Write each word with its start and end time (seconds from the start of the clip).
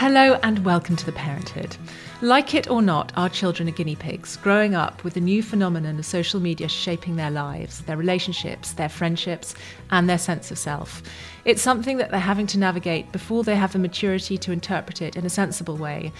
Hello 0.00 0.40
and 0.42 0.64
welcome 0.64 0.96
to 0.96 1.04
The 1.04 1.12
Parenthood. 1.12 1.76
Like 2.22 2.54
it 2.54 2.70
or 2.70 2.80
not, 2.80 3.12
our 3.16 3.28
children 3.28 3.68
are 3.68 3.72
guinea 3.72 3.96
pigs, 3.96 4.38
growing 4.38 4.74
up 4.74 5.04
with 5.04 5.12
the 5.12 5.20
new 5.20 5.42
phenomenon 5.42 5.98
of 5.98 6.06
social 6.06 6.40
media 6.40 6.68
shaping 6.68 7.16
their 7.16 7.30
lives, 7.30 7.82
their 7.82 7.98
relationships, 7.98 8.72
their 8.72 8.88
friendships, 8.88 9.54
and 9.90 10.08
their 10.08 10.16
sense 10.16 10.50
of 10.50 10.56
self. 10.56 11.02
It's 11.44 11.60
something 11.60 11.98
that 11.98 12.10
they're 12.10 12.18
having 12.18 12.46
to 12.46 12.58
navigate 12.58 13.12
before 13.12 13.44
they 13.44 13.56
have 13.56 13.74
the 13.74 13.78
maturity 13.78 14.38
to 14.38 14.52
interpret 14.52 15.02
it 15.02 15.16
in 15.16 15.26
a 15.26 15.28
sensible 15.28 15.76
way. 15.76 16.12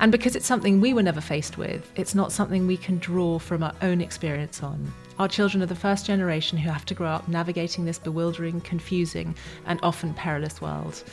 And 0.00 0.10
because 0.10 0.34
it's 0.34 0.44
something 0.44 0.80
we 0.80 0.92
were 0.92 1.04
never 1.04 1.20
faced 1.20 1.56
with, 1.56 1.92
it's 1.94 2.16
not 2.16 2.32
something 2.32 2.66
we 2.66 2.76
can 2.76 2.98
draw 2.98 3.38
from 3.38 3.62
our 3.62 3.74
own 3.82 4.00
experience 4.00 4.64
on. 4.64 4.92
Our 5.20 5.28
children 5.28 5.62
are 5.62 5.66
the 5.66 5.76
first 5.76 6.06
generation 6.06 6.58
who 6.58 6.70
have 6.70 6.86
to 6.86 6.94
grow 6.94 7.10
up 7.10 7.28
navigating 7.28 7.84
this 7.84 8.00
bewildering, 8.00 8.62
confusing, 8.62 9.36
and 9.64 9.78
often 9.84 10.12
perilous 10.12 10.60
world. 10.60 11.04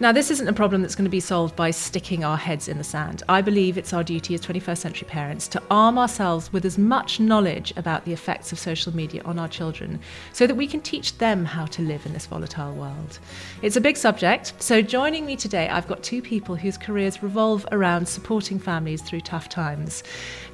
Now, 0.00 0.12
this 0.12 0.30
isn't 0.30 0.48
a 0.48 0.54
problem 0.54 0.80
that's 0.80 0.94
going 0.94 1.04
to 1.04 1.10
be 1.10 1.20
solved 1.20 1.54
by 1.54 1.72
sticking 1.72 2.24
our 2.24 2.38
heads 2.38 2.68
in 2.68 2.78
the 2.78 2.84
sand. 2.84 3.22
I 3.28 3.42
believe 3.42 3.76
it's 3.76 3.92
our 3.92 4.02
duty 4.02 4.32
as 4.32 4.40
21st 4.40 4.78
century 4.78 5.06
parents 5.06 5.46
to 5.48 5.62
arm 5.70 5.98
ourselves 5.98 6.50
with 6.54 6.64
as 6.64 6.78
much 6.78 7.20
knowledge 7.20 7.74
about 7.76 8.06
the 8.06 8.14
effects 8.14 8.50
of 8.50 8.58
social 8.58 8.96
media 8.96 9.20
on 9.26 9.38
our 9.38 9.46
children 9.46 10.00
so 10.32 10.46
that 10.46 10.54
we 10.54 10.66
can 10.66 10.80
teach 10.80 11.18
them 11.18 11.44
how 11.44 11.66
to 11.66 11.82
live 11.82 12.06
in 12.06 12.14
this 12.14 12.24
volatile 12.24 12.72
world. 12.72 13.18
It's 13.60 13.76
a 13.76 13.80
big 13.80 13.98
subject, 13.98 14.54
so 14.58 14.80
joining 14.80 15.26
me 15.26 15.36
today, 15.36 15.68
I've 15.68 15.86
got 15.86 16.02
two 16.02 16.22
people 16.22 16.56
whose 16.56 16.78
careers 16.78 17.22
revolve 17.22 17.66
around 17.70 18.08
supporting 18.08 18.58
families 18.58 19.02
through 19.02 19.20
tough 19.20 19.50
times. 19.50 20.02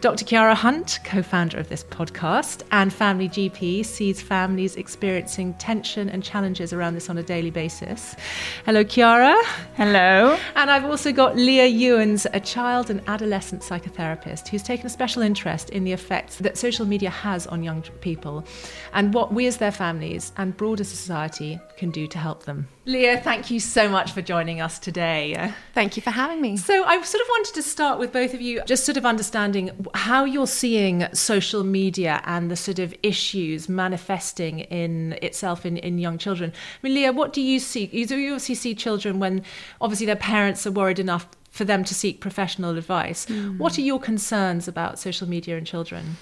Dr. 0.00 0.24
Chiara 0.24 0.56
Hunt, 0.56 0.98
co 1.04 1.22
founder 1.22 1.58
of 1.58 1.68
this 1.68 1.84
podcast, 1.84 2.62
and 2.72 2.92
Family 2.92 3.28
GP, 3.28 3.86
sees 3.86 4.20
families 4.20 4.74
experiencing 4.74 5.54
tension 5.54 6.08
and 6.08 6.24
challenges 6.24 6.72
around 6.72 6.94
this 6.94 7.08
on 7.08 7.16
a 7.16 7.22
daily 7.22 7.52
basis. 7.52 8.16
Hello, 8.64 8.82
Chiara. 8.82 9.35
Hello. 9.76 10.38
And 10.54 10.70
I've 10.70 10.84
also 10.84 11.12
got 11.12 11.36
Lia 11.36 11.68
Younes, 11.68 12.26
a 12.32 12.40
child 12.40 12.90
and 12.90 13.02
adolescent 13.06 13.62
psychotherapist 13.62 14.48
who's 14.48 14.62
taken 14.62 14.86
a 14.86 14.90
special 14.90 15.22
interest 15.22 15.70
in 15.70 15.84
the 15.84 15.92
effects 15.92 16.36
that 16.38 16.56
social 16.56 16.86
media 16.86 17.10
has 17.10 17.46
on 17.46 17.62
young 17.62 17.82
people 18.00 18.44
and 18.92 19.12
what 19.12 19.32
we 19.32 19.46
as 19.46 19.58
their 19.58 19.72
families 19.72 20.32
and 20.36 20.56
broader 20.56 20.84
society 20.84 21.60
can 21.76 21.90
do 21.90 22.06
to 22.06 22.18
help 22.18 22.44
them. 22.44 22.68
Lia, 22.86 23.18
thank 23.18 23.50
you 23.50 23.58
so 23.58 23.88
much 23.88 24.12
for 24.12 24.22
joining 24.22 24.60
us 24.60 24.78
today. 24.78 25.52
Thank 25.74 25.96
you 25.96 26.02
for 26.02 26.10
having 26.10 26.40
me. 26.40 26.56
So, 26.56 26.84
I 26.84 27.02
sort 27.02 27.20
of 27.20 27.28
wanted 27.28 27.54
to 27.54 27.62
start 27.62 27.98
with 27.98 28.12
both 28.12 28.32
of 28.32 28.40
you, 28.40 28.62
just 28.64 28.84
sort 28.84 28.96
of 28.96 29.04
understanding 29.04 29.88
how 29.94 30.24
you're 30.24 30.46
seeing 30.46 31.06
social 31.12 31.64
media 31.64 32.22
and 32.24 32.48
the 32.48 32.54
sort 32.54 32.78
of 32.78 32.94
issues 33.02 33.68
manifesting 33.68 34.60
in 34.60 35.18
itself 35.20 35.66
in, 35.66 35.78
in 35.78 35.98
young 35.98 36.16
children. 36.16 36.52
I 36.52 36.86
mean, 36.86 36.94
Lia, 36.94 37.12
what 37.12 37.32
do 37.32 37.42
you 37.42 37.58
see? 37.58 37.86
Do 37.86 38.16
you 38.16 38.34
obviously 38.34 38.54
see 38.54 38.74
children 38.76 39.18
when 39.18 39.42
obviously 39.80 40.06
their 40.06 40.14
parents 40.14 40.64
are 40.64 40.70
worried 40.70 41.00
enough 41.00 41.26
for 41.50 41.64
them 41.64 41.82
to 41.84 41.94
seek 41.94 42.20
professional 42.20 42.76
advice. 42.76 43.24
Mm. 43.26 43.56
What 43.56 43.78
are 43.78 43.80
your 43.80 43.98
concerns 43.98 44.68
about 44.68 44.98
social 44.98 45.26
media 45.26 45.56
and 45.56 45.66
children? 45.66 46.16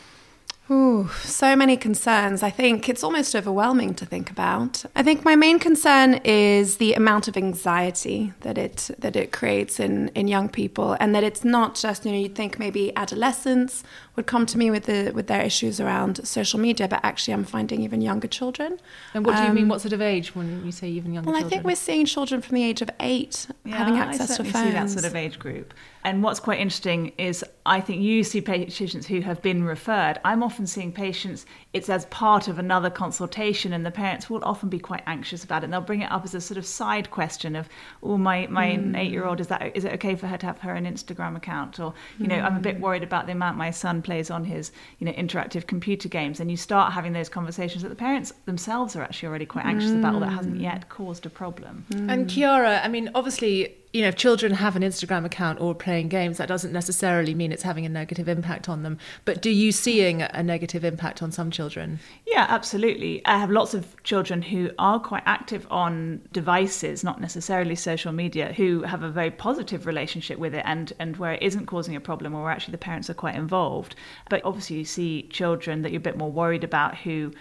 Ooh, 0.70 1.10
so 1.22 1.54
many 1.54 1.76
concerns. 1.76 2.42
I 2.42 2.48
think 2.48 2.88
it's 2.88 3.04
almost 3.04 3.36
overwhelming 3.36 3.92
to 3.94 4.06
think 4.06 4.30
about. 4.30 4.82
I 4.96 5.02
think 5.02 5.22
my 5.22 5.36
main 5.36 5.58
concern 5.58 6.20
is 6.24 6.78
the 6.78 6.94
amount 6.94 7.28
of 7.28 7.36
anxiety 7.36 8.32
that 8.40 8.56
it 8.56 8.90
that 8.98 9.14
it 9.14 9.30
creates 9.30 9.78
in 9.78 10.08
in 10.14 10.26
young 10.26 10.48
people, 10.48 10.96
and 11.00 11.14
that 11.14 11.22
it's 11.22 11.44
not 11.44 11.74
just 11.74 12.06
you 12.06 12.12
know 12.12 12.18
you'd 12.18 12.34
think 12.34 12.58
maybe 12.58 12.96
adolescents 12.96 13.84
would 14.16 14.26
come 14.26 14.46
to 14.46 14.58
me 14.58 14.70
with 14.70 14.84
the 14.84 15.10
with 15.14 15.26
their 15.26 15.42
issues 15.42 15.80
around 15.80 16.26
social 16.26 16.60
media, 16.60 16.88
but 16.88 17.00
actually 17.02 17.34
I'm 17.34 17.44
finding 17.44 17.82
even 17.82 18.00
younger 18.00 18.28
children. 18.28 18.78
And 19.12 19.26
what 19.26 19.36
do 19.36 19.42
you 19.42 19.52
mean? 19.52 19.64
Um, 19.64 19.68
what 19.68 19.80
sort 19.80 19.92
of 19.92 20.00
age 20.00 20.34
when 20.34 20.64
you 20.64 20.72
say 20.72 20.88
even 20.88 21.12
younger? 21.12 21.30
Well, 21.30 21.40
children? 21.40 21.46
I 21.46 21.50
think 21.50 21.64
we're 21.64 21.76
seeing 21.76 22.06
children 22.06 22.40
from 22.40 22.54
the 22.54 22.64
age 22.64 22.82
of 22.82 22.90
eight 23.00 23.46
yeah, 23.64 23.76
having 23.76 23.98
access 23.98 24.32
I 24.32 24.36
to 24.36 24.44
phones. 24.44 24.66
See 24.66 24.72
that 24.72 24.90
sort 24.90 25.04
of 25.04 25.16
age 25.16 25.38
group. 25.38 25.74
And 26.04 26.22
what's 26.22 26.38
quite 26.38 26.60
interesting 26.60 27.12
is 27.16 27.42
I 27.64 27.80
think 27.80 28.02
you 28.02 28.24
see 28.24 28.42
patients 28.42 29.06
who 29.06 29.22
have 29.22 29.40
been 29.40 29.64
referred. 29.64 30.20
I'm 30.22 30.42
often 30.42 30.66
seeing 30.66 30.92
patients, 30.92 31.46
it's 31.72 31.88
as 31.88 32.04
part 32.06 32.46
of 32.46 32.58
another 32.58 32.90
consultation, 32.90 33.72
and 33.72 33.86
the 33.86 33.90
parents 33.90 34.28
will 34.28 34.44
often 34.44 34.68
be 34.68 34.78
quite 34.78 35.02
anxious 35.06 35.44
about 35.44 35.62
it. 35.62 35.64
And 35.64 35.72
they'll 35.72 35.80
bring 35.80 36.02
it 36.02 36.12
up 36.12 36.24
as 36.24 36.34
a 36.34 36.42
sort 36.42 36.58
of 36.58 36.66
side 36.66 37.10
question 37.10 37.56
of, 37.56 37.70
oh, 38.02 38.18
my, 38.18 38.46
my 38.48 38.72
mm. 38.72 38.98
eight 38.98 39.10
year 39.10 39.24
old, 39.24 39.40
is 39.40 39.46
that 39.46 39.74
is 39.74 39.86
it 39.86 39.94
okay 39.94 40.14
for 40.14 40.26
her 40.26 40.36
to 40.36 40.46
have 40.46 40.58
her 40.58 40.74
an 40.74 40.84
Instagram 40.84 41.36
account? 41.36 41.80
Or, 41.80 41.94
you 42.18 42.26
know, 42.26 42.36
mm. 42.36 42.44
I'm 42.44 42.56
a 42.58 42.60
bit 42.60 42.76
mm. 42.76 42.80
worried 42.80 43.02
about 43.02 43.24
the 43.24 43.32
amount 43.32 43.56
my 43.56 43.70
son 43.70 44.02
plays 44.04 44.30
on 44.30 44.44
his, 44.44 44.70
you 44.98 45.06
know, 45.06 45.12
interactive 45.12 45.66
computer 45.66 46.08
games. 46.08 46.38
And 46.38 46.50
you 46.50 46.56
start 46.56 46.92
having 46.92 47.12
those 47.12 47.28
conversations 47.28 47.82
that 47.82 47.88
the 47.88 47.96
parents 47.96 48.32
themselves 48.44 48.94
are 48.94 49.02
actually 49.02 49.28
already 49.30 49.46
quite 49.46 49.66
anxious 49.66 49.90
mm. 49.90 49.98
about, 49.98 50.14
or 50.14 50.20
that 50.20 50.32
hasn't 50.32 50.60
yet 50.60 50.88
caused 50.88 51.26
a 51.26 51.30
problem. 51.30 51.84
And 51.90 52.30
Chiara, 52.30 52.80
I 52.84 52.88
mean, 52.88 53.10
obviously, 53.14 53.74
you 53.94 54.02
know, 54.02 54.08
if 54.08 54.16
children 54.16 54.54
have 54.54 54.74
an 54.74 54.82
Instagram 54.82 55.24
account 55.24 55.60
or 55.60 55.72
playing 55.72 56.08
games, 56.08 56.38
that 56.38 56.48
doesn't 56.48 56.72
necessarily 56.72 57.32
mean 57.32 57.52
it's 57.52 57.62
having 57.62 57.86
a 57.86 57.88
negative 57.88 58.28
impact 58.28 58.68
on 58.68 58.82
them. 58.82 58.98
But 59.24 59.40
do 59.40 59.50
you 59.50 59.70
seeing 59.70 60.20
a 60.20 60.42
negative 60.42 60.84
impact 60.84 61.22
on 61.22 61.30
some 61.30 61.48
children? 61.48 62.00
Yeah, 62.26 62.44
absolutely. 62.48 63.24
I 63.24 63.38
have 63.38 63.52
lots 63.52 63.72
of 63.72 64.02
children 64.02 64.42
who 64.42 64.72
are 64.80 64.98
quite 64.98 65.22
active 65.26 65.64
on 65.70 66.22
devices, 66.32 67.04
not 67.04 67.20
necessarily 67.20 67.76
social 67.76 68.10
media, 68.10 68.52
who 68.52 68.82
have 68.82 69.04
a 69.04 69.10
very 69.10 69.30
positive 69.30 69.86
relationship 69.86 70.40
with 70.40 70.56
it 70.56 70.64
and, 70.66 70.92
and 70.98 71.16
where 71.18 71.34
it 71.34 71.42
isn't 71.44 71.66
causing 71.66 71.94
a 71.94 72.00
problem 72.00 72.34
or 72.34 72.42
where 72.42 72.50
actually 72.50 72.72
the 72.72 72.78
parents 72.78 73.08
are 73.08 73.14
quite 73.14 73.36
involved. 73.36 73.94
But 74.28 74.44
obviously 74.44 74.78
you 74.78 74.84
see 74.84 75.28
children 75.30 75.82
that 75.82 75.92
you're 75.92 76.00
a 76.00 76.02
bit 76.02 76.18
more 76.18 76.32
worried 76.32 76.64
about 76.64 76.96
who 76.96 77.32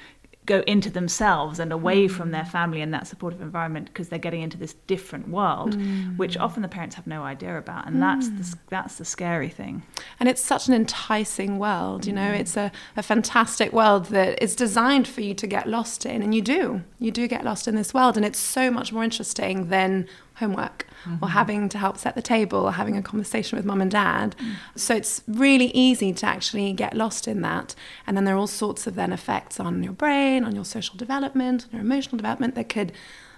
go 0.45 0.59
into 0.67 0.89
themselves 0.89 1.59
and 1.59 1.71
away 1.71 2.07
mm. 2.07 2.11
from 2.11 2.31
their 2.31 2.45
family 2.45 2.81
and 2.81 2.93
that 2.93 3.07
supportive 3.07 3.41
environment 3.41 3.87
because 3.87 4.09
they're 4.09 4.19
getting 4.19 4.41
into 4.41 4.57
this 4.57 4.73
different 4.87 5.29
world 5.29 5.75
mm. 5.75 6.17
which 6.17 6.37
often 6.37 6.61
the 6.61 6.67
parents 6.67 6.95
have 6.95 7.07
no 7.07 7.23
idea 7.23 7.57
about 7.57 7.87
and 7.87 7.97
mm. 7.97 7.99
that's 7.99 8.29
the, 8.29 8.57
that's 8.69 8.97
the 8.97 9.05
scary 9.05 9.49
thing 9.49 9.83
and 10.19 10.27
it's 10.27 10.41
such 10.41 10.67
an 10.67 10.73
enticing 10.73 11.59
world 11.59 12.05
you 12.05 12.13
know 12.13 12.31
mm. 12.31 12.39
it's 12.39 12.57
a, 12.57 12.71
a 12.97 13.03
fantastic 13.03 13.71
world 13.71 14.05
that 14.05 14.41
is 14.41 14.55
designed 14.55 15.07
for 15.07 15.21
you 15.21 15.33
to 15.33 15.47
get 15.47 15.67
lost 15.67 16.05
in 16.05 16.21
and 16.21 16.35
you 16.35 16.41
do 16.41 16.83
you 16.99 17.11
do 17.11 17.27
get 17.27 17.43
lost 17.43 17.67
in 17.67 17.75
this 17.75 17.93
world 17.93 18.17
and 18.17 18.25
it's 18.25 18.39
so 18.39 18.69
much 18.69 18.91
more 18.91 19.03
interesting 19.03 19.69
than 19.69 20.07
homework 20.35 20.85
mm-hmm. 21.03 21.23
or 21.23 21.29
having 21.29 21.69
to 21.69 21.77
help 21.77 21.97
set 21.97 22.15
the 22.15 22.21
table 22.21 22.59
or 22.59 22.71
having 22.71 22.97
a 22.97 23.01
conversation 23.01 23.57
with 23.57 23.65
mum 23.65 23.81
and 23.81 23.91
dad. 23.91 24.35
Mm. 24.37 24.55
So 24.75 24.95
it's 24.95 25.23
really 25.27 25.67
easy 25.67 26.13
to 26.13 26.25
actually 26.25 26.73
get 26.73 26.95
lost 26.95 27.27
in 27.27 27.41
that. 27.41 27.75
And 28.07 28.15
then 28.15 28.25
there 28.25 28.35
are 28.35 28.39
all 28.39 28.47
sorts 28.47 28.87
of 28.87 28.95
then 28.95 29.13
effects 29.13 29.59
on 29.59 29.83
your 29.83 29.93
brain, 29.93 30.43
on 30.43 30.55
your 30.55 30.65
social 30.65 30.97
development, 30.97 31.65
on 31.65 31.69
your 31.71 31.81
emotional 31.81 32.17
development 32.17 32.55
that 32.55 32.69
could 32.69 32.91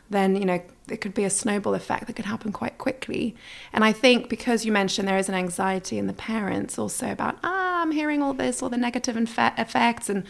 then, 0.09 0.35
you 0.35 0.45
know, 0.45 0.61
it 0.89 1.01
could 1.01 1.13
be 1.13 1.23
a 1.23 1.29
snowball 1.29 1.73
effect 1.73 2.07
that 2.07 2.13
could 2.13 2.25
happen 2.25 2.51
quite 2.51 2.77
quickly. 2.77 3.35
And 3.73 3.83
I 3.83 3.91
think 3.91 4.29
because 4.29 4.63
you 4.63 4.71
mentioned 4.71 5.07
there 5.07 5.17
is 5.17 5.29
an 5.29 5.35
anxiety 5.35 5.97
in 5.97 6.07
the 6.07 6.13
parents 6.13 6.77
also 6.77 7.11
about, 7.11 7.37
ah, 7.43 7.81
I'm 7.81 7.91
hearing 7.91 8.21
all 8.21 8.33
this, 8.33 8.61
all 8.61 8.69
the 8.69 8.77
negative 8.77 9.15
infe- 9.15 9.57
effects 9.57 10.09
and, 10.09 10.23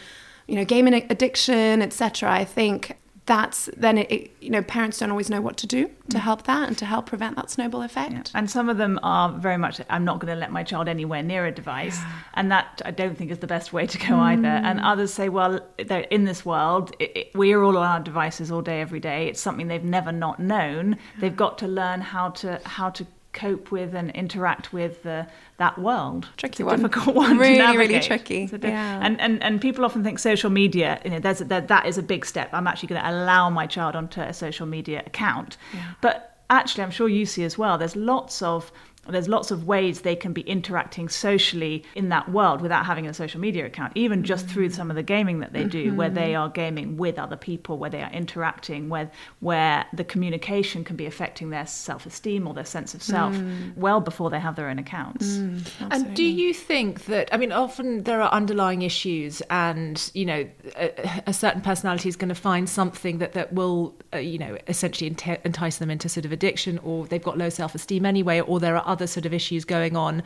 you 0.48 0.56
know, 0.56 0.64
gaming 0.64 0.94
addiction, 0.94 1.81
etc. 1.81 2.31
I 2.31 2.46
think 2.46 2.98
that's 3.25 3.69
then 3.75 3.98
it, 3.98 4.12
it, 4.12 4.31
you 4.39 4.50
know 4.51 4.62
parents 4.62 5.00
don't 5.00 5.10
always 5.10 5.30
know 5.30 5.42
what 5.42 5.57
to 5.57 5.68
do 5.68 5.89
to 6.10 6.18
Mm. 6.18 6.19
help 6.19 6.44
that 6.44 6.68
and 6.68 6.77
to 6.77 6.86
help 6.86 7.07
prevent 7.07 7.36
that 7.36 7.50
snowball 7.50 7.81
effect. 7.81 8.13
Yeah. 8.13 8.22
And 8.39 8.50
some 8.50 8.69
of 8.69 8.77
them 8.77 9.00
are 9.01 9.31
very 9.31 9.57
much, 9.57 9.81
I'm 9.89 10.06
not 10.06 10.19
going 10.19 10.31
to 10.31 10.39
let 10.39 10.51
my 10.51 10.63
child 10.63 10.88
anywhere 10.88 11.24
near 11.24 11.48
a 11.48 11.51
device. 11.51 12.00
And 12.36 12.51
that 12.51 12.81
I 12.86 12.92
don't 12.92 13.18
think 13.18 13.31
is 13.31 13.39
the 13.39 13.48
best 13.48 13.74
way 13.74 13.88
to 13.88 13.98
go 13.98 14.16
either. 14.19 14.48
And 14.48 14.80
others 14.80 15.12
say, 15.12 15.30
well, 15.30 15.60
they're 15.83 16.01
in 16.01 16.25
this 16.25 16.45
world, 16.45 16.95
it, 17.00 17.18
it, 17.18 17.31
we're 17.33 17.63
all 17.63 17.75
on 17.77 17.86
our 17.86 18.00
devices 18.00 18.51
all 18.51 18.62
day, 18.62 18.80
every 18.81 19.00
day. 19.00 19.28
It's 19.28 19.42
something 19.42 19.68
they've 19.68 19.83
never 19.83 20.12
not 20.12 20.39
known. 20.39 20.98
They've 21.19 21.36
got 21.36 21.57
to 21.60 21.68
learn 21.68 22.01
how 22.01 22.30
to, 22.42 22.62
how 22.66 22.92
to 22.92 23.07
cope 23.36 23.70
with 23.70 23.94
and 23.94 24.10
interact 24.12 24.74
with 24.74 25.04
the, 25.04 25.28
that 25.58 25.78
world. 25.78 26.28
Tricky 26.38 26.64
one. 26.64 26.78
difficult 26.78 27.16
one. 27.24 27.38
Really, 27.38 27.78
really 27.78 28.00
tricky. 28.00 28.50
Yeah. 28.62 29.00
And, 29.04 29.22
and 29.22 29.44
and 29.44 29.62
people 29.62 29.86
often 29.86 30.04
think 30.04 30.18
social 30.18 30.50
media. 30.50 31.00
You 31.06 31.12
know, 31.12 31.20
there's 31.20 31.42
a, 31.42 31.46
that 31.46 31.68
that 31.68 31.86
is 31.86 32.00
a 32.00 32.04
big 32.04 32.26
step. 32.26 32.50
I'm 32.54 32.66
actually 32.66 32.88
going 32.88 33.02
to 33.04 33.10
allow 33.10 33.50
my 33.50 33.68
child 33.68 33.96
onto 33.96 34.22
a 34.22 34.34
social 34.34 34.66
media 34.66 35.04
account. 35.06 35.58
But 36.02 36.38
actually, 36.50 36.84
I'm 36.84 36.92
sure 36.92 37.10
you 37.10 37.26
see 37.26 37.44
as 37.44 37.58
well. 37.58 37.78
There's 37.78 37.96
lots 37.96 38.42
of 38.42 38.72
there's 39.07 39.28
lots 39.28 39.52
of 39.52 39.68
ways 39.68 40.02
they 40.02 40.16
can 40.16 40.34
be 40.34 40.42
interacting 40.42 41.10
socially 41.10 41.84
in 41.96 42.10
that 42.10 42.30
world 42.30 42.62
without 42.62 42.86
having 42.86 43.07
a 43.07 43.13
social 43.13 43.40
media 43.40 43.66
account, 43.66 43.92
even 43.96 44.24
just 44.24 44.46
mm. 44.46 44.50
through 44.50 44.69
some 44.69 44.90
of 44.90 44.96
the 44.96 45.04
gaming 45.04 45.40
that 45.40 45.54
they 45.54 45.63
do, 45.63 45.94
where 45.94 46.10
they 46.10 46.31
mm-hmm. 46.31 46.42
are 46.42 46.50
gaming 46.50 46.98
with 46.98 47.19
other 47.19 47.36
people, 47.36 47.78
where 47.78 47.90
they 47.90 48.02
are 48.02 48.12
interacting, 48.12 48.90
where 48.90 49.12
where 49.40 49.86
the 49.94 50.04
communication 50.04 50.84
can 50.84 50.96
be 50.96 51.06
affecting 51.06 51.50
their 51.50 51.66
self-esteem 51.66 52.48
or 52.48 52.54
their 52.54 52.66
sense 52.66 52.94
of 52.94 53.04
self 53.04 53.34
mm. 53.36 53.75
well 53.78 54.02
before 54.02 54.30
they 54.30 54.40
have 54.40 54.56
their 54.56 54.69
own 54.69 54.80
accounts. 54.80 55.38
Mm. 55.38 55.62
And 55.92 56.16
do 56.16 56.24
you 56.24 56.54
think 56.54 57.06
that, 57.06 57.30
I 57.34 57.38
mean, 57.38 57.52
often 57.52 58.04
there 58.04 58.22
are 58.22 58.31
underlying 58.31 58.81
issues, 58.81 59.42
and, 59.50 60.12
you 60.13 60.25
know, 60.25 60.48
a, 60.75 61.22
a 61.28 61.34
certain 61.34 61.62
personality 61.62 62.10
is 62.10 62.16
going 62.16 62.30
to 62.30 62.36
find 62.36 62.69
something 62.69 63.19
that, 63.19 63.34
that 63.34 63.54
will, 63.54 63.96
uh, 64.13 64.18
you 64.18 64.38
know, 64.38 64.57
essentially 64.68 65.10
enti- 65.10 65.40
entice 65.46 65.78
them 65.78 65.92
into 65.92 66.10
sort 66.10 66.25
of 66.25 66.31
addiction, 66.31 66.80
or 66.80 67.06
they've 67.07 67.24
got 67.24 67.38
low 67.38 67.50
self 67.50 67.75
esteem 67.75 68.06
anyway, 68.06 68.40
or 68.40 68.60
there 68.60 68.78
are 68.78 68.94
other 68.95 69.07
sort 69.07 69.25
of 69.25 69.33
issues 69.33 69.65
going 69.65 69.97
on. 69.97 70.24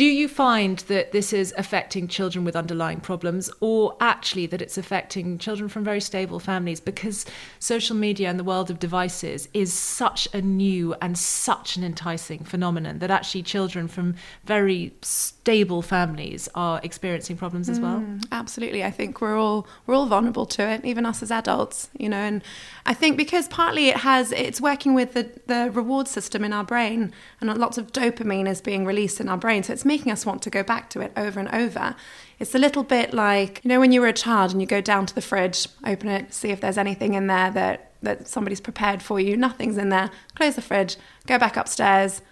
Do 0.00 0.06
you 0.06 0.28
find 0.28 0.78
that 0.88 1.12
this 1.12 1.30
is 1.30 1.52
affecting 1.58 2.08
children 2.08 2.42
with 2.42 2.56
underlying 2.56 3.00
problems, 3.00 3.50
or 3.60 3.98
actually 4.00 4.46
that 4.46 4.62
it's 4.62 4.78
affecting 4.78 5.36
children 5.36 5.68
from 5.68 5.84
very 5.84 6.00
stable 6.00 6.38
families? 6.38 6.80
Because 6.80 7.26
social 7.58 7.94
media 7.94 8.30
and 8.30 8.38
the 8.38 8.44
world 8.44 8.70
of 8.70 8.78
devices 8.78 9.46
is 9.52 9.74
such 9.74 10.26
a 10.32 10.40
new 10.40 10.94
and 11.02 11.18
such 11.18 11.76
an 11.76 11.84
enticing 11.84 12.44
phenomenon 12.44 13.00
that 13.00 13.10
actually 13.10 13.42
children 13.42 13.88
from 13.88 14.14
very 14.46 14.94
stable 15.02 15.82
families 15.82 16.48
are 16.54 16.80
experiencing 16.82 17.36
problems 17.36 17.68
as 17.68 17.78
well. 17.78 18.00
Mm, 18.00 18.24
absolutely. 18.32 18.82
I 18.82 18.90
think 18.90 19.20
we're 19.20 19.38
all 19.38 19.66
we're 19.84 19.94
all 19.94 20.06
vulnerable 20.06 20.46
to 20.46 20.66
it, 20.66 20.82
even 20.82 21.04
us 21.04 21.22
as 21.22 21.30
adults, 21.30 21.90
you 21.98 22.08
know, 22.08 22.16
and 22.16 22.42
I 22.86 22.94
think 22.94 23.18
because 23.18 23.48
partly 23.48 23.88
it 23.88 23.98
has 23.98 24.32
it's 24.32 24.62
working 24.62 24.94
with 24.94 25.12
the, 25.12 25.28
the 25.46 25.70
reward 25.70 26.08
system 26.08 26.42
in 26.42 26.54
our 26.54 26.64
brain 26.64 27.12
and 27.42 27.54
lots 27.58 27.76
of 27.76 27.92
dopamine 27.92 28.48
is 28.48 28.62
being 28.62 28.86
released 28.86 29.20
in 29.20 29.28
our 29.28 29.36
brain. 29.36 29.62
So 29.62 29.74
it's 29.74 29.89
making 29.90 30.12
us 30.12 30.24
want 30.24 30.40
to 30.40 30.50
go 30.50 30.62
back 30.62 30.88
to 30.88 31.00
it 31.00 31.10
over 31.16 31.40
and 31.40 31.48
over. 31.48 31.96
It's 32.38 32.54
a 32.54 32.58
little 32.58 32.84
bit 32.84 33.12
like, 33.12 33.60
you 33.64 33.68
know, 33.68 33.80
when 33.80 33.90
you 33.90 34.00
were 34.00 34.06
a 34.06 34.12
child 34.12 34.52
and 34.52 34.60
you 34.60 34.66
go 34.66 34.80
down 34.80 35.04
to 35.06 35.14
the 35.14 35.20
fridge, 35.20 35.66
open 35.84 36.08
it, 36.08 36.32
see 36.32 36.50
if 36.50 36.60
there's 36.60 36.78
anything 36.78 37.14
in 37.14 37.26
there 37.26 37.50
that, 37.50 37.90
that 38.02 38.28
somebody's 38.28 38.60
prepared 38.60 39.02
for 39.02 39.18
you. 39.18 39.36
Nothing's 39.36 39.76
in 39.76 39.88
there. 39.88 40.08
Close 40.36 40.54
the 40.54 40.62
fridge, 40.62 40.96
go 41.26 41.38
back 41.40 41.56
upstairs, 41.56 42.22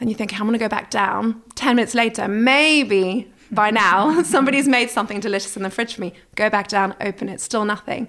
And 0.00 0.10
you 0.10 0.14
think, 0.14 0.34
I'm 0.34 0.46
going 0.46 0.52
to 0.52 0.58
go 0.58 0.68
back 0.68 0.90
down. 0.90 1.42
10 1.54 1.76
minutes 1.76 1.94
later, 1.94 2.28
maybe 2.28 3.32
by 3.50 3.70
now, 3.70 4.22
somebody's 4.34 4.68
made 4.68 4.90
something 4.90 5.18
delicious 5.18 5.56
in 5.56 5.62
the 5.62 5.70
fridge 5.70 5.94
for 5.94 6.02
me. 6.02 6.12
Go 6.34 6.50
back 6.50 6.68
down, 6.68 6.94
open 7.00 7.30
it, 7.30 7.40
still 7.40 7.64
nothing. 7.64 8.06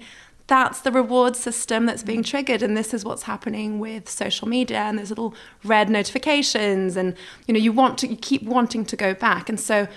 That's 0.49 0.81
the 0.81 0.91
reward 0.91 1.35
system 1.35 1.85
that's 1.85 2.01
being 2.01 2.23
triggered. 2.23 2.63
And 2.63 2.75
this 2.75 2.91
is 2.91 3.05
what's 3.05 3.23
happening 3.23 3.77
with 3.77 4.09
social 4.09 4.47
media 4.47 4.79
and 4.79 4.97
those 4.97 5.11
little 5.11 5.35
red 5.63 5.91
notifications. 5.91 6.97
And, 6.97 7.15
you 7.45 7.53
know, 7.53 7.59
you 7.59 7.71
want 7.71 7.99
to, 7.99 8.07
you 8.07 8.17
keep 8.17 8.41
wanting 8.41 8.83
to 8.85 8.95
go 8.95 9.13
back. 9.13 9.47
And 9.47 9.59
so 9.59 9.87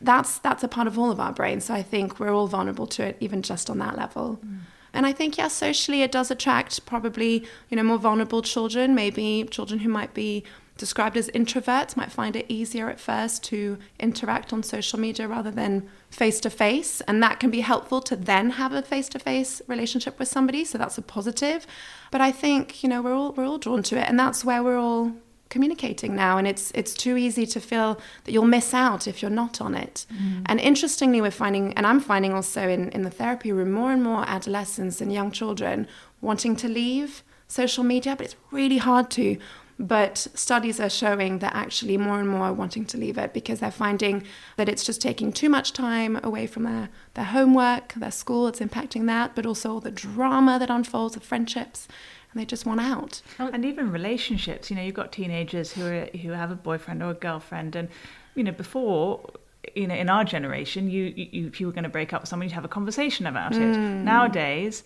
that's, 0.00 0.38
that's 0.40 0.64
a 0.64 0.68
part 0.68 0.88
of 0.88 0.98
all 0.98 1.12
of 1.12 1.20
our 1.20 1.32
brains. 1.32 1.66
So 1.66 1.74
I 1.74 1.82
think 1.82 2.18
we're 2.18 2.34
all 2.34 2.48
vulnerable 2.48 2.88
to 2.88 3.04
it, 3.04 3.18
even 3.20 3.40
just 3.40 3.70
on 3.70 3.78
that 3.78 3.96
level. 3.96 4.40
Mm. 4.44 4.58
And 4.92 5.06
I 5.06 5.12
think, 5.12 5.38
yeah, 5.38 5.46
socially 5.46 6.02
it 6.02 6.10
does 6.10 6.32
attract 6.32 6.84
probably, 6.86 7.46
you 7.68 7.76
know, 7.76 7.84
more 7.84 7.98
vulnerable 7.98 8.42
children, 8.42 8.96
maybe 8.96 9.46
children 9.48 9.78
who 9.78 9.88
might 9.88 10.12
be 10.12 10.42
described 10.76 11.16
as 11.16 11.28
introverts 11.30 11.96
might 11.96 12.10
find 12.10 12.34
it 12.36 12.46
easier 12.48 12.88
at 12.88 12.98
first 12.98 13.44
to 13.44 13.78
interact 13.98 14.52
on 14.52 14.62
social 14.62 14.98
media 14.98 15.28
rather 15.28 15.50
than 15.50 15.88
face 16.10 16.40
to 16.40 16.50
face. 16.50 17.00
And 17.02 17.22
that 17.22 17.38
can 17.38 17.50
be 17.50 17.60
helpful 17.60 18.00
to 18.02 18.16
then 18.16 18.50
have 18.50 18.72
a 18.72 18.82
face 18.82 19.08
to 19.10 19.18
face 19.18 19.60
relationship 19.66 20.18
with 20.18 20.28
somebody. 20.28 20.64
So 20.64 20.78
that's 20.78 20.98
a 20.98 21.02
positive. 21.02 21.66
But 22.10 22.20
I 22.20 22.32
think, 22.32 22.82
you 22.82 22.88
know, 22.88 23.02
we're 23.02 23.14
all, 23.14 23.32
we're 23.32 23.46
all 23.46 23.58
drawn 23.58 23.82
to 23.84 23.98
it. 23.98 24.08
And 24.08 24.18
that's 24.18 24.44
where 24.44 24.62
we're 24.62 24.78
all 24.78 25.12
communicating 25.50 26.14
now 26.14 26.38
and 26.38 26.46
it's 26.46 26.70
it's 26.76 26.94
too 26.94 27.16
easy 27.16 27.44
to 27.44 27.60
feel 27.60 28.00
that 28.24 28.30
you'll 28.30 28.44
miss 28.44 28.72
out 28.72 29.08
if 29.08 29.20
you're 29.20 29.30
not 29.30 29.60
on 29.60 29.74
it 29.74 30.06
mm. 30.08 30.42
and 30.46 30.60
interestingly 30.60 31.20
we're 31.20 31.28
finding 31.28 31.72
and 31.74 31.84
i'm 31.88 31.98
finding 31.98 32.32
also 32.32 32.68
in, 32.68 32.88
in 32.90 33.02
the 33.02 33.10
therapy 33.10 33.50
room 33.50 33.72
more 33.72 33.90
and 33.90 34.00
more 34.02 34.24
adolescents 34.28 35.00
and 35.00 35.12
young 35.12 35.32
children 35.32 35.88
wanting 36.20 36.54
to 36.54 36.68
leave 36.68 37.24
social 37.48 37.82
media 37.82 38.14
but 38.14 38.26
it's 38.26 38.36
really 38.52 38.78
hard 38.78 39.10
to 39.10 39.36
but 39.80 40.18
studies 40.34 40.78
are 40.78 40.90
showing 40.90 41.38
that 41.38 41.54
actually 41.54 41.96
more 41.96 42.20
and 42.20 42.28
more 42.28 42.42
are 42.42 42.52
wanting 42.52 42.84
to 42.84 42.98
leave 42.98 43.16
it 43.16 43.32
because 43.32 43.60
they're 43.60 43.70
finding 43.70 44.22
that 44.56 44.68
it's 44.68 44.84
just 44.84 45.00
taking 45.00 45.32
too 45.32 45.48
much 45.48 45.72
time 45.72 46.20
away 46.22 46.46
from 46.46 46.64
their, 46.64 46.90
their 47.14 47.24
homework, 47.24 47.94
their 47.94 48.10
school, 48.10 48.46
it's 48.46 48.60
impacting 48.60 49.06
that, 49.06 49.34
but 49.34 49.46
also 49.46 49.72
all 49.72 49.80
the 49.80 49.90
drama 49.90 50.58
that 50.58 50.68
unfolds 50.68 51.16
of 51.16 51.22
friendships, 51.22 51.88
and 52.30 52.40
they 52.40 52.44
just 52.44 52.66
want 52.66 52.78
out. 52.78 53.22
Oh, 53.38 53.48
and 53.50 53.64
even 53.64 53.90
relationships 53.90 54.70
you 54.70 54.76
know 54.76 54.82
you've 54.82 54.94
got 54.94 55.12
teenagers 55.12 55.72
who 55.72 55.86
are 55.86 56.06
who 56.18 56.30
have 56.32 56.50
a 56.50 56.54
boyfriend 56.54 57.02
or 57.02 57.10
a 57.10 57.14
girlfriend 57.14 57.74
and 57.74 57.88
you 58.34 58.44
know 58.44 58.52
before 58.52 59.30
you 59.74 59.86
know 59.86 59.94
in 59.94 60.08
our 60.08 60.24
generation 60.24 60.90
you, 60.90 61.04
you 61.16 61.48
if 61.48 61.60
you 61.60 61.66
were 61.66 61.72
going 61.72 61.84
to 61.84 61.90
break 61.90 62.12
up 62.12 62.22
with 62.22 62.28
someone 62.28 62.48
you'd 62.48 62.54
have 62.54 62.64
a 62.64 62.68
conversation 62.68 63.26
about 63.26 63.52
it 63.52 63.76
mm. 63.76 64.02
nowadays 64.04 64.84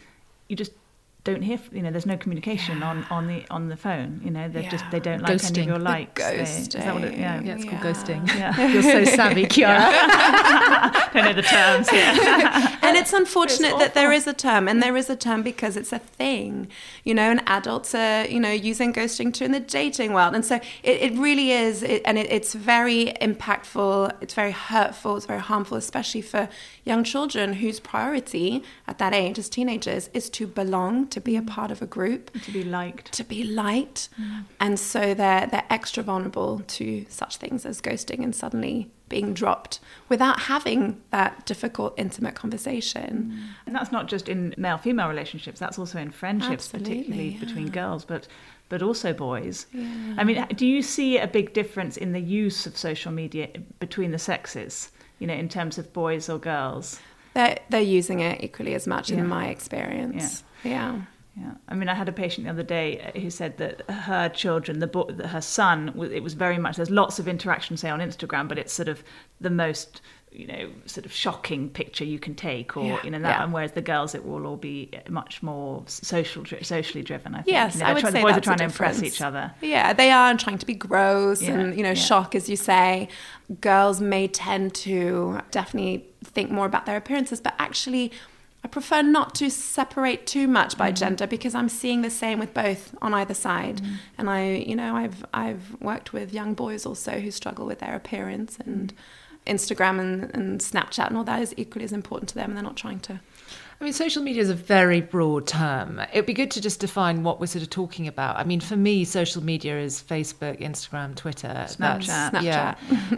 you 0.48 0.56
just 0.56 0.72
don't 1.24 1.40
hear 1.40 1.58
you 1.72 1.80
know 1.80 1.90
there's 1.90 2.04
no 2.04 2.18
communication 2.18 2.82
on 2.82 3.04
on 3.10 3.26
the 3.26 3.44
on 3.50 3.68
the 3.68 3.76
phone 3.76 4.20
you 4.22 4.30
know 4.30 4.46
they 4.46 4.62
just 4.68 4.84
they 4.90 5.00
don't 5.00 5.22
like 5.22 5.42
any 5.42 5.60
of 5.62 5.66
your 5.66 5.78
The 5.78 5.84
likes. 5.84 6.22
They- 6.22 6.40
is 6.40 6.68
that 6.68 6.94
what 6.94 7.04
it, 7.04 7.18
yeah, 7.18 7.40
Yeah, 7.40 7.54
it's 7.54 7.64
called 7.64 7.80
ghosting. 7.80 8.26
Yeah. 8.28 8.66
You're 8.72 8.82
so 8.82 9.04
savvy, 9.04 9.46
Chiara. 9.54 9.90
don't 11.14 11.24
know 11.24 11.32
the 11.32 11.42
terms 11.42 11.88
yeah. 11.92 12.78
And 12.82 12.96
it's 12.96 13.12
unfortunate 13.12 13.70
It's 13.70 13.78
that 13.78 13.94
there 13.94 14.12
is 14.12 14.26
a 14.26 14.34
term 14.34 14.68
and 14.68 14.82
there 14.82 14.96
is 14.96 15.08
a 15.08 15.16
term 15.16 15.42
because 15.42 15.76
it's 15.76 15.92
a 15.92 15.98
thing 15.98 16.68
you 17.04 17.14
know 17.14 17.30
and 17.30 17.42
adults 17.46 17.94
are 17.94 18.26
you 18.26 18.38
know 18.38 18.50
using 18.50 18.92
ghosting 18.92 19.32
too 19.32 19.44
in 19.44 19.52
the 19.52 19.60
dating 19.60 20.12
world 20.12 20.34
and 20.34 20.44
so 20.44 20.56
it, 20.82 21.00
it 21.00 21.18
really 21.18 21.52
is 21.52 21.82
it, 21.82 22.02
and 22.04 22.18
it, 22.18 22.30
it's 22.30 22.52
very 22.52 23.14
impactful 23.22 24.12
it's 24.20 24.34
very 24.34 24.52
hurtful 24.52 25.16
it's 25.16 25.26
very 25.26 25.40
harmful 25.40 25.76
especially 25.76 26.20
for 26.22 26.48
young 26.84 27.02
children 27.02 27.54
whose 27.54 27.80
priority 27.80 28.62
at 28.86 28.98
that 28.98 29.14
age 29.14 29.38
as 29.38 29.48
teenagers 29.48 30.10
is 30.12 30.28
to 30.28 30.46
belong 30.46 31.06
to 31.14 31.20
be 31.20 31.36
a 31.36 31.40
mm. 31.40 31.46
part 31.46 31.70
of 31.70 31.80
a 31.80 31.86
group 31.86 32.30
to 32.42 32.50
be 32.52 32.64
liked. 32.64 33.12
to 33.12 33.24
be 33.24 33.44
liked. 33.44 34.08
Mm. 34.20 34.44
And 34.60 34.78
so 34.78 35.14
they're 35.14 35.46
they're 35.46 35.64
extra 35.70 36.02
vulnerable 36.02 36.62
to 36.66 37.06
such 37.08 37.36
things 37.36 37.64
as 37.64 37.80
ghosting 37.80 38.22
and 38.22 38.34
suddenly 38.34 38.90
being 39.08 39.32
dropped 39.32 39.78
without 40.08 40.40
having 40.40 41.00
that 41.10 41.46
difficult 41.46 41.94
intimate 41.96 42.34
conversation. 42.34 43.32
Mm. 43.32 43.54
And 43.66 43.74
that's 43.76 43.92
not 43.92 44.08
just 44.08 44.28
in 44.28 44.54
male 44.58 44.78
female 44.78 45.08
relationships, 45.08 45.60
that's 45.60 45.78
also 45.78 45.98
in 45.98 46.10
friendships, 46.10 46.74
Absolutely, 46.74 46.94
particularly 46.94 47.30
between 47.38 47.70
girls, 47.70 48.04
but 48.04 48.26
but 48.68 48.82
also 48.82 49.12
boys. 49.12 49.66
I 50.18 50.24
mean, 50.24 50.46
do 50.56 50.66
you 50.66 50.82
see 50.82 51.18
a 51.18 51.28
big 51.28 51.52
difference 51.52 51.96
in 51.96 52.12
the 52.12 52.20
use 52.20 52.66
of 52.66 52.76
social 52.76 53.12
media 53.12 53.48
between 53.78 54.10
the 54.10 54.18
sexes, 54.18 54.90
you 55.20 55.26
know, 55.26 55.34
in 55.34 55.48
terms 55.48 55.78
of 55.78 55.92
boys 55.92 56.28
or 56.28 56.38
girls? 56.38 56.98
they're 57.34 57.58
they're 57.68 57.80
using 57.80 58.20
it 58.20 58.42
equally 58.42 58.74
as 58.74 58.86
much 58.86 59.10
Yeah. 59.10 59.18
in 59.18 59.26
my 59.26 59.48
experience 59.48 60.44
yeah. 60.64 61.02
Yeah, 61.36 61.54
I 61.68 61.74
mean, 61.74 61.88
I 61.88 61.94
had 61.94 62.08
a 62.08 62.12
patient 62.12 62.44
the 62.46 62.50
other 62.52 62.62
day 62.62 63.00
uh, 63.12 63.18
who 63.18 63.28
said 63.28 63.56
that 63.58 63.82
her 63.90 64.28
children, 64.28 64.78
the 64.78 64.86
that 65.16 65.26
her 65.30 65.40
son, 65.40 65.88
it 66.12 66.22
was 66.22 66.34
very 66.34 66.58
much. 66.58 66.76
There's 66.76 66.92
lots 66.92 67.18
of 67.18 67.26
interaction, 67.26 67.76
say 67.76 67.90
on 67.90 67.98
Instagram, 67.98 68.46
but 68.46 68.56
it's 68.56 68.72
sort 68.72 68.86
of 68.86 69.02
the 69.40 69.50
most, 69.50 70.00
you 70.30 70.46
know, 70.46 70.70
sort 70.86 71.04
of 71.06 71.12
shocking 71.12 71.70
picture 71.70 72.04
you 72.04 72.20
can 72.20 72.36
take, 72.36 72.76
or 72.76 72.84
Yeah, 72.84 72.98
you 73.02 73.10
know, 73.10 73.18
that. 73.18 73.28
yeah. 73.38 73.42
And 73.42 73.52
whereas 73.52 73.72
the 73.72 73.82
girls, 73.82 74.14
it 74.14 74.24
will 74.24 74.46
all 74.46 74.56
be 74.56 74.90
much 75.08 75.42
more 75.42 75.82
social, 75.88 76.44
socially 76.62 77.02
driven. 77.02 77.34
I 77.34 77.38
think. 77.38 77.48
Yes, 77.48 77.74
You 77.74 77.80
know, 77.80 77.86
I 77.86 77.92
would 77.94 78.00
trying- 78.02 78.12
say 78.12 78.18
the 78.20 78.26
boys 78.28 78.36
are 78.36 78.40
trying 78.40 78.58
to 78.58 78.64
impress 78.64 79.02
each 79.02 79.20
other. 79.20 79.50
Yeah, 79.60 79.92
they 79.92 80.12
are 80.12 80.36
trying 80.36 80.58
to 80.58 80.66
be 80.66 80.74
gross 80.74 81.42
Yeah, 81.42 81.54
and 81.58 81.76
you 81.76 81.82
know 81.82 81.94
shock, 81.94 82.36
as 82.36 82.48
you 82.48 82.54
say. 82.54 83.08
Girls 83.60 84.00
may 84.00 84.28
tend 84.28 84.72
to 84.76 85.40
definitely 85.50 86.06
think 86.22 86.52
more 86.52 86.66
about 86.66 86.86
their 86.86 86.96
appearances, 86.96 87.40
but 87.40 87.54
actually, 87.58 88.12
I 88.64 88.68
prefer 88.68 89.02
not 89.02 89.34
to 89.36 89.50
separate 89.50 90.26
too 90.26 90.48
much 90.48 90.70
Mm-hmm. 90.70 90.78
by 90.78 90.92
gender 90.92 91.26
because 91.26 91.54
I'm 91.54 91.68
seeing 91.68 92.02
the 92.02 92.10
same 92.10 92.38
with 92.38 92.54
both 92.54 92.94
on 93.02 93.12
either 93.14 93.34
side. 93.34 93.76
Mm-hmm. 93.76 93.94
And 94.18 94.30
I, 94.30 94.52
you 94.54 94.74
know, 94.74 94.96
I've 94.96 95.24
I've 95.34 95.76
worked 95.80 96.12
with 96.12 96.32
young 96.32 96.54
boys 96.54 96.86
also 96.86 97.20
who 97.20 97.30
struggle 97.30 97.66
with 97.66 97.80
their 97.80 97.94
appearance 97.94 98.58
and. 98.64 98.92
Instagram 99.46 100.00
and, 100.00 100.34
and 100.34 100.60
Snapchat 100.62 101.08
and 101.08 101.18
all 101.18 101.24
that 101.24 101.42
is 101.42 101.52
equally 101.58 101.84
as 101.84 101.92
important 101.92 102.30
to 102.30 102.34
them, 102.34 102.48
and 102.48 102.56
they're 102.56 102.64
not 102.64 102.78
trying 102.78 102.98
to 103.00 103.20
I 103.80 103.84
mean, 103.84 103.92
social 103.92 104.22
media 104.22 104.40
is 104.40 104.50
a 104.50 104.54
very 104.54 105.00
broad 105.00 105.46
term. 105.46 106.00
It'd 106.12 106.26
be 106.26 106.32
good 106.32 106.50
to 106.52 106.60
just 106.60 106.80
define 106.80 107.22
what 107.22 107.40
we're 107.40 107.46
sort 107.46 107.62
of 107.62 107.70
talking 107.70 108.06
about. 108.06 108.36
I 108.36 108.44
mean, 108.44 108.60
for 108.60 108.76
me, 108.76 109.04
social 109.04 109.42
media 109.42 109.78
is 109.78 110.02
Facebook, 110.02 110.60
Instagram, 110.60 111.14
Twitter, 111.16 111.66
Snapchat. 111.68 112.30
Snapchat. 112.30 112.42
Yeah, 112.42 112.74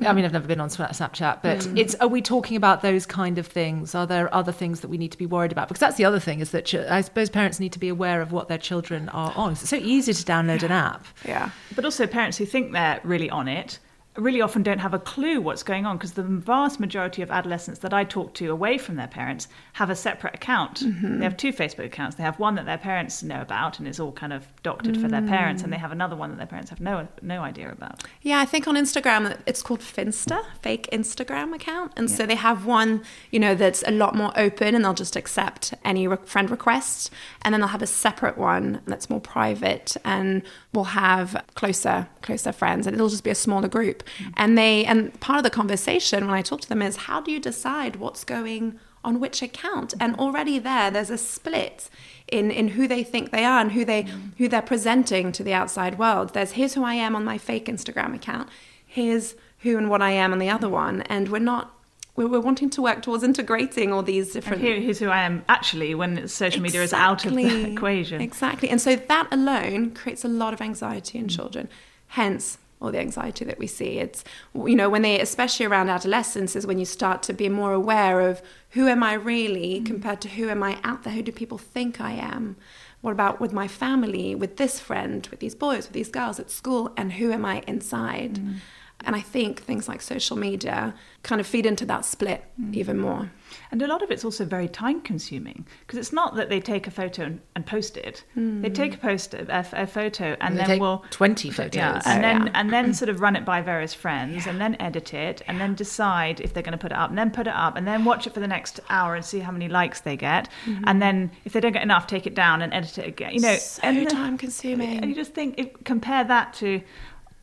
I 0.08 0.12
mean, 0.12 0.24
I've 0.24 0.32
never 0.32 0.48
been 0.48 0.60
on 0.60 0.68
Snapchat, 0.68 1.42
but 1.42 1.58
mm. 1.58 1.78
it's. 1.78 1.94
Are 1.96 2.08
we 2.08 2.22
talking 2.22 2.56
about 2.56 2.82
those 2.82 3.06
kind 3.06 3.38
of 3.38 3.46
things? 3.46 3.94
Are 3.94 4.06
there 4.06 4.32
other 4.34 4.52
things 4.52 4.80
that 4.80 4.88
we 4.88 4.98
need 4.98 5.12
to 5.12 5.18
be 5.18 5.26
worried 5.26 5.52
about? 5.52 5.68
Because 5.68 5.80
that's 5.80 5.96
the 5.96 6.04
other 6.04 6.20
thing 6.20 6.40
is 6.40 6.50
that 6.50 6.64
ch- 6.64 6.74
I 6.76 7.00
suppose 7.02 7.30
parents 7.30 7.60
need 7.60 7.72
to 7.72 7.78
be 7.78 7.88
aware 7.88 8.22
of 8.22 8.32
what 8.32 8.48
their 8.48 8.58
children 8.58 9.08
are 9.10 9.32
on. 9.36 9.52
It's 9.52 9.68
so 9.68 9.76
easy 9.76 10.12
to 10.12 10.22
download 10.22 10.62
an 10.62 10.72
app. 10.72 11.06
Yeah, 11.24 11.50
but 11.74 11.84
also 11.84 12.06
parents 12.06 12.38
who 12.38 12.46
think 12.46 12.72
they're 12.72 13.00
really 13.04 13.30
on 13.30 13.48
it 13.48 13.78
really 14.16 14.40
often 14.40 14.62
don't 14.62 14.78
have 14.78 14.94
a 14.94 14.98
clue 14.98 15.40
what's 15.40 15.62
going 15.62 15.86
on 15.86 15.96
because 15.96 16.12
the 16.12 16.22
vast 16.22 16.80
majority 16.80 17.22
of 17.22 17.30
adolescents 17.30 17.80
that 17.80 17.92
I 17.92 18.04
talk 18.04 18.34
to 18.34 18.50
away 18.50 18.78
from 18.78 18.96
their 18.96 19.06
parents 19.06 19.48
have 19.74 19.90
a 19.90 19.96
separate 19.96 20.34
account. 20.34 20.80
Mm-hmm. 20.80 21.18
They 21.18 21.24
have 21.24 21.36
two 21.36 21.52
Facebook 21.52 21.86
accounts. 21.86 22.16
They 22.16 22.22
have 22.22 22.38
one 22.38 22.54
that 22.56 22.66
their 22.66 22.78
parents 22.78 23.22
know 23.22 23.40
about 23.40 23.78
and 23.78 23.86
it's 23.88 24.00
all 24.00 24.12
kind 24.12 24.32
of 24.32 24.46
doctored 24.62 24.96
mm. 24.96 25.00
for 25.00 25.08
their 25.08 25.22
parents, 25.22 25.62
and 25.62 25.72
they 25.72 25.76
have 25.76 25.92
another 25.92 26.16
one 26.16 26.30
that 26.30 26.36
their 26.36 26.46
parents 26.46 26.70
have 26.70 26.80
no 26.80 27.06
no 27.22 27.42
idea 27.42 27.70
about. 27.70 28.04
Yeah, 28.22 28.40
I 28.40 28.44
think 28.44 28.66
on 28.66 28.74
Instagram 28.74 29.38
it's 29.46 29.62
called 29.62 29.80
Finsta, 29.80 30.42
fake 30.62 30.88
Instagram 30.92 31.54
account, 31.54 31.92
and 31.96 32.08
yeah. 32.08 32.16
so 32.16 32.26
they 32.26 32.34
have 32.34 32.66
one, 32.66 33.02
you 33.30 33.38
know, 33.38 33.54
that's 33.54 33.82
a 33.86 33.90
lot 33.90 34.14
more 34.14 34.32
open, 34.36 34.74
and 34.74 34.84
they'll 34.84 34.94
just 34.94 35.16
accept 35.16 35.74
any 35.84 36.06
re- 36.08 36.16
friend 36.24 36.50
requests, 36.50 37.10
and 37.42 37.52
then 37.52 37.60
they'll 37.60 37.68
have 37.68 37.82
a 37.82 37.86
separate 37.86 38.38
one 38.38 38.80
that's 38.86 39.10
more 39.10 39.20
private, 39.20 39.96
and 40.04 40.42
will 40.72 40.84
have 40.84 41.44
closer 41.54 42.08
closer 42.22 42.52
friends, 42.52 42.86
and 42.86 42.94
it'll 42.94 43.08
just 43.08 43.24
be 43.24 43.30
a 43.30 43.34
smaller 43.34 43.68
group. 43.68 44.02
And 44.36 44.56
they 44.56 44.84
and 44.84 45.18
part 45.20 45.38
of 45.38 45.44
the 45.44 45.50
conversation 45.50 46.26
when 46.26 46.34
I 46.34 46.42
talk 46.42 46.60
to 46.62 46.68
them 46.68 46.82
is 46.82 46.96
how 46.96 47.20
do 47.20 47.30
you 47.30 47.40
decide 47.40 47.96
what's 47.96 48.24
going 48.24 48.78
on 49.04 49.20
which 49.20 49.42
account? 49.42 49.94
And 50.00 50.16
already 50.16 50.58
there, 50.58 50.90
there's 50.90 51.10
a 51.10 51.18
split 51.18 51.88
in 52.28 52.50
in 52.50 52.68
who 52.68 52.88
they 52.88 53.02
think 53.02 53.30
they 53.30 53.44
are 53.44 53.60
and 53.60 53.72
who 53.72 53.84
they 53.84 54.06
who 54.38 54.48
they're 54.48 54.62
presenting 54.62 55.32
to 55.32 55.42
the 55.42 55.54
outside 55.54 55.98
world. 55.98 56.34
There's 56.34 56.52
here's 56.52 56.74
who 56.74 56.84
I 56.84 56.94
am 56.94 57.14
on 57.14 57.24
my 57.24 57.38
fake 57.38 57.66
Instagram 57.66 58.14
account. 58.14 58.48
Here's 58.86 59.34
who 59.60 59.78
and 59.78 59.88
what 59.88 60.02
I 60.02 60.10
am 60.10 60.32
on 60.32 60.38
the 60.38 60.50
other 60.50 60.68
one, 60.68 61.02
and 61.02 61.28
we're 61.28 61.38
not 61.38 61.76
we're, 62.16 62.26
we're 62.26 62.40
wanting 62.40 62.70
to 62.70 62.82
work 62.82 63.02
towards 63.02 63.22
integrating 63.22 63.92
all 63.92 64.02
these 64.02 64.32
different. 64.32 64.58
And 64.58 64.66
here, 64.66 64.80
here's 64.80 64.98
who 64.98 65.08
I 65.08 65.22
am 65.22 65.44
actually 65.48 65.94
when 65.94 66.26
social 66.28 66.62
media 66.62 66.82
exactly. 66.82 66.84
is 66.84 66.92
out 66.92 67.26
of 67.26 67.36
the 67.36 67.72
equation. 67.72 68.20
Exactly, 68.20 68.68
and 68.68 68.80
so 68.80 68.96
that 68.96 69.28
alone 69.30 69.92
creates 69.92 70.24
a 70.24 70.28
lot 70.28 70.52
of 70.52 70.60
anxiety 70.60 71.18
in 71.18 71.28
children. 71.28 71.68
Hence, 72.08 72.58
or 72.80 72.92
the 72.92 73.00
anxiety 73.00 73.44
that 73.44 73.58
we 73.58 73.66
see. 73.66 73.98
It's, 73.98 74.22
you 74.54 74.76
know, 74.76 74.88
when 74.90 75.02
they, 75.02 75.20
especially 75.20 75.66
around 75.66 75.88
adolescence, 75.88 76.54
is 76.54 76.66
when 76.66 76.78
you 76.78 76.84
start 76.84 77.22
to 77.24 77.32
be 77.32 77.48
more 77.48 77.72
aware 77.72 78.20
of 78.20 78.42
who 78.70 78.86
am 78.88 79.02
I 79.02 79.14
really 79.14 79.80
mm. 79.80 79.86
compared 79.86 80.20
to 80.22 80.28
who 80.28 80.48
am 80.48 80.62
I 80.62 80.78
out 80.84 81.02
there? 81.02 81.14
Who 81.14 81.22
do 81.22 81.32
people 81.32 81.58
think 81.58 82.00
I 82.00 82.12
am? 82.12 82.56
What 83.00 83.12
about 83.12 83.40
with 83.40 83.52
my 83.52 83.68
family, 83.68 84.34
with 84.34 84.56
this 84.56 84.80
friend, 84.80 85.26
with 85.30 85.40
these 85.40 85.54
boys, 85.54 85.86
with 85.86 85.92
these 85.92 86.08
girls 86.08 86.38
at 86.38 86.50
school, 86.50 86.92
and 86.96 87.12
who 87.12 87.32
am 87.32 87.44
I 87.44 87.62
inside? 87.66 88.34
Mm. 88.34 88.56
And 89.04 89.14
I 89.14 89.20
think 89.20 89.62
things 89.62 89.88
like 89.88 90.00
social 90.00 90.36
media 90.36 90.94
kind 91.22 91.40
of 91.40 91.46
feed 91.46 91.66
into 91.66 91.84
that 91.86 92.04
split 92.04 92.44
mm. 92.60 92.74
even 92.74 92.98
more. 92.98 93.30
And 93.70 93.82
a 93.82 93.86
lot 93.86 94.02
of 94.02 94.10
it's 94.10 94.24
also 94.24 94.44
very 94.44 94.68
time 94.68 95.00
consuming 95.00 95.66
because 95.80 95.98
it's 95.98 96.12
not 96.12 96.36
that 96.36 96.48
they 96.48 96.60
take 96.60 96.86
a 96.86 96.90
photo 96.90 97.24
and, 97.24 97.40
and 97.54 97.66
post 97.66 97.96
it. 97.96 98.24
Mm. 98.36 98.62
They 98.62 98.70
take 98.70 98.94
a 98.94 98.98
post 98.98 99.34
a, 99.34 99.66
a 99.72 99.86
photo 99.86 100.36
and 100.40 100.56
then 100.56 100.78
we'll 100.78 101.04
20 101.10 101.50
photos. 101.50 101.74
Yeah, 101.74 102.00
and 102.06 102.18
oh, 102.18 102.28
then 102.28 102.46
yeah. 102.46 102.52
and 102.54 102.72
then 102.72 102.94
sort 102.94 103.08
of 103.08 103.20
run 103.20 103.36
it 103.36 103.44
by 103.44 103.60
various 103.60 103.94
friends 104.04 104.46
yeah. 104.46 104.52
and 104.52 104.60
then 104.60 104.76
edit 104.80 105.14
it 105.14 105.42
and 105.46 105.60
then 105.60 105.74
decide 105.74 106.40
if 106.40 106.54
they're 106.54 106.62
going 106.62 106.72
to 106.72 106.78
put 106.78 106.92
it 106.92 106.98
up 106.98 107.10
and 107.10 107.18
then 107.18 107.30
put 107.30 107.46
it 107.46 107.54
up 107.54 107.76
and 107.76 107.86
then 107.86 108.04
watch 108.04 108.26
it 108.26 108.34
for 108.34 108.40
the 108.40 108.48
next 108.48 108.80
hour 108.88 109.14
and 109.14 109.24
see 109.24 109.40
how 109.40 109.52
many 109.52 109.68
likes 109.68 110.00
they 110.00 110.16
get. 110.16 110.48
Mm-hmm. 110.64 110.84
And 110.86 111.02
then 111.02 111.30
if 111.44 111.52
they 111.52 111.60
don't 111.60 111.72
get 111.72 111.82
enough 111.82 112.06
take 112.06 112.26
it 112.26 112.34
down 112.34 112.62
and 112.62 112.72
edit 112.72 112.98
it 112.98 113.06
again. 113.06 113.34
You 113.34 113.40
know, 113.40 113.56
so 113.56 113.80
and 113.82 114.08
time 114.08 114.38
consuming. 114.38 114.98
And 114.98 115.08
you 115.08 115.14
just 115.14 115.34
think 115.34 115.54
if, 115.58 115.84
compare 115.84 116.24
that 116.24 116.54
to 116.54 116.80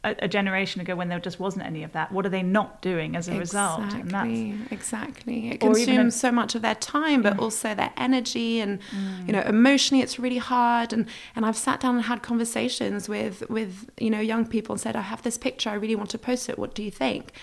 a, 0.03 0.15
a, 0.19 0.27
generation 0.27 0.81
ago 0.81 0.95
when 0.95 1.09
there 1.09 1.19
just 1.19 1.39
wasn't 1.39 1.65
any 1.65 1.83
of 1.83 1.91
that. 1.93 2.11
What 2.11 2.25
are 2.25 2.29
they 2.29 2.43
not 2.43 2.81
doing 2.81 3.15
as 3.15 3.27
a 3.27 3.39
exactly, 3.39 3.39
result? 3.39 4.05
Exactly, 4.05 4.55
exactly. 4.71 5.49
It 5.51 5.59
consumes 5.59 6.15
so 6.15 6.31
much 6.31 6.55
of 6.55 6.61
their 6.61 6.75
time, 6.75 7.21
but 7.21 7.39
also 7.39 7.73
their 7.73 7.93
energy 7.97 8.59
and 8.59 8.79
mm. 8.91 9.27
you 9.27 9.33
know 9.33 9.41
emotionally, 9.41 10.03
it's 10.03 10.19
really 10.19 10.37
hard. 10.37 10.93
And 10.93 11.07
and 11.35 11.45
I've 11.45 11.57
sat 11.57 11.79
down 11.79 11.95
and 11.95 12.05
had 12.05 12.21
conversations 12.21 13.07
with 13.07 13.49
with 13.49 13.89
you 13.99 14.09
know 14.09 14.19
young 14.19 14.45
people 14.45 14.73
and 14.73 14.81
said, 14.81 14.95
I 14.95 15.01
have 15.01 15.21
this 15.23 15.37
picture, 15.37 15.69
I 15.69 15.75
really 15.75 15.95
want 15.95 16.09
to 16.11 16.17
post 16.17 16.49
it. 16.49 16.59
What 16.59 16.75
do 16.75 16.83
you 16.83 16.91
think? 16.91 17.33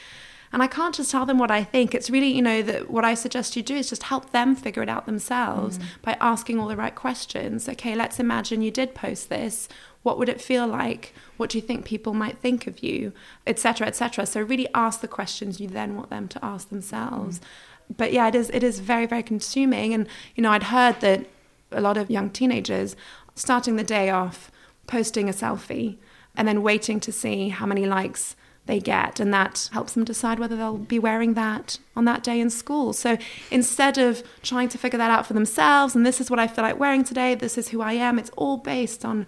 And 0.53 0.63
I 0.63 0.67
can't 0.67 0.95
just 0.95 1.13
tell 1.13 1.27
them 1.27 1.39
what 1.39 1.51
I 1.51 1.63
think. 1.63 1.95
It's 1.95 2.11
really, 2.11 2.29
you 2.29 2.43
know, 2.43 2.61
that 2.63 2.91
what 2.91 3.05
I 3.05 3.15
suggest 3.15 3.57
you 3.57 3.63
do 3.63 3.77
is 3.77 3.89
just 3.89 4.05
help 4.05 4.31
them 4.33 4.57
figure 4.57 4.83
it 4.83 4.89
out 4.89 5.07
themselves 5.07 5.79
mm. 5.79 5.85
by 6.03 6.17
asking 6.21 6.59
all 6.59 6.67
the 6.67 6.77
right 6.77 6.95
questions. 6.95 7.69
Okay, 7.69 7.95
let's 7.95 8.19
imagine 8.19 8.61
you 8.61 8.73
did 8.73 8.95
post 8.95 9.29
this 9.29 9.69
what 10.03 10.19
would 10.19 10.29
it 10.29 10.41
feel 10.41 10.67
like 10.67 11.15
what 11.37 11.51
do 11.51 11.59
you 11.59 11.63
think 11.63 11.85
people 11.85 12.15
might 12.15 12.39
think 12.39 12.67
of 12.67 12.83
you 12.83 13.13
etc 13.47 13.87
etc 13.87 14.25
so 14.25 14.41
really 14.41 14.69
ask 14.75 15.01
the 15.01 15.09
questions 15.09 15.61
you 15.61 15.69
then 15.69 15.97
want 15.97 16.11
them 16.11 16.29
to 16.29 16.43
ask 16.45 16.69
themselves 16.69 17.39
mm. 17.39 17.43
but 17.97 18.13
yeah 18.13 18.29
it 18.29 18.35
is 18.35 18.51
it 18.51 18.63
is 18.63 18.81
very 18.81 19.07
very 19.07 19.23
consuming 19.23 19.93
and 19.93 20.09
you 20.35 20.43
know 20.43 20.51
i'd 20.53 20.65
heard 20.65 20.99
that 21.01 21.27
a 21.73 21.81
lot 21.81 21.97
of 21.97 22.11
young 22.11 22.31
teenagers 22.31 22.97
starting 23.35 23.77
the 23.77 23.85
day 23.85 24.11
off 24.11 24.51
posting 24.87 25.29
a 25.29 25.33
selfie 25.33 25.97
and 26.37 26.49
then 26.49 26.63
waiting 26.63 26.99
to 27.01 27.13
see 27.13 27.49
how 27.49 27.67
many 27.67 27.87
likes 27.87 28.37
they 28.71 28.79
get 28.79 29.19
and 29.21 29.35
that 29.35 29.69
helps 29.73 29.93
them 29.95 30.05
decide 30.05 30.39
whether 30.39 30.57
they'll 30.57 30.79
be 30.79 30.99
wearing 30.99 31.35
that 31.35 31.79
on 31.97 32.05
that 32.05 32.23
day 32.23 32.39
in 32.39 32.49
school. 32.49 32.93
So 32.93 33.19
instead 33.51 33.99
of 33.99 34.23
trying 34.43 34.69
to 34.69 34.79
figure 34.79 34.99
that 34.99 35.11
out 35.11 35.27
for 35.27 35.35
themselves 35.35 35.95
and 35.97 36.07
this 36.07 36.21
is 36.21 36.31
what 36.31 36.39
i 36.39 36.47
feel 36.47 36.65
like 36.65 36.79
wearing 36.79 37.05
today 37.05 37.35
this 37.35 37.59
is 37.59 37.69
who 37.69 37.81
i 37.81 37.93
am 37.93 38.19
it's 38.19 38.31
all 38.31 38.57
based 38.57 39.05
on 39.05 39.27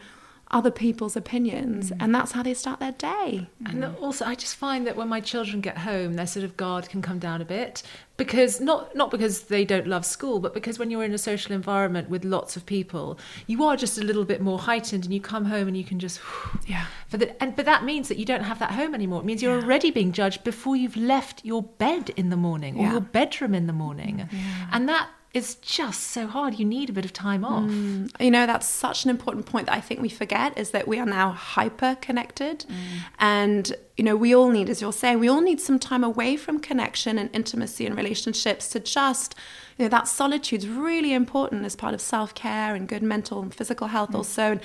other 0.53 0.71
people's 0.71 1.17
opinions 1.17 1.91
mm. 1.91 1.97
and 2.01 2.15
that's 2.15 2.33
how 2.33 2.43
they 2.43 2.53
start 2.53 2.79
their 2.79 2.93
day 2.93 3.49
and 3.67 3.85
also 4.01 4.25
i 4.25 4.35
just 4.35 4.55
find 4.55 4.87
that 4.87 4.97
when 4.97 5.09
my 5.09 5.21
children 5.21 5.61
get 5.61 5.79
home 5.79 6.15
their 6.15 6.27
sort 6.27 6.45
of 6.45 6.57
guard 6.57 6.89
can 6.91 7.01
come 7.01 7.19
down 7.19 7.41
a 7.41 7.45
bit 7.45 7.83
because 8.19 8.61
not 8.61 8.95
not 8.95 9.11
because 9.11 9.45
they 9.45 9.65
don't 9.65 9.87
love 9.87 10.05
school 10.05 10.39
but 10.41 10.53
because 10.53 10.79
when 10.79 10.91
you're 10.91 11.03
in 11.03 11.15
a 11.15 11.19
social 11.19 11.55
environment 11.55 12.11
with 12.11 12.25
lots 12.25 12.55
of 12.55 12.67
people 12.67 13.19
you 13.47 13.65
are 13.65 13.77
just 13.77 13.97
a 13.97 14.05
little 14.05 14.25
bit 14.25 14.43
more 14.43 14.59
heightened 14.59 15.05
and 15.05 15.15
you 15.15 15.21
come 15.21 15.47
home 15.47 15.67
and 15.67 15.77
you 15.77 15.85
can 15.85 15.99
just 15.99 16.21
yeah 16.67 16.85
for 17.09 17.17
the 17.17 17.43
and 17.43 17.57
but 17.57 17.65
that 17.65 17.83
means 17.83 18.09
that 18.09 18.19
you 18.19 18.25
don't 18.25 18.45
have 18.45 18.59
that 18.59 18.73
home 18.73 18.95
anymore 18.95 19.21
it 19.21 19.25
means 19.25 19.43
you're 19.43 19.57
yeah. 19.57 19.65
already 19.65 19.91
being 19.91 20.13
judged 20.13 20.45
before 20.45 20.77
you've 20.77 20.97
left 20.97 21.43
your 21.45 21.63
bed 21.63 22.11
in 22.11 22.29
the 22.29 22.37
morning 22.37 22.77
or 22.77 22.83
yeah. 22.83 22.93
your 22.93 23.01
bedroom 23.01 23.55
in 23.55 23.67
the 23.67 23.73
morning 23.73 24.29
yeah. 24.31 24.69
and 24.73 24.89
that 24.89 25.09
it's 25.35 25.55
just 25.55 26.09
so 26.09 26.27
hard. 26.27 26.59
You 26.59 26.67
need 26.67 26.91
a 26.91 26.93
bit 26.93 27.07
of 27.07 27.13
time 27.13 27.43
off. 27.43 27.65
Mm. 27.65 28.11
You 28.21 28.31
know, 28.31 28.45
that's 28.45 28.67
such 28.67 29.05
an 29.05 29.11
important 29.11 29.47
point 29.47 29.67
that 29.67 29.75
I 29.75 29.81
think 29.81 30.03
we 30.03 30.11
forget 30.11 30.57
is 30.59 30.73
that 30.73 30.87
we 30.87 30.99
are 30.99 31.07
now 31.07 31.31
hyper 31.31 31.97
connected. 32.03 32.67
Mm. 32.69 32.75
And, 33.19 33.73
you 33.97 34.05
know, 34.05 34.15
we 34.15 34.35
all 34.35 34.51
need, 34.51 34.69
as 34.69 34.83
you're 34.83 34.93
saying, 34.93 35.21
we 35.21 35.29
all 35.29 35.41
need 35.41 35.59
some 35.59 35.79
time 35.79 36.05
away 36.05 36.37
from 36.37 36.61
connection 36.61 37.17
and 37.19 37.31
intimacy 37.33 37.87
and 37.87 37.97
relationships 37.97 38.69
to 38.69 38.81
just, 38.81 39.35
you 39.79 39.87
know, 39.87 39.89
that 39.89 40.07
solitude 40.07 40.65
is 40.65 40.69
really 40.69 41.15
important 41.15 41.65
as 41.65 41.77
part 41.77 41.95
of 41.95 42.03
self 42.03 42.35
care 42.35 42.75
and 42.75 42.87
good 42.87 43.03
mental 43.03 43.41
and 43.41 43.55
physical 43.55 43.87
health 43.87 44.11
mm. 44.11 44.17
also 44.17 44.53
and 44.53 44.61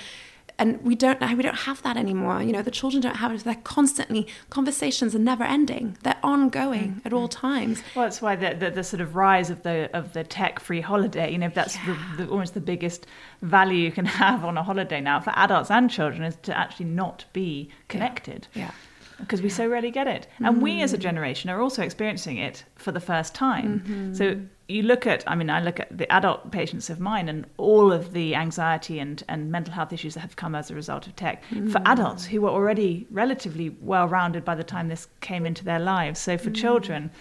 we 0.60 0.96
don't 0.96 1.20
we 1.38 1.44
don't 1.44 1.60
have 1.60 1.82
that 1.84 1.98
anymore 1.98 2.42
you 2.42 2.52
know 2.52 2.62
the 2.62 2.72
children 2.72 3.02
don't 3.02 3.18
have 3.18 3.32
it 3.32 3.44
they're 3.44 3.56
constantly 3.56 4.28
conversations 4.50 5.14
are 5.14 5.20
never 5.20 5.44
ending 5.44 5.98
they're 6.04 6.20
ongoing 6.24 6.90
mm-hmm. 6.90 7.06
at 7.08 7.14
all 7.14 7.28
times 7.28 7.82
well 7.96 8.06
that's 8.06 8.22
why 8.22 8.36
the, 8.36 8.56
the, 8.56 8.72
the, 8.72 8.84
sort 8.84 9.02
of 9.02 9.16
rise 9.16 9.50
of 9.50 9.62
the 9.64 9.90
of 9.96 10.14
the 10.14 10.24
tech 10.24 10.60
free 10.60 10.82
holiday 10.82 11.32
you 11.32 11.38
know 11.38 11.50
that's 11.54 11.76
yeah. 11.76 11.98
the, 12.18 12.24
the, 12.24 12.32
almost 12.32 12.54
the 12.54 12.62
biggest 12.62 13.06
value 13.42 13.78
you 13.78 13.92
can 13.92 14.06
have 14.24 14.44
on 14.44 14.58
a 14.58 14.64
holiday 14.64 15.00
now 15.00 15.20
for 15.20 15.32
adults 15.36 15.70
and 15.70 15.90
children 15.90 16.24
is 16.24 16.36
to 16.38 16.56
actually 16.58 16.86
not 16.86 17.26
be 17.34 17.70
connected 17.88 18.48
yeah. 18.54 18.64
yeah 18.64 18.72
because 19.20 19.42
we 19.42 19.50
so 19.50 19.68
rarely 19.68 19.90
get 19.90 20.06
it. 20.06 20.28
And 20.38 20.58
mm. 20.58 20.62
we 20.62 20.82
as 20.84 20.94
a 20.94 20.98
generation 20.98 21.50
are 21.50 21.60
also 21.60 21.82
experiencing 21.82 22.38
it 22.38 22.64
for 22.76 22.92
the 22.92 23.00
first 23.00 23.34
time. 23.34 23.80
Mm-hmm. 23.80 24.14
So 24.14 24.40
you 24.68 24.84
look 24.84 25.08
at, 25.08 25.24
I 25.28 25.36
mean, 25.36 25.50
I 25.50 25.62
look 25.62 25.80
at 25.80 25.98
the 25.98 26.12
adult 26.12 26.52
patients 26.52 26.90
of 26.90 27.00
mine 27.00 27.30
and 27.30 27.46
all 27.58 27.94
of 27.94 28.12
the 28.12 28.36
anxiety 28.36 29.00
and, 29.00 29.24
and 29.30 29.50
mental 29.50 29.74
health 29.74 29.94
issues 29.94 30.16
that 30.16 30.22
have 30.22 30.36
come 30.36 30.56
as 30.56 30.70
a 30.70 30.76
result 30.76 31.08
of 31.08 31.16
tech 31.16 31.44
mm. 31.50 31.72
for 31.72 31.82
adults 31.86 32.26
who 32.26 32.42
were 32.42 32.50
already 32.50 33.08
relatively 33.10 33.70
well 33.82 34.08
rounded 34.08 34.44
by 34.44 34.56
the 34.56 34.64
time 34.64 34.90
this 34.90 35.08
came 35.22 35.46
into 35.46 35.64
their 35.64 35.80
lives. 35.80 36.20
So 36.20 36.38
for 36.38 36.50
mm. 36.50 36.56
children, 36.56 37.12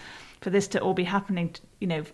for 0.41 0.51
this 0.51 0.67
to 0.69 0.81
all 0.81 0.95
be 0.95 1.05
happening, 1.05 1.55
you 1.81 1.87
know, 1.87 2.05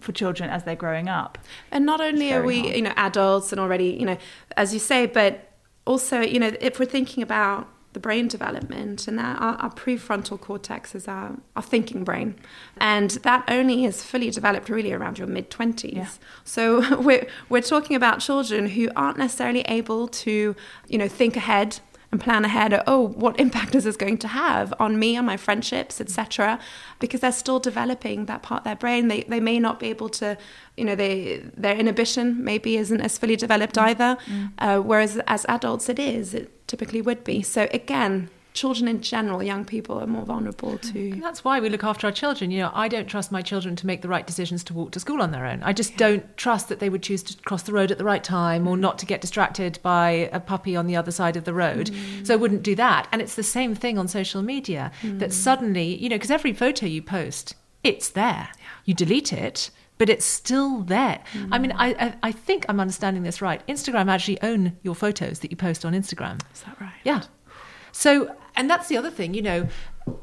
for 0.00 0.12
children 0.12 0.48
as 0.48 0.64
they're 0.64 0.76
growing 0.76 1.08
up. 1.08 1.36
And 1.70 1.84
not 1.84 2.00
only 2.00 2.32
are 2.32 2.42
we, 2.42 2.60
hard. 2.60 2.76
you 2.76 2.82
know, 2.82 2.92
adults 2.96 3.52
and 3.52 3.60
already, 3.60 3.90
you 3.90 4.06
know, 4.06 4.16
as 4.56 4.72
you 4.72 4.80
say, 4.80 5.06
but 5.06 5.52
also, 5.86 6.20
you 6.20 6.38
know, 6.38 6.52
if 6.60 6.78
we're 6.78 6.86
thinking 6.86 7.22
about 7.22 7.68
the 7.92 8.00
brain 8.00 8.28
development 8.28 9.08
and 9.08 9.18
our, 9.18 9.36
our, 9.56 9.70
prefrontal 9.70 10.40
cortex 10.40 10.94
is 10.94 11.08
our, 11.08 11.36
our 11.56 11.62
thinking 11.62 12.04
brain 12.04 12.34
and 12.76 13.10
that 13.22 13.44
only 13.48 13.84
is 13.84 14.02
fully 14.02 14.30
developed 14.30 14.68
really 14.68 14.92
around 14.92 15.18
your 15.18 15.26
mid-20s 15.26 15.94
yeah. 15.94 16.08
so 16.44 17.00
we're, 17.00 17.26
we're 17.48 17.62
talking 17.62 17.96
about 17.96 18.20
children 18.20 18.68
who 18.68 18.88
aren't 18.94 19.18
necessarily 19.18 19.62
able 19.62 20.06
to 20.06 20.54
you 20.88 20.98
know 20.98 21.08
think 21.08 21.36
ahead 21.36 21.80
and 22.12 22.20
plan 22.20 22.44
ahead. 22.44 22.82
Oh, 22.86 23.08
what 23.08 23.38
impact 23.38 23.74
is 23.74 23.84
this 23.84 23.96
going 23.96 24.18
to 24.18 24.28
have 24.28 24.74
on 24.80 24.98
me, 24.98 25.16
on 25.16 25.24
my 25.24 25.36
friendships, 25.36 26.00
etc. 26.00 26.58
Because 26.98 27.20
they're 27.20 27.32
still 27.32 27.60
developing 27.60 28.26
that 28.26 28.42
part 28.42 28.60
of 28.60 28.64
their 28.64 28.76
brain. 28.76 29.08
They 29.08 29.22
they 29.22 29.40
may 29.40 29.58
not 29.58 29.78
be 29.78 29.88
able 29.88 30.08
to, 30.10 30.36
you 30.76 30.84
know, 30.84 30.94
they 30.94 31.42
their 31.56 31.76
inhibition 31.76 32.42
maybe 32.44 32.76
isn't 32.76 33.00
as 33.00 33.18
fully 33.18 33.36
developed 33.36 33.76
mm. 33.76 33.82
either. 33.82 34.18
Mm. 34.26 34.52
Uh, 34.58 34.80
whereas 34.80 35.18
as 35.26 35.46
adults, 35.48 35.88
it 35.88 35.98
is. 35.98 36.34
It 36.34 36.66
typically 36.66 37.00
would 37.00 37.24
be. 37.24 37.42
So 37.42 37.68
again, 37.72 38.28
children 38.52 38.88
in 38.88 39.00
general, 39.00 39.42
young 39.42 39.64
people 39.64 40.00
are 40.00 40.06
more 40.06 40.24
vulnerable 40.24 40.78
to. 40.78 41.10
And 41.12 41.22
that's 41.22 41.44
why 41.44 41.60
we 41.60 41.68
look 41.68 41.84
after 41.84 42.06
our 42.06 42.12
children. 42.12 42.50
You 42.50 42.60
know, 42.60 42.70
I 42.74 42.88
don't 42.88 43.06
trust 43.06 43.30
my 43.30 43.42
children 43.42 43.76
to 43.76 43.86
make 43.86 44.02
the 44.02 44.08
right 44.08 44.26
decisions 44.26 44.64
to 44.64 44.74
walk 44.74 44.90
to 44.92 45.00
school 45.00 45.22
on 45.22 45.30
their 45.30 45.46
own. 45.46 45.62
I 45.62 45.72
just 45.72 45.92
yeah. 45.92 45.98
don't 45.98 46.36
trust 46.36 46.68
that 46.68 46.80
they 46.80 46.88
would 46.88 47.02
choose 47.02 47.22
to 47.24 47.36
cross 47.42 47.62
the 47.62 47.72
road 47.72 47.90
at 47.90 47.98
the 47.98 48.04
right 48.04 48.22
time 48.24 48.66
or 48.66 48.76
not 48.76 48.98
to 49.00 49.06
get 49.06 49.20
distracted 49.20 49.78
by 49.82 50.30
a 50.32 50.40
puppy 50.40 50.76
on 50.76 50.86
the 50.86 50.96
other 50.96 51.12
side 51.12 51.36
of 51.36 51.44
the 51.44 51.54
road. 51.54 51.90
Mm. 51.90 52.26
So 52.26 52.34
I 52.34 52.36
wouldn't 52.36 52.62
do 52.62 52.74
that. 52.76 53.08
And 53.12 53.22
it's 53.22 53.34
the 53.34 53.42
same 53.42 53.74
thing 53.74 53.98
on 53.98 54.08
social 54.08 54.42
media 54.42 54.92
mm. 55.02 55.18
that 55.18 55.32
suddenly, 55.32 55.96
you 55.96 56.08
know, 56.08 56.16
because 56.16 56.30
every 56.30 56.52
photo 56.52 56.86
you 56.86 57.02
post, 57.02 57.54
it's 57.84 58.10
there. 58.10 58.48
Yeah. 58.58 58.64
You 58.84 58.94
delete 58.94 59.32
it 59.32 59.70
but 59.98 60.08
it's 60.08 60.24
still 60.24 60.80
there. 60.80 61.20
Mm. 61.34 61.48
I 61.52 61.58
mean, 61.58 61.74
I, 61.76 62.14
I 62.22 62.32
think 62.32 62.64
I'm 62.70 62.80
understanding 62.80 63.22
this 63.22 63.42
right. 63.42 63.60
Instagram 63.66 64.08
actually 64.08 64.40
own 64.40 64.78
your 64.82 64.94
photos 64.94 65.40
that 65.40 65.50
you 65.50 65.58
post 65.58 65.84
on 65.84 65.92
Instagram. 65.92 66.40
Is 66.54 66.62
that 66.62 66.80
right? 66.80 66.94
Yeah. 67.04 67.24
So 67.92 68.34
and 68.56 68.68
that's 68.68 68.88
the 68.88 68.96
other 68.96 69.10
thing, 69.10 69.34
you 69.34 69.42
know, 69.42 69.68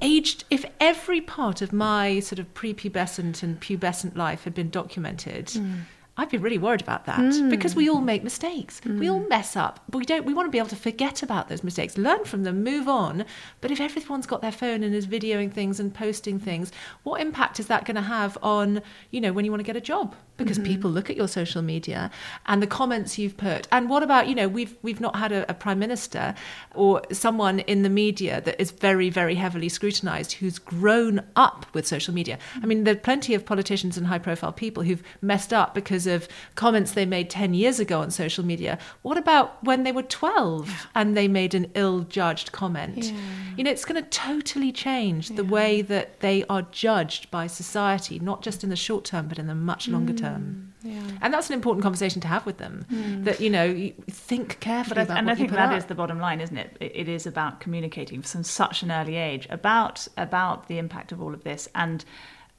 aged, 0.01 0.43
if 0.49 0.65
every 0.79 1.21
part 1.21 1.61
of 1.61 1.71
my 1.73 2.19
sort 2.19 2.39
of 2.39 2.53
prepubescent 2.53 3.43
and 3.43 3.59
pubescent 3.59 4.15
life 4.15 4.43
had 4.43 4.53
been 4.53 4.69
documented, 4.69 5.47
mm. 5.47 5.81
I'd 6.17 6.29
be 6.29 6.37
really 6.37 6.57
worried 6.57 6.81
about 6.81 7.05
that 7.05 7.19
mm. 7.19 7.49
because 7.49 7.75
we 7.75 7.89
all 7.89 8.01
make 8.01 8.23
mistakes. 8.23 8.81
Mm. 8.81 8.99
We 8.99 9.09
all 9.09 9.19
mess 9.19 9.55
up. 9.55 9.79
But 9.89 9.99
we 9.99 10.05
don't 10.05 10.25
we 10.25 10.33
want 10.33 10.47
to 10.47 10.51
be 10.51 10.57
able 10.57 10.69
to 10.69 10.75
forget 10.75 11.21
about 11.21 11.47
those 11.47 11.63
mistakes, 11.63 11.97
learn 11.97 12.25
from 12.25 12.43
them, 12.43 12.63
move 12.63 12.87
on. 12.87 13.23
But 13.61 13.69
if 13.69 13.79
everyone's 13.79 14.25
got 14.25 14.41
their 14.41 14.51
phone 14.51 14.83
and 14.83 14.95
is 14.95 15.05
videoing 15.05 15.53
things 15.53 15.79
and 15.79 15.93
posting 15.93 16.39
things, 16.39 16.71
what 17.03 17.21
impact 17.21 17.59
is 17.59 17.67
that 17.67 17.85
going 17.85 17.95
to 17.95 18.01
have 18.01 18.37
on, 18.41 18.81
you 19.11 19.21
know, 19.21 19.31
when 19.31 19.45
you 19.45 19.51
want 19.51 19.59
to 19.59 19.65
get 19.65 19.75
a 19.75 19.81
job? 19.81 20.15
Because 20.37 20.57
mm-hmm. 20.57 20.67
people 20.67 20.91
look 20.91 21.09
at 21.09 21.15
your 21.15 21.27
social 21.27 21.61
media 21.61 22.11
and 22.45 22.61
the 22.61 22.67
comments 22.67 23.17
you've 23.17 23.37
put. 23.37 23.67
And 23.71 23.89
what 23.89 24.03
about, 24.03 24.27
you 24.27 24.35
know, 24.35 24.47
we've 24.47 24.75
we've 24.81 24.99
not 24.99 25.15
had 25.15 25.31
a, 25.31 25.49
a 25.49 25.53
prime 25.53 25.79
minister 25.79 26.33
or 26.73 27.03
someone 27.11 27.59
in 27.61 27.83
the 27.83 27.89
media 27.89 28.41
that 28.41 28.59
is 28.59 28.71
very, 28.71 29.09
very 29.09 29.35
heavily 29.35 29.69
scrutinized 29.69 30.33
who's 30.33 30.57
grown 30.57 31.21
up 31.35 31.65
with 31.73 31.85
social 31.85 32.13
media. 32.13 32.39
I 32.61 32.65
mean, 32.65 32.85
there 32.85 32.95
are 32.95 32.97
plenty 32.97 33.35
of 33.35 33.45
politicians 33.45 33.97
and 33.97 34.07
high 34.07 34.19
profile 34.19 34.51
people 34.51 34.83
who've 34.83 35.03
messed 35.21 35.53
up 35.53 35.75
because 35.75 36.06
of 36.07 36.27
comments 36.55 36.93
they 36.93 37.05
made 37.05 37.29
10 37.29 37.53
years 37.53 37.79
ago 37.79 38.01
on 38.01 38.11
social 38.11 38.45
media. 38.45 38.79
What 39.01 39.17
about 39.17 39.63
when 39.63 39.83
they 39.83 39.91
were 39.91 40.03
12 40.03 40.67
yeah. 40.67 40.75
and 40.95 41.15
they 41.15 41.27
made 41.27 41.53
an 41.53 41.69
ill 41.75 42.01
judged 42.01 42.51
comment? 42.51 43.05
Yeah. 43.05 43.13
You 43.57 43.63
know, 43.63 43.71
it's 43.71 43.85
going 43.85 44.01
to 44.01 44.09
totally 44.09 44.71
change 44.71 45.29
the 45.29 45.43
way 45.43 45.81
that 45.81 46.19
they 46.19 46.43
are 46.49 46.61
judged 46.63 47.29
by 47.31 47.47
society, 47.47 48.19
not 48.19 48.41
just 48.41 48.63
in 48.63 48.69
the 48.69 48.75
short 48.75 49.05
term, 49.05 49.27
but 49.27 49.39
in 49.39 49.47
the 49.47 49.55
much 49.55 49.87
longer 49.87 50.13
mm. 50.13 50.19
term. 50.19 50.73
Yeah. 50.83 51.01
And 51.21 51.33
that's 51.33 51.49
an 51.49 51.53
important 51.53 51.83
conversation 51.83 52.21
to 52.21 52.27
have 52.27 52.45
with 52.45 52.57
them. 52.57 52.85
Mm. 52.91 53.23
That 53.25 53.41
you 53.41 53.49
know, 53.49 53.65
you 53.65 53.93
think 54.09 54.59
carefully 54.59 54.95
but 54.95 55.05
about. 55.05 55.17
And 55.17 55.29
I 55.29 55.35
think 55.35 55.51
that 55.51 55.71
up. 55.71 55.77
is 55.77 55.85
the 55.85 55.95
bottom 55.95 56.19
line, 56.19 56.39
isn't 56.39 56.57
it? 56.57 56.77
It 56.79 57.09
is 57.09 57.25
about 57.25 57.59
communicating 57.59 58.21
from 58.21 58.43
such 58.43 58.83
an 58.83 58.91
early 58.91 59.15
age 59.15 59.47
about 59.49 60.07
about 60.17 60.67
the 60.67 60.77
impact 60.77 61.11
of 61.11 61.21
all 61.21 61.33
of 61.33 61.43
this 61.43 61.67
and 61.75 62.05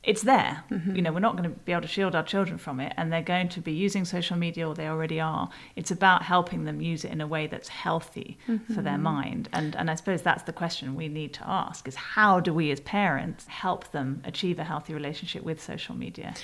it's 0.05 0.23
there. 0.23 0.63
Mm-hmm. 0.71 0.97
You 0.97 1.03
know, 1.03 1.13
we're 1.13 1.19
not 1.19 1.37
going 1.37 1.51
to 1.51 1.57
be 1.61 1.73
able 1.73 1.83
to 1.83 1.89
shield 1.89 2.15
our 2.15 2.23
children 2.23 2.57
from 2.57 2.79
it, 2.81 2.93
and 2.97 3.13
they're 3.13 3.21
going 3.21 3.49
to 3.51 3.61
be 3.61 3.73
using 3.73 4.05
social 4.05 4.37
media, 4.37 4.69
or 4.69 4.75
they 4.75 4.87
already 4.87 5.21
are. 5.21 5.51
It's 5.75 5.91
about 5.91 6.23
helping 6.23 6.65
them 6.65 6.81
use 6.81 7.05
it 7.05 7.11
in 7.11 7.21
a 7.21 7.27
way 7.27 7.47
that's 7.47 7.69
healthy 7.69 8.39
mm-hmm. 8.47 8.73
for 8.73 8.81
their 8.81 8.95
mm-hmm. 8.95 9.03
mind. 9.03 9.49
And 9.53 9.75
and 9.77 9.91
I 9.91 9.97
suppose 9.97 10.23
that's 10.23 10.45
the 10.45 10.53
question 10.53 10.95
we 10.95 11.09
need 11.09 11.35
to 11.35 11.49
ask: 11.49 11.89
is 11.89 11.97
how 11.97 12.39
do 12.41 12.55
we 12.55 12.71
as 12.71 12.81
parents 12.81 13.47
help 13.47 13.91
them 13.91 14.23
achieve 14.25 14.59
a 14.59 14.65
healthy 14.65 14.95
relationship 14.95 15.43
with 15.43 15.63
social 15.63 15.95
media? 15.95 16.35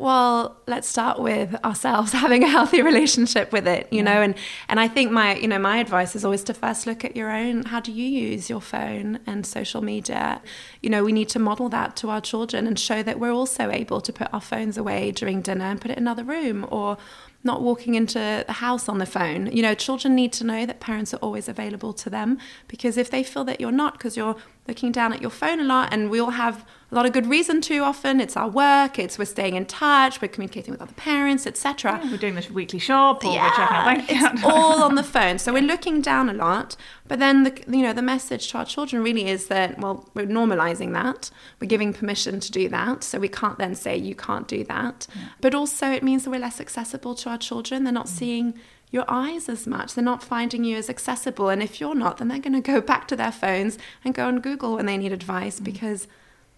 Well, 0.00 0.56
let's 0.66 0.88
start 0.88 1.18
with 1.18 1.54
ourselves 1.62 2.12
having 2.24 2.42
a 2.42 2.48
healthy 2.48 2.80
relationship 2.80 3.52
with 3.52 3.68
it, 3.68 3.86
you 3.90 3.98
yeah. 3.98 4.04
know, 4.04 4.22
and 4.22 4.34
and 4.70 4.80
I 4.80 4.88
think 4.88 5.12
my 5.12 5.36
you 5.36 5.46
know 5.46 5.58
my 5.58 5.76
advice 5.76 6.16
is 6.16 6.24
always 6.24 6.42
to 6.44 6.54
first 6.54 6.86
look 6.86 7.04
at 7.04 7.14
your 7.14 7.30
own. 7.30 7.64
How 7.64 7.80
do 7.80 7.92
you 7.92 8.06
use 8.06 8.48
your 8.48 8.62
phone 8.62 9.18
and 9.26 9.44
social 9.44 9.82
media? 9.82 10.40
You 10.80 10.88
know, 10.88 11.04
we 11.04 11.12
need 11.12 11.28
to 11.28 11.38
model 11.38 11.68
that 11.68 11.96
to 11.96 12.08
our 12.08 12.22
children 12.22 12.66
and 12.66 12.78
show 12.78 13.02
that 13.02 13.20
we're 13.20 13.30
also 13.30 13.70
able 13.70 14.00
to 14.00 14.10
put 14.10 14.32
our 14.32 14.40
phones 14.40 14.78
away 14.78 15.10
during 15.10 15.42
dinner 15.42 15.66
and 15.66 15.78
put 15.78 15.90
it 15.90 15.98
in 15.98 16.04
another 16.04 16.24
room 16.24 16.66
or 16.70 16.96
not 17.44 17.60
walking 17.60 17.94
into 17.94 18.44
the 18.46 18.54
house 18.54 18.88
on 18.88 18.96
the 18.96 19.06
phone. 19.06 19.52
You 19.52 19.60
know, 19.60 19.74
children 19.74 20.14
need 20.14 20.32
to 20.34 20.44
know 20.44 20.64
that 20.64 20.80
parents 20.80 21.12
are 21.12 21.18
always 21.18 21.46
available 21.46 21.92
to 21.92 22.08
them 22.08 22.38
because 22.68 22.96
if 22.96 23.10
they 23.10 23.22
feel 23.22 23.44
that 23.44 23.60
you're 23.60 23.70
not 23.70 23.98
because 23.98 24.16
you're 24.16 24.36
looking 24.66 24.92
down 24.92 25.12
at 25.12 25.20
your 25.20 25.30
phone 25.30 25.60
a 25.60 25.64
lot 25.64 25.92
and 25.92 26.08
we 26.08 26.18
all 26.18 26.30
have 26.30 26.64
a 26.90 26.94
lot 26.94 27.06
of 27.06 27.12
good 27.12 27.26
reason 27.26 27.60
to 27.60 27.78
often 27.78 28.20
it's 28.20 28.36
our 28.36 28.48
work 28.48 28.98
it's 28.98 29.18
we're 29.18 29.24
staying 29.24 29.54
in 29.54 29.64
touch 29.64 30.20
we're 30.20 30.28
communicating 30.28 30.72
with 30.72 30.82
other 30.82 30.94
parents 30.94 31.46
etc 31.46 32.00
yeah, 32.02 32.10
we're 32.10 32.16
doing 32.16 32.34
this 32.34 32.50
weekly 32.50 32.78
shop 32.78 33.24
or 33.24 33.32
yeah, 33.32 33.44
we're 33.44 33.56
checking 33.56 33.76
our 33.76 33.84
bank 33.84 34.04
it's 34.08 34.44
all 34.44 34.82
on 34.82 34.94
the 34.94 35.02
phone 35.14 35.38
so 35.38 35.52
we're 35.52 35.62
looking 35.62 36.00
down 36.00 36.28
a 36.28 36.34
lot 36.34 36.76
but 37.06 37.18
then 37.18 37.44
the 37.44 37.64
you 37.68 37.82
know 37.82 37.92
the 37.92 38.02
message 38.02 38.48
to 38.48 38.58
our 38.58 38.64
children 38.64 39.02
really 39.02 39.26
is 39.26 39.46
that 39.46 39.78
well 39.78 40.08
we're 40.14 40.26
normalizing 40.26 40.92
that 40.92 41.30
we're 41.60 41.68
giving 41.68 41.92
permission 41.92 42.40
to 42.40 42.50
do 42.50 42.68
that 42.68 43.04
so 43.04 43.18
we 43.18 43.28
can't 43.28 43.58
then 43.58 43.74
say 43.74 43.96
you 43.96 44.14
can't 44.14 44.48
do 44.48 44.64
that 44.64 45.06
yeah. 45.14 45.28
but 45.40 45.54
also 45.54 45.90
it 45.90 46.02
means 46.02 46.24
that 46.24 46.30
we're 46.30 46.40
less 46.40 46.60
accessible 46.60 47.14
to 47.14 47.28
our 47.28 47.38
children 47.38 47.84
they're 47.84 47.92
not 47.92 48.06
mm. 48.06 48.10
seeing 48.10 48.54
your 48.92 49.04
eyes 49.06 49.48
as 49.48 49.68
much. 49.68 49.94
They're 49.94 50.04
not 50.04 50.20
finding 50.20 50.64
you 50.64 50.76
as 50.76 50.90
accessible. 50.90 51.48
And 51.48 51.62
if 51.62 51.80
you're 51.80 51.94
not, 51.94 52.18
then 52.18 52.26
they're 52.26 52.40
going 52.40 52.60
to 52.60 52.60
go 52.60 52.80
back 52.92 53.06
to 53.08 53.14
their 53.14 53.30
phones 53.30 53.78
and 54.04 54.14
go 54.14 54.26
on 54.26 54.40
Google 54.40 54.74
when 54.74 54.86
they 54.86 54.98
need 54.98 55.12
advice 55.12 55.60
mm. 55.60 55.64
because 55.64 56.08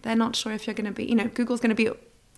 they're 0.03 0.15
not 0.15 0.35
sure 0.35 0.51
if 0.51 0.67
you're 0.67 0.73
going 0.73 0.85
to 0.85 0.91
be, 0.91 1.05
you 1.05 1.15
know, 1.15 1.27
Google's 1.27 1.59
going 1.59 1.75
to 1.75 1.75
be 1.75 1.89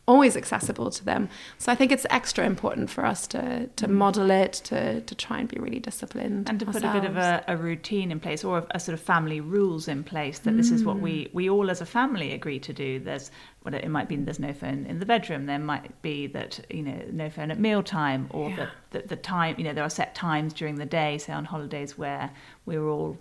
always 0.08 0.38
accessible 0.38 0.91
to 0.91 1.04
them. 1.04 1.30
So 1.58 1.71
I 1.71 1.75
think 1.75 1.91
it's 1.91 2.06
extra 2.10 2.45
important 2.45 2.89
for 2.89 3.06
us 3.06 3.28
to 3.28 3.67
to 3.67 3.88
model 3.88 4.30
it, 4.32 4.54
to 4.65 5.01
to 5.01 5.15
try 5.15 5.39
and 5.39 5.49
be 5.49 5.60
really 5.60 5.80
disciplined, 5.80 6.49
and 6.49 6.60
to 6.60 6.67
ourselves. 6.67 6.86
put 6.86 6.97
a 6.97 7.01
bit 7.01 7.10
of 7.10 7.17
a, 7.17 7.43
a, 7.47 7.58
routine 7.58 8.12
in 8.12 8.19
place 8.19 8.43
or 8.43 8.60
a, 8.60 8.67
a, 8.71 8.80
sort 8.80 8.93
of 8.93 9.01
family 9.01 9.41
rules 9.41 9.88
in 9.88 10.04
place 10.04 10.39
that 10.39 10.54
mm. 10.54 10.58
this 10.58 10.71
is 10.71 10.84
what 10.84 10.99
we 10.99 11.25
mm. 11.25 11.34
we 11.34 11.49
all 11.49 11.69
as 11.69 11.82
a 11.82 11.86
family 11.86 12.34
agree 12.34 12.60
to 12.60 12.73
do. 12.73 12.99
There's 12.99 13.32
what 13.63 13.73
it 13.73 13.89
might 13.89 14.08
be 14.08 14.15
there's 14.15 14.39
no 14.39 14.54
phone 14.54 14.86
in 14.86 14.99
the 14.99 15.06
bedroom. 15.06 15.45
There 15.45 15.60
might 15.60 16.01
be 16.01 16.28
that 16.28 16.60
you 16.69 16.84
know 16.84 17.01
no 17.12 17.30
phone 17.30 17.51
at 17.51 17.60
mealtime, 17.60 18.28
or 18.30 18.49
yeah. 18.49 18.56
that, 18.56 18.69
that 18.91 19.08
the 19.10 19.15
time 19.15 19.56
you 19.58 19.63
know 19.63 19.73
there 19.73 19.84
are 19.84 19.89
set 19.89 20.13
times 20.15 20.54
during 20.54 20.75
the 20.75 20.86
day, 20.86 21.17
say 21.17 21.34
on 21.34 21.45
holidays 21.45 21.97
where 21.97 22.30
we're 22.65 22.88
all 22.88 23.17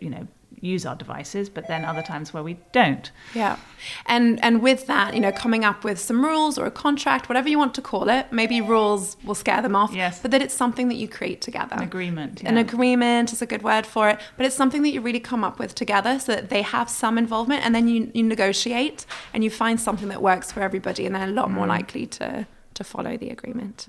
you 0.00 0.10
know 0.10 0.26
use 0.62 0.86
our 0.86 0.94
devices, 0.94 1.50
but 1.50 1.66
then 1.66 1.84
other 1.84 2.02
times 2.02 2.32
where 2.32 2.42
we 2.42 2.56
don't. 2.70 3.10
Yeah. 3.34 3.56
And 4.06 4.42
and 4.42 4.62
with 4.62 4.86
that, 4.86 5.12
you 5.12 5.20
know, 5.20 5.32
coming 5.32 5.64
up 5.64 5.84
with 5.84 5.98
some 5.98 6.24
rules 6.24 6.56
or 6.56 6.64
a 6.64 6.70
contract, 6.70 7.28
whatever 7.28 7.48
you 7.48 7.58
want 7.58 7.74
to 7.74 7.82
call 7.82 8.08
it, 8.08 8.32
maybe 8.32 8.60
rules 8.60 9.16
will 9.24 9.34
scare 9.34 9.60
them 9.60 9.74
off. 9.74 9.92
Yes. 9.92 10.20
But 10.20 10.30
that 10.30 10.40
it's 10.40 10.54
something 10.54 10.88
that 10.88 10.94
you 10.94 11.08
create 11.08 11.40
together. 11.42 11.74
An 11.76 11.82
agreement. 11.82 12.42
Yeah. 12.42 12.50
An 12.50 12.56
agreement 12.56 13.32
is 13.32 13.42
a 13.42 13.46
good 13.46 13.62
word 13.62 13.84
for 13.84 14.08
it. 14.08 14.20
But 14.36 14.46
it's 14.46 14.56
something 14.56 14.82
that 14.82 14.90
you 14.90 15.00
really 15.00 15.20
come 15.20 15.42
up 15.42 15.58
with 15.58 15.74
together 15.74 16.18
so 16.20 16.32
that 16.32 16.48
they 16.48 16.62
have 16.62 16.88
some 16.88 17.18
involvement 17.18 17.66
and 17.66 17.74
then 17.74 17.88
you, 17.88 18.10
you 18.14 18.22
negotiate 18.22 19.04
and 19.34 19.42
you 19.42 19.50
find 19.50 19.80
something 19.80 20.08
that 20.08 20.22
works 20.22 20.52
for 20.52 20.60
everybody 20.60 21.04
and 21.04 21.14
they're 21.14 21.24
a 21.24 21.32
lot 21.32 21.48
mm. 21.48 21.54
more 21.54 21.66
likely 21.66 22.06
to 22.06 22.46
to 22.74 22.84
follow 22.84 23.18
the 23.18 23.28
agreement. 23.28 23.88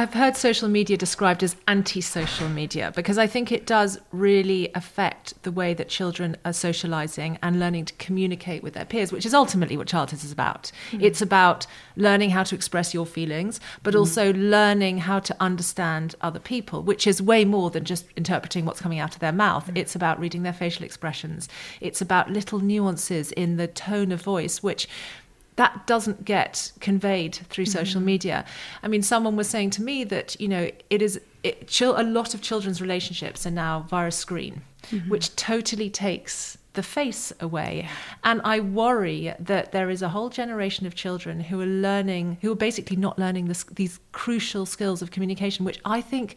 I've 0.00 0.14
heard 0.14 0.34
social 0.34 0.66
media 0.66 0.96
described 0.96 1.42
as 1.42 1.56
anti 1.68 2.00
social 2.00 2.48
media 2.48 2.90
because 2.96 3.18
I 3.18 3.26
think 3.26 3.52
it 3.52 3.66
does 3.66 3.98
really 4.12 4.70
affect 4.74 5.34
the 5.42 5.52
way 5.52 5.74
that 5.74 5.90
children 5.90 6.38
are 6.42 6.54
socializing 6.54 7.38
and 7.42 7.60
learning 7.60 7.84
to 7.84 7.94
communicate 7.98 8.62
with 8.62 8.72
their 8.72 8.86
peers, 8.86 9.12
which 9.12 9.26
is 9.26 9.34
ultimately 9.34 9.76
what 9.76 9.88
childhood 9.88 10.24
is 10.24 10.32
about. 10.32 10.72
Mm. 10.92 11.02
It's 11.02 11.20
about 11.20 11.66
learning 11.96 12.30
how 12.30 12.44
to 12.44 12.54
express 12.54 12.94
your 12.94 13.04
feelings, 13.04 13.60
but 13.82 13.92
mm. 13.92 13.98
also 13.98 14.32
learning 14.32 15.00
how 15.00 15.18
to 15.18 15.36
understand 15.38 16.14
other 16.22 16.40
people, 16.40 16.82
which 16.82 17.06
is 17.06 17.20
way 17.20 17.44
more 17.44 17.68
than 17.68 17.84
just 17.84 18.06
interpreting 18.16 18.64
what's 18.64 18.80
coming 18.80 19.00
out 19.00 19.12
of 19.12 19.20
their 19.20 19.32
mouth. 19.32 19.66
Mm. 19.66 19.76
It's 19.76 19.94
about 19.94 20.18
reading 20.18 20.44
their 20.44 20.54
facial 20.54 20.86
expressions, 20.86 21.46
it's 21.78 22.00
about 22.00 22.30
little 22.30 22.60
nuances 22.60 23.32
in 23.32 23.58
the 23.58 23.66
tone 23.66 24.12
of 24.12 24.22
voice, 24.22 24.62
which 24.62 24.88
that 25.60 25.86
doesn't 25.86 26.24
get 26.24 26.72
conveyed 26.80 27.34
through 27.50 27.66
mm-hmm. 27.66 27.78
social 27.78 28.00
media. 28.00 28.46
I 28.82 28.88
mean, 28.88 29.02
someone 29.02 29.36
was 29.36 29.46
saying 29.46 29.70
to 29.70 29.82
me 29.82 30.04
that 30.04 30.40
you 30.40 30.48
know 30.48 30.70
it 30.88 31.02
is 31.02 31.20
it, 31.42 31.80
a 31.82 32.02
lot 32.02 32.32
of 32.32 32.40
children's 32.40 32.80
relationships 32.80 33.46
are 33.46 33.50
now 33.50 33.84
via 33.90 34.08
a 34.08 34.10
screen, 34.10 34.62
mm-hmm. 34.90 35.10
which 35.10 35.36
totally 35.36 35.90
takes 35.90 36.56
the 36.72 36.82
face 36.82 37.30
away. 37.40 37.90
And 38.24 38.40
I 38.42 38.60
worry 38.60 39.34
that 39.38 39.72
there 39.72 39.90
is 39.90 40.00
a 40.00 40.08
whole 40.08 40.30
generation 40.30 40.86
of 40.86 40.94
children 40.94 41.40
who 41.40 41.60
are 41.60 41.66
learning, 41.66 42.38
who 42.40 42.52
are 42.52 42.62
basically 42.68 42.96
not 42.96 43.18
learning 43.18 43.48
this, 43.48 43.64
these 43.64 44.00
crucial 44.12 44.64
skills 44.64 45.02
of 45.02 45.10
communication, 45.10 45.66
which 45.66 45.80
I 45.84 46.00
think 46.00 46.36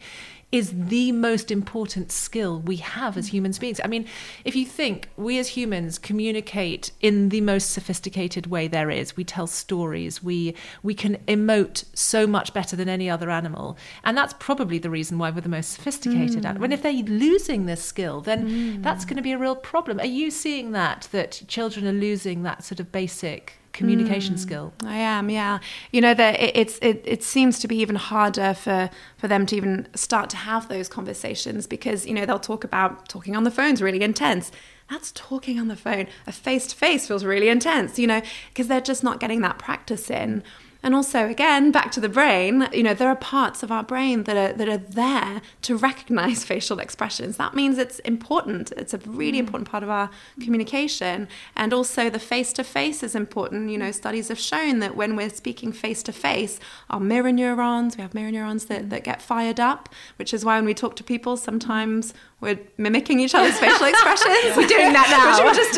is 0.54 0.72
the 0.72 1.10
most 1.10 1.50
important 1.50 2.12
skill 2.12 2.60
we 2.60 2.76
have 2.76 3.16
as 3.16 3.26
human 3.26 3.50
beings. 3.58 3.80
I 3.82 3.88
mean, 3.88 4.06
if 4.44 4.54
you 4.54 4.64
think 4.64 5.08
we 5.16 5.36
as 5.40 5.48
humans 5.48 5.98
communicate 5.98 6.92
in 7.00 7.30
the 7.30 7.40
most 7.40 7.70
sophisticated 7.70 8.46
way 8.46 8.68
there 8.68 8.88
is, 8.88 9.16
we 9.16 9.24
tell 9.24 9.48
stories, 9.48 10.22
we 10.22 10.54
we 10.84 10.94
can 10.94 11.16
emote 11.26 11.84
so 11.92 12.24
much 12.24 12.54
better 12.54 12.76
than 12.76 12.88
any 12.88 13.10
other 13.10 13.30
animal, 13.30 13.76
and 14.04 14.16
that's 14.16 14.34
probably 14.38 14.78
the 14.78 14.90
reason 14.90 15.18
why 15.18 15.28
we're 15.28 15.40
the 15.40 15.48
most 15.48 15.72
sophisticated. 15.72 16.44
Mm. 16.44 16.58
When 16.58 16.70
if 16.70 16.82
they're 16.82 16.92
losing 16.92 17.66
this 17.66 17.82
skill, 17.82 18.20
then 18.20 18.48
mm. 18.48 18.82
that's 18.82 19.04
going 19.04 19.16
to 19.16 19.22
be 19.22 19.32
a 19.32 19.38
real 19.38 19.56
problem. 19.56 19.98
Are 19.98 20.06
you 20.06 20.30
seeing 20.30 20.70
that 20.70 21.08
that 21.10 21.42
children 21.48 21.84
are 21.88 21.92
losing 21.92 22.44
that 22.44 22.62
sort 22.62 22.78
of 22.78 22.92
basic 22.92 23.54
communication 23.74 24.36
mm, 24.36 24.38
skill. 24.38 24.72
I 24.84 24.96
am, 24.96 25.28
yeah. 25.28 25.58
You 25.92 26.00
know 26.00 26.14
that 26.14 26.40
it, 26.40 26.56
it's 26.56 26.78
it, 26.80 27.02
it 27.04 27.22
seems 27.22 27.58
to 27.58 27.68
be 27.68 27.76
even 27.76 27.96
harder 27.96 28.54
for 28.54 28.88
for 29.18 29.28
them 29.28 29.44
to 29.46 29.56
even 29.56 29.86
start 29.94 30.30
to 30.30 30.36
have 30.36 30.68
those 30.68 30.88
conversations 30.88 31.66
because 31.66 32.06
you 32.06 32.14
know 32.14 32.24
they'll 32.24 32.38
talk 32.38 32.64
about 32.64 33.08
talking 33.08 33.36
on 33.36 33.44
the 33.44 33.50
phone's 33.50 33.82
really 33.82 34.02
intense. 34.02 34.50
That's 34.90 35.12
talking 35.12 35.58
on 35.58 35.68
the 35.68 35.76
phone. 35.76 36.06
A 36.26 36.32
face 36.32 36.66
to 36.68 36.76
face 36.76 37.06
feels 37.06 37.24
really 37.24 37.48
intense, 37.48 37.98
you 37.98 38.06
know, 38.06 38.20
because 38.50 38.68
they're 38.68 38.80
just 38.80 39.02
not 39.02 39.18
getting 39.18 39.40
that 39.40 39.58
practice 39.58 40.10
in. 40.10 40.42
And 40.84 40.94
also, 40.94 41.26
again, 41.26 41.70
back 41.70 41.90
to 41.92 42.00
the 42.00 42.10
brain, 42.10 42.68
you 42.70 42.82
know, 42.82 42.92
there 42.92 43.08
are 43.08 43.16
parts 43.16 43.62
of 43.62 43.72
our 43.72 43.82
brain 43.82 44.24
that 44.24 44.36
are, 44.36 44.52
that 44.52 44.68
are 44.68 44.76
there 44.76 45.40
to 45.62 45.76
recognize 45.78 46.44
facial 46.52 46.78
expressions. 46.78 47.38
That 47.38 47.54
means 47.54 47.78
it's 47.78 48.00
important. 48.00 48.70
It's 48.72 48.92
a 48.92 48.98
really 48.98 49.38
mm. 49.38 49.44
important 49.44 49.70
part 49.70 49.82
of 49.82 49.88
our 49.88 50.10
communication. 50.42 51.26
And 51.56 51.72
also, 51.72 52.10
the 52.10 52.18
face 52.18 52.52
to 52.52 52.64
face 52.64 53.02
is 53.02 53.14
important. 53.14 53.70
You 53.70 53.78
know, 53.78 53.92
studies 53.92 54.28
have 54.28 54.38
shown 54.38 54.80
that 54.80 54.94
when 54.94 55.16
we're 55.16 55.30
speaking 55.30 55.72
face 55.72 56.02
to 56.02 56.12
face, 56.12 56.60
our 56.90 57.00
mirror 57.00 57.32
neurons, 57.32 57.96
we 57.96 58.02
have 58.02 58.12
mirror 58.12 58.30
neurons 58.30 58.66
that, 58.66 58.90
that 58.90 59.04
get 59.04 59.22
fired 59.22 59.58
up, 59.58 59.88
which 60.16 60.34
is 60.34 60.44
why 60.44 60.56
when 60.56 60.66
we 60.66 60.74
talk 60.74 60.96
to 60.96 61.04
people, 61.04 61.38
sometimes 61.38 62.12
we're 62.44 62.60
mimicking 62.76 63.18
each 63.20 63.34
other's 63.34 63.58
facial 63.58 63.86
expressions. 63.86 64.56
we're 64.56 64.68
doing 64.68 64.92
that 64.92 65.08
now. 65.10 65.44
Which 65.44 65.50
we 65.50 65.56
just 65.56 65.74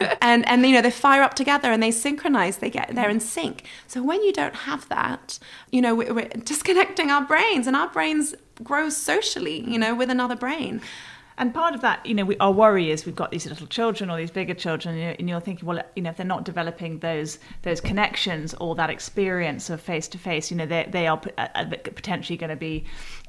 did. 0.00 0.18
and 0.22 0.48
and 0.48 0.64
you 0.64 0.72
know 0.72 0.80
they 0.80 0.90
fire 0.90 1.22
up 1.22 1.34
together 1.34 1.70
and 1.70 1.82
they 1.82 1.90
synchronize. 1.90 2.58
They 2.58 2.70
get 2.70 2.94
they're 2.94 3.10
in 3.10 3.20
sync. 3.20 3.64
So 3.86 4.02
when 4.02 4.22
you 4.22 4.32
don't 4.32 4.54
have 4.54 4.88
that, 4.88 5.38
you 5.70 5.82
know 5.82 5.94
we're, 5.94 6.14
we're 6.14 6.28
disconnecting 6.28 7.10
our 7.10 7.22
brains, 7.22 7.66
and 7.66 7.76
our 7.76 7.88
brains 7.88 8.34
grow 8.62 8.88
socially. 8.88 9.60
You 9.68 9.78
know 9.78 9.94
with 9.94 10.08
another 10.08 10.36
brain. 10.36 10.80
And 11.38 11.54
part 11.54 11.76
of 11.76 11.82
that, 11.82 12.04
you 12.04 12.14
know, 12.14 12.24
we, 12.24 12.36
our 12.38 12.50
worry 12.50 12.90
is 12.90 13.06
we've 13.06 13.14
got 13.14 13.30
these 13.30 13.46
little 13.46 13.68
children 13.68 14.10
or 14.10 14.16
these 14.16 14.32
bigger 14.32 14.54
children, 14.54 14.96
and 14.96 15.02
you're, 15.02 15.14
and 15.20 15.28
you're, 15.28 15.40
thinking, 15.40 15.66
well, 15.66 15.80
you 15.94 16.02
know, 16.02 16.10
if 16.10 16.16
they're 16.16 16.26
not 16.26 16.44
developing 16.44 16.98
those 16.98 17.38
those 17.62 17.80
connections 17.80 18.54
or 18.54 18.74
that 18.74 18.90
experience 18.90 19.70
of 19.70 19.80
face 19.80 20.08
to 20.08 20.18
face, 20.18 20.50
you 20.50 20.56
know, 20.56 20.66
they 20.66 20.88
they 20.90 21.06
are 21.06 21.20
uh, 21.38 21.46
uh, 21.54 21.64
potentially 21.94 22.36
going 22.36 22.50
to 22.50 22.56
be 22.56 22.84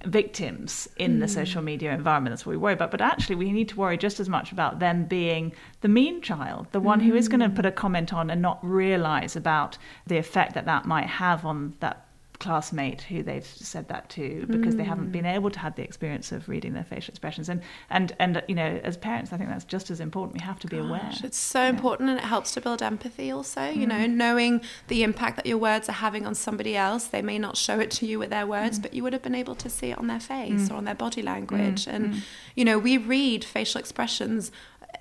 victims 0.06 0.90
in 0.98 1.18
mm. 1.18 1.20
the 1.20 1.28
social 1.28 1.62
media 1.62 1.94
environment. 1.94 2.32
That's 2.32 2.48
what 2.48 2.52
we 2.52 2.58
worry 2.58 2.74
about. 2.74 2.90
But 2.90 3.02
actually, 3.02 3.36
we 3.36 3.52
need 3.52 3.70
to 3.70 3.76
worry 3.76 3.98
just 3.98 4.20
as 4.20 4.28
much 4.28 4.52
about 4.52 4.80
them 4.80 5.06
being 5.06 5.54
the 5.82 5.88
mean 5.88 6.22
child, 6.22 6.66
the 6.72 6.80
one 6.80 7.02
mm. 7.02 7.06
who 7.06 7.16
is 7.16 7.28
going 7.28 7.42
to 7.42 7.50
mm. 7.50 7.56
put 7.56 7.68
a 7.68 7.72
comment 7.72 8.12
on 8.12 8.32
and 8.32 8.42
not 8.42 8.60
realize 8.64 9.36
about 9.36 9.78
the 10.08 10.18
effect 10.18 10.56
that 10.56 10.66
that 10.66 10.86
might 10.86 11.08
have 11.08 11.46
on 11.46 11.76
that 11.80 12.09
classmate 12.40 13.02
who 13.02 13.22
they've 13.22 13.46
said 13.46 13.90
that 13.90 14.10
to 14.10 14.46
because 14.50 14.74
mm. 14.74 14.78
they 14.78 14.84
haven't 14.84 15.12
been 15.12 15.26
mm. 15.26 15.36
able 15.36 15.52
to 15.52 15.60
have 15.60 15.76
the 15.76 15.84
experience 15.84 16.32
of 16.32 16.48
reading 16.48 16.74
their 16.74 16.86
facial 16.86 17.12
expressions 17.12 17.50
and 17.50 17.62
and 17.90 18.16
and 18.18 18.42
you 18.48 18.56
know 18.56 18.80
as 18.84 18.96
parents 18.96 19.34
i 19.34 19.38
think 19.38 19.50
that's 19.50 19.66
just 19.66 19.92
as 19.92 20.00
important 20.00 20.34
we 20.34 20.40
have 20.40 20.58
to 20.58 20.68
be 20.68 20.78
Gosh, 20.78 20.88
aware 20.88 21.12
it's 21.24 21.38
so 21.38 21.64
yeah. 21.64 21.70
important 21.70 22.10
and 22.10 22.18
it 22.18 22.24
helps 22.24 22.54
to 22.54 22.62
build 22.62 22.82
empathy 22.82 23.30
also 23.30 23.60
mm. 23.60 23.76
you 23.76 23.86
know 23.86 23.96
mm. 23.96 24.10
knowing 24.12 24.62
the 24.88 25.04
impact 25.04 25.36
that 25.36 25.46
your 25.46 25.58
words 25.58 25.90
are 25.90 25.94
having 25.94 26.26
on 26.26 26.34
somebody 26.34 26.78
else 26.78 27.08
they 27.08 27.22
may 27.22 27.38
not 27.38 27.58
show 27.58 27.78
it 27.78 27.92
to 27.92 28.06
you 28.06 28.18
with 28.18 28.30
their 28.30 28.48
words 28.48 28.80
mm. 28.80 28.84
but 28.84 28.94
you 28.94 29.04
would 29.04 29.12
have 29.12 29.22
been 29.22 29.36
able 29.36 29.56
to 29.56 29.70
see 29.70 29.92
it 29.92 29.98
on 29.98 30.08
their 30.08 30.22
face 30.22 30.70
mm. 30.70 30.72
or 30.72 30.76
on 30.76 30.86
their 30.86 30.96
body 30.96 31.22
language 31.22 31.88
and 31.88 32.24
you 32.56 32.64
know 32.64 32.80
we 32.80 32.98
read 32.98 33.44
facial 33.44 33.80
expressions 33.80 34.50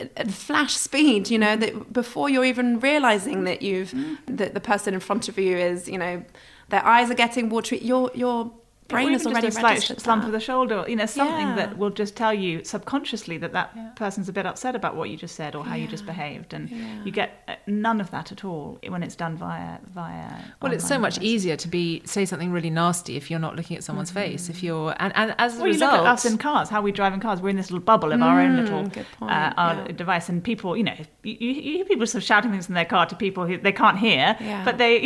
at 0.01 0.31
flash 0.31 0.75
speed 0.75 1.31
you 1.31 1.39
know 1.39 1.57
that 1.57 1.93
before 1.93 2.29
you're 2.29 2.45
even 2.45 2.79
realizing 2.81 3.45
that 3.45 3.63
you've 3.63 3.95
that 4.27 4.55
the 4.55 4.61
person 4.61 4.93
in 4.93 5.01
front 5.01 5.29
of 5.29 5.39
you 5.39 5.57
is 5.57 5.89
you 5.89 5.99
know 5.99 6.23
their 6.69 6.85
eyes 6.85 7.11
are 7.11 7.15
getting 7.15 7.49
watery. 7.49 7.79
Your 7.79 8.11
your 8.15 8.53
brain 8.89 9.13
is 9.13 9.27
already 9.27 9.47
just 9.47 9.59
a 9.59 9.61
slight 9.61 10.01
slump 10.01 10.25
of 10.25 10.33
the 10.33 10.41
shoulder, 10.41 10.85
you 10.89 10.97
know, 10.97 11.07
something 11.07 11.49
yeah. 11.49 11.57
that 11.57 11.79
will 11.79 11.91
just 11.91 12.17
tell 12.17 12.33
you 12.33 12.65
subconsciously 12.65 13.39
that 13.39 13.53
that 13.53 13.71
yeah. 13.77 13.91
person's 13.97 14.29
a 14.29 14.33
bit 14.33 14.47
upset 14.47 14.75
about 14.75 14.97
what 14.97 15.11
you 15.11 15.17
just 15.17 15.37
said 15.37 15.55
or 15.55 15.65
how 15.65 15.75
yeah. 15.75 15.83
you 15.83 15.89
just 15.89 16.07
behaved, 16.07 16.55
and 16.55 16.71
you 17.05 17.13
get 17.13 17.43
uh, 17.49 17.55
none 17.67 18.01
of 18.01 18.11
that 18.11 18.33
at 18.33 18.45
all 18.45 18.79
when 18.89 19.03
it's 19.03 19.15
done 19.15 19.37
via 19.37 19.79
via. 19.87 20.31
Well, 20.63 20.73
it's 20.73 20.89
so 20.89 20.99
much 20.99 21.21
easier 21.21 21.57
to 21.57 21.69
be 21.69 22.03
say 22.05 22.25
something 22.25 22.51
really 22.51 22.71
nasty 22.71 23.17
if 23.17 23.31
you're 23.31 23.41
not 23.41 23.57
looking 23.57 23.77
at 23.77 23.85
someone's 23.85 24.11
mm-hmm. 24.11 24.33
face. 24.33 24.49
If 24.49 24.63
you're 24.63 24.95
and, 24.99 25.13
and 25.15 25.35
as 25.39 25.57
a 25.57 25.59
well, 25.59 25.67
result, 25.67 25.93
you 25.93 25.99
look 25.99 26.07
at 26.07 26.13
us 26.13 26.25
in 26.25 26.39
cars, 26.39 26.69
how 26.69 26.81
we 26.81 26.93
drive 26.93 27.13
in 27.13 27.21
cars. 27.21 27.41
We're 27.41 27.51
in 27.51 27.57
this 27.57 27.71
little 27.71 27.85
bubble 27.85 28.13
of 28.13 28.21
mm, 28.21 28.25
our 28.25 28.41
own 28.41 28.57
mm, 28.57 28.61
little 28.63 29.29
uh, 29.29 29.53
our 29.57 29.93
device, 29.93 30.29
and 30.29 30.43
people, 30.43 30.77
you 30.77 30.85
know, 30.85 30.97
you, 31.23 31.35
you, 31.35 31.55
hear 31.79 31.85
people 31.85 32.07
sort 32.07 32.23
of 32.23 32.27
shouting 32.27 32.51
things 32.51 32.69
in 32.69 32.75
their 32.75 32.85
car 32.85 33.07
to 33.07 33.17
people 33.17 33.47
who 33.47 33.59
they 33.59 33.73
can't 33.73 33.99
hear, 33.99 34.37
but 34.65 34.79
they 34.79 35.01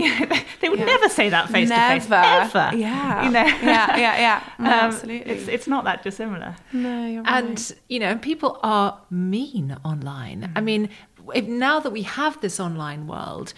they 0.61 0.69
would 0.69 0.79
never 0.79 1.09
say 1.09 1.29
that 1.29 1.49
face 1.49 1.69
to 1.69 1.77
face 1.77 2.09
ever. 2.11 2.77
Yeah, 2.77 3.25
you 3.25 3.31
know, 3.31 3.72
yeah, 3.73 3.97
yeah, 3.97 4.19
yeah. 4.19 4.43
Um, 4.59 4.67
Absolutely. 4.67 5.33
It's, 5.33 5.49
it's 5.49 5.67
not 5.67 5.85
that 5.85 6.03
dissimilar. 6.03 6.57
No, 6.73 7.07
you're 7.07 7.23
right. 7.23 7.45
And, 7.45 7.75
you 7.89 7.99
know, 7.99 8.17
people 8.17 8.59
are 8.63 8.99
mean 9.11 9.77
online. 9.85 10.43
Mm. 10.43 10.53
I 10.57 10.61
mean, 10.61 10.89
if, 11.35 11.47
now 11.47 11.81
that 11.81 11.91
we 11.91 12.03
have 12.03 12.41
this 12.41 12.61
online 12.61 13.07
world, 13.07 13.55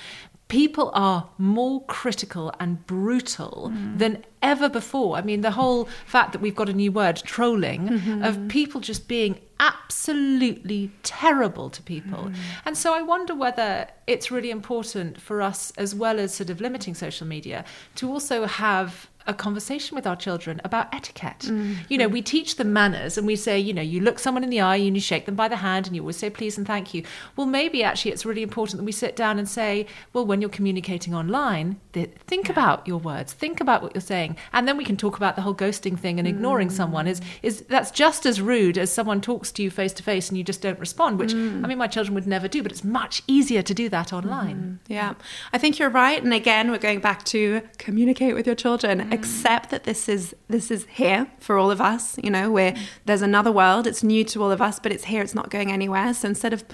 people 0.48 0.90
are 0.94 1.29
more 1.38 1.85
critical 1.87 2.53
and 2.61 2.87
brutal 2.87 3.72
mm. 3.72 3.98
than 3.98 4.24
ever 4.42 4.68
before. 4.68 5.16
I 5.16 5.22
mean, 5.22 5.40
the 5.40 5.50
whole 5.50 5.88
fact 6.07 6.33
that 6.33 6.40
we've 6.40 6.55
got 6.55 6.68
a 6.68 6.72
new 6.72 6.92
word, 6.92 7.16
trolling, 7.16 7.88
mm-hmm. 7.88 8.22
of 8.22 8.48
people 8.48 8.81
just 8.81 9.09
being 9.09 9.40
absolutely 9.59 10.90
terrible 11.03 11.70
to 11.70 11.83
people. 11.83 12.24
Mm. 12.24 12.35
And 12.66 12.77
so 12.77 12.94
I 12.94 13.03
wonder 13.03 13.35
whether 13.35 13.88
it's 14.07 14.31
really 14.31 14.50
important 14.50 15.20
for 15.20 15.40
us, 15.40 15.72
as 15.79 15.94
well 15.94 16.20
as 16.20 16.35
sort 16.35 16.50
of 16.50 16.61
limiting 16.61 16.94
social 16.94 17.27
media, 17.27 17.64
to 17.96 18.11
also 18.11 18.46
have 18.46 19.09
a 19.27 19.35
conversation 19.35 19.95
with 19.95 20.07
our 20.07 20.17
children 20.17 20.61
about 20.65 20.93
etiquette. 20.95 21.41
Mm-hmm. 21.41 21.75
You 21.89 21.99
know, 21.99 22.09
we 22.09 22.23
teach 22.23 22.57
them 22.57 22.73
manners 22.73 23.17
and 23.17 23.27
we 23.27 23.37
say, 23.37 23.59
you 23.59 23.73
know, 23.73 23.83
you 23.83 24.01
look 24.01 24.19
someone 24.19 24.45
in 24.45 24.51
the 24.51 24.61
eye 24.61 24.77
and 24.77 24.97
you 24.97 25.01
shake 25.01 25.27
them 25.27 25.35
by 25.35 25.49
the 25.49 25.57
hand 25.57 25.87
and 25.87 25.97
you 25.97 26.03
always 26.03 26.17
say 26.17 26.31
please 26.31 26.59
and 26.59 26.67
thank 26.67 26.93
you. 26.93 27.03
Well, 27.37 27.47
maybe 27.47 27.83
actually 27.83 28.13
it's 28.13 28.27
really 28.27 28.43
important 28.43 28.79
that 28.79 28.85
we 28.85 28.93
sit 28.93 29.17
down 29.17 29.39
and 29.39 29.49
say, 29.49 29.87
well, 30.13 30.27
when 30.27 30.41
you're 30.41 30.51
communicating 30.51 31.15
online, 31.15 31.81
think 31.93 32.47
yeah. 32.47 32.53
about 32.53 32.87
your 32.87 32.99
words, 32.99 33.33
think 33.33 33.61
about 33.61 33.83
what 33.83 33.95
you're 33.95 34.03
saying, 34.03 34.37
and 34.53 34.69
then 34.69 34.77
we 34.77 34.85
can 34.85 34.97
talk 34.97 35.17
about 35.17 35.37
the 35.37 35.43
whole 35.43 35.55
ghosting 35.55 35.99
thing 35.99 36.19
and 36.19 36.29
ignoring 36.29 36.69
mm. 36.69 36.73
someone 36.73 37.07
is 37.07 37.21
is 37.43 37.63
that's 37.63 37.91
just 37.91 38.27
as 38.27 38.41
rude 38.41 38.77
as 38.77 38.93
someone 38.93 39.21
talks 39.21 39.51
to 39.53 39.63
you 39.63 39.71
face 39.71 39.93
to 39.95 40.03
face 40.03 40.29
and 40.29 40.37
you 40.37 40.45
just 40.45 40.61
don't 40.61 40.79
respond, 40.79 41.19
which 41.19 41.33
mm. 41.33 41.65
I 41.65 41.69
mean 41.69 41.79
my 41.79 41.87
children 41.87 42.15
would 42.15 42.27
never 42.27 42.49
do, 42.49 42.63
but 42.63 42.73
it's 42.73 42.85
much 42.85 43.23
easier 43.27 43.63
to 43.63 43.75
do 43.75 43.89
that 43.89 44.13
online. 44.13 44.57
Mm. 44.57 44.79
Yeah. 44.89 45.15
I 45.53 45.59
think 45.59 45.79
you're 45.79 45.91
right 45.91 46.23
and 46.23 46.35
again 46.35 46.71
we're 46.71 46.79
going 46.79 47.01
back 47.01 47.25
to 47.27 47.63
communicate 47.79 48.35
with 48.35 48.47
your 48.47 48.57
children 48.57 49.13
accept 49.14 49.70
that 49.70 49.85
this 49.85 50.09
is 50.09 50.35
this 50.48 50.70
is 50.70 50.87
here 50.90 51.27
for 51.38 51.57
all 51.57 51.70
of 51.70 51.81
us. 51.81 52.18
You 52.22 52.31
know, 52.31 52.50
where 52.50 52.74
there's 53.07 53.22
another 53.22 53.53
world. 53.53 53.87
It's 53.87 54.03
new 54.03 54.24
to 54.24 54.42
all 54.42 54.50
of 54.50 54.61
us, 54.61 54.79
but 54.79 54.92
it's 54.92 55.05
here. 55.05 55.22
It's 55.22 55.35
not 55.35 55.50
going 55.50 55.72
anywhere. 55.72 56.12
So 56.14 56.29
instead 56.29 56.53
of 56.53 56.64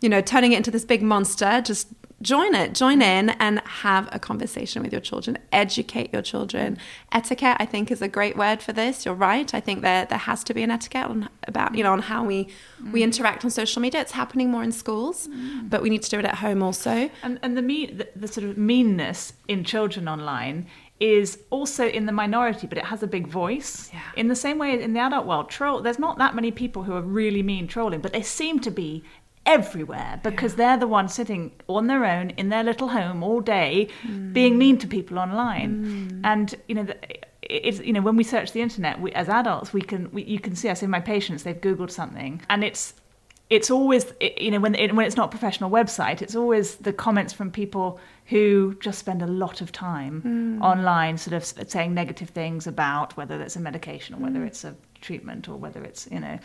you 0.00 0.08
know, 0.08 0.20
turning 0.20 0.52
it 0.52 0.56
into 0.56 0.70
this 0.70 0.84
big 0.84 1.02
monster. 1.02 1.60
Just 1.62 1.88
join 2.22 2.54
it, 2.54 2.74
join 2.74 3.02
in 3.02 3.30
and 3.30 3.60
have 3.60 4.08
a 4.10 4.18
conversation 4.18 4.82
with 4.82 4.90
your 4.90 5.00
children, 5.00 5.38
educate 5.52 6.12
your 6.12 6.22
children. 6.22 6.78
Etiquette, 7.12 7.56
I 7.60 7.66
think, 7.66 7.90
is 7.90 8.00
a 8.00 8.08
great 8.08 8.36
word 8.36 8.62
for 8.62 8.72
this. 8.72 9.04
You're 9.04 9.14
right. 9.14 9.52
I 9.52 9.60
think 9.60 9.82
there 9.82 10.06
there 10.06 10.18
has 10.18 10.42
to 10.44 10.54
be 10.54 10.62
an 10.62 10.70
etiquette 10.70 11.06
on 11.06 11.28
about, 11.46 11.74
you 11.74 11.82
know, 11.82 11.92
on 11.92 12.00
how 12.00 12.24
we 12.24 12.48
mm. 12.82 12.92
we 12.92 13.02
interact 13.02 13.44
on 13.44 13.50
social 13.50 13.82
media. 13.82 14.00
It's 14.00 14.12
happening 14.12 14.50
more 14.50 14.62
in 14.62 14.72
schools, 14.72 15.28
mm. 15.28 15.68
but 15.68 15.82
we 15.82 15.90
need 15.90 16.02
to 16.02 16.10
do 16.10 16.18
it 16.18 16.24
at 16.24 16.36
home 16.36 16.62
also. 16.62 17.10
And 17.22 17.38
and 17.42 17.56
the 17.56 17.62
mean 17.62 17.98
the, 17.98 18.08
the 18.16 18.28
sort 18.28 18.46
of 18.46 18.56
meanness 18.56 19.34
in 19.48 19.64
children 19.64 20.08
online 20.08 20.66
is 20.98 21.38
also 21.50 21.86
in 21.86 22.06
the 22.06 22.12
minority, 22.12 22.66
but 22.66 22.78
it 22.78 22.84
has 22.84 23.02
a 23.02 23.06
big 23.06 23.26
voice. 23.26 23.90
Yeah. 23.92 24.00
In 24.16 24.28
the 24.28 24.36
same 24.36 24.58
way 24.58 24.80
in 24.80 24.92
the 24.94 25.00
adult 25.00 25.26
world, 25.26 25.50
troll 25.50 25.82
there's 25.82 25.98
not 25.98 26.18
that 26.18 26.34
many 26.34 26.50
people 26.50 26.84
who 26.84 26.94
are 26.94 27.02
really 27.02 27.42
mean 27.42 27.66
trolling, 27.66 28.00
but 28.00 28.12
they 28.12 28.22
seem 28.22 28.60
to 28.60 28.70
be 28.70 29.04
everywhere 29.46 30.20
because 30.24 30.52
yeah. 30.52 30.56
they're 30.56 30.76
the 30.78 30.86
ones 30.86 31.14
sitting 31.14 31.52
on 31.68 31.86
their 31.86 32.04
own 32.04 32.30
in 32.30 32.48
their 32.48 32.64
little 32.64 32.88
home 32.88 33.22
all 33.22 33.40
day 33.40 33.88
mm. 34.02 34.32
being 34.32 34.58
mean 34.58 34.76
to 34.76 34.88
people 34.88 35.18
online 35.18 35.84
mm. 35.84 36.20
and 36.24 36.56
you 36.66 36.74
know 36.74 36.86
it's 37.42 37.78
you 37.78 37.92
know 37.92 38.00
when 38.00 38.16
we 38.16 38.24
search 38.24 38.50
the 38.50 38.60
internet 38.60 39.00
we, 39.00 39.12
as 39.12 39.28
adults 39.28 39.72
we 39.72 39.80
can 39.80 40.10
we, 40.10 40.24
you 40.24 40.40
can 40.40 40.56
see 40.56 40.68
i 40.68 40.74
say 40.74 40.88
my 40.88 40.98
patients 40.98 41.44
they've 41.44 41.60
googled 41.60 41.92
something 41.92 42.42
and 42.50 42.64
it's 42.64 42.94
it's 43.48 43.70
always 43.70 44.12
you 44.36 44.50
know 44.50 44.58
when 44.58 44.74
it, 44.74 44.92
when 44.92 45.06
it's 45.06 45.16
not 45.16 45.26
a 45.26 45.30
professional 45.30 45.70
website 45.70 46.20
it's 46.22 46.34
always 46.34 46.74
the 46.76 46.92
comments 46.92 47.32
from 47.32 47.48
people 47.48 48.00
who 48.26 48.76
just 48.80 48.98
spend 48.98 49.22
a 49.22 49.26
lot 49.26 49.60
of 49.60 49.70
time 49.72 50.22
mm. 50.60 50.64
online 50.64 51.16
sort 51.16 51.34
of 51.34 51.44
saying 51.68 51.94
negative 51.94 52.30
things 52.30 52.66
about 52.66 53.16
whether 53.16 53.40
it's 53.40 53.56
a 53.56 53.60
medication 53.60 54.14
or 54.14 54.18
whether 54.18 54.40
mm. 54.40 54.46
it's 54.46 54.64
a 54.64 54.74
treatment 55.00 55.48
or 55.48 55.56
whether 55.56 55.84
it's 55.84 56.08
you 56.10 56.20
know 56.20 56.38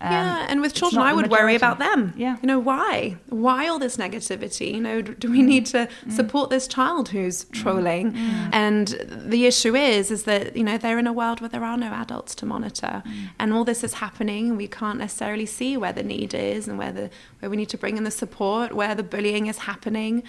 um, 0.00 0.12
yeah, 0.12 0.46
and 0.48 0.60
with 0.60 0.74
children, 0.74 1.02
I 1.02 1.14
would 1.14 1.30
worry 1.30 1.54
about 1.54 1.78
them. 1.78 2.12
Yeah, 2.16 2.36
you 2.42 2.46
know 2.46 2.58
why? 2.58 3.16
Why 3.28 3.68
all 3.68 3.78
this 3.78 3.96
negativity? 3.96 4.74
You 4.74 4.80
know, 4.80 5.00
do 5.00 5.30
we 5.30 5.40
need 5.40 5.66
to 5.66 5.88
mm. 6.04 6.12
support 6.12 6.50
this 6.50 6.66
child 6.66 7.08
who's 7.08 7.44
mm. 7.44 7.52
trolling? 7.52 8.12
Mm. 8.12 8.50
And 8.52 8.88
the 9.10 9.46
issue 9.46 9.74
is, 9.74 10.10
is 10.10 10.24
that 10.24 10.56
you 10.56 10.64
know 10.64 10.76
they're 10.76 10.98
in 10.98 11.06
a 11.06 11.12
world 11.12 11.40
where 11.40 11.48
there 11.48 11.64
are 11.64 11.76
no 11.76 11.92
adults 11.92 12.34
to 12.36 12.46
monitor, 12.46 13.02
mm. 13.06 13.30
and 13.38 13.52
all 13.52 13.64
this 13.64 13.84
is 13.84 13.94
happening, 13.94 14.50
and 14.50 14.58
we 14.58 14.68
can't 14.68 14.98
necessarily 14.98 15.46
see 15.46 15.76
where 15.76 15.92
the 15.92 16.02
need 16.02 16.34
is 16.34 16.66
and 16.68 16.76
where 16.76 16.92
the 16.92 17.08
where 17.38 17.48
we 17.48 17.56
need 17.56 17.68
to 17.70 17.78
bring 17.78 17.96
in 17.96 18.04
the 18.04 18.10
support, 18.10 18.74
where 18.74 18.94
the 18.94 19.04
bullying 19.04 19.46
is 19.46 19.58
happening. 19.58 20.22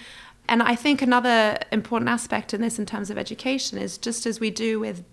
And 0.48 0.62
I 0.62 0.74
think 0.76 1.02
another 1.02 1.58
important 1.72 2.08
aspect 2.08 2.54
in 2.54 2.60
this, 2.60 2.78
in 2.78 2.86
terms 2.86 3.10
of 3.10 3.18
education, 3.18 3.78
is 3.78 3.98
just 3.98 4.26
as 4.26 4.40
we 4.40 4.50
do 4.50 4.78
with 4.80 5.04